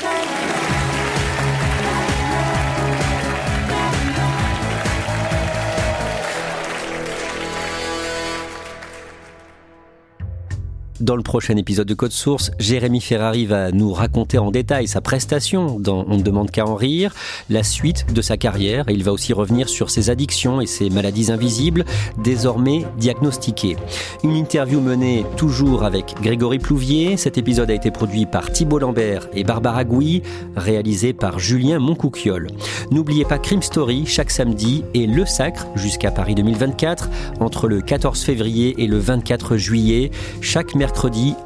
Dans 11.04 11.16
le 11.16 11.22
prochain 11.22 11.58
épisode 11.58 11.86
de 11.86 11.92
Code 11.92 12.12
Source, 12.12 12.50
Jérémy 12.58 13.02
Ferrari 13.02 13.44
va 13.44 13.72
nous 13.72 13.92
raconter 13.92 14.38
en 14.38 14.50
détail 14.50 14.88
sa 14.88 15.02
prestation 15.02 15.78
dans 15.78 16.06
On 16.08 16.16
ne 16.16 16.22
demande 16.22 16.50
qu'à 16.50 16.64
en 16.64 16.76
rire, 16.76 17.14
la 17.50 17.62
suite 17.62 18.10
de 18.14 18.22
sa 18.22 18.38
carrière 18.38 18.86
il 18.88 19.04
va 19.04 19.12
aussi 19.12 19.34
revenir 19.34 19.68
sur 19.68 19.90
ses 19.90 20.08
addictions 20.08 20.62
et 20.62 20.66
ses 20.66 20.88
maladies 20.88 21.30
invisibles, 21.30 21.84
désormais 22.22 22.86
diagnostiquées. 22.96 23.76
Une 24.22 24.34
interview 24.34 24.80
menée 24.80 25.26
toujours 25.36 25.84
avec 25.84 26.14
Grégory 26.22 26.58
Plouvier. 26.58 27.18
Cet 27.18 27.36
épisode 27.36 27.70
a 27.70 27.74
été 27.74 27.90
produit 27.90 28.24
par 28.24 28.50
Thibault 28.50 28.78
Lambert 28.78 29.28
et 29.34 29.44
Barbara 29.44 29.84
Gouy, 29.84 30.22
réalisé 30.56 31.12
par 31.12 31.38
Julien 31.38 31.80
Moncouquiole. 31.80 32.46
N'oubliez 32.90 33.26
pas 33.26 33.36
Crime 33.36 33.60
Story 33.60 34.06
chaque 34.06 34.30
samedi 34.30 34.84
et 34.94 35.06
Le 35.06 35.26
Sacre 35.26 35.66
jusqu'à 35.74 36.10
Paris 36.10 36.34
2024 36.34 37.10
entre 37.40 37.68
le 37.68 37.82
14 37.82 38.22
février 38.22 38.74
et 38.78 38.86
le 38.86 38.96
24 38.96 39.58
juillet. 39.58 40.10
Chaque 40.40 40.74
mercredi, 40.74 40.93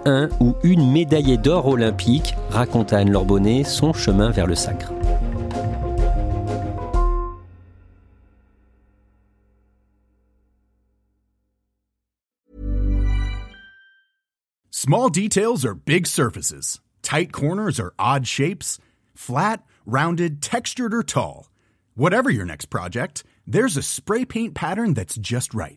un 0.05 0.29
ou 0.41 0.55
une 0.63 0.93
médaillée 0.93 1.37
d'or 1.37 1.67
olympique 1.67 2.35
raconte 2.51 2.93
à 2.93 2.99
Anne-Laure 2.99 3.25
Bonnet 3.25 3.65
son 3.65 3.93
chemin 3.93 4.31
vers 4.31 4.47
le 4.47 4.55
sacre. 4.55 4.93
Small 14.71 15.11
details 15.11 15.65
are 15.67 15.75
big 15.75 16.07
surfaces. 16.07 16.81
Tight 17.03 17.33
corners 17.33 17.81
are 17.81 17.93
odd 17.99 18.27
shapes. 18.27 18.79
Flat, 19.15 19.63
rounded, 19.85 20.41
textured, 20.41 20.95
or 20.95 21.03
tall. 21.03 21.49
Whatever 21.95 22.31
your 22.31 22.47
next 22.47 22.67
project, 22.67 23.25
there's 23.47 23.77
a 23.77 23.83
spray 23.83 24.25
paint 24.25 24.55
pattern 24.55 24.95
that's 24.95 25.17
just 25.17 25.53
right. 25.53 25.77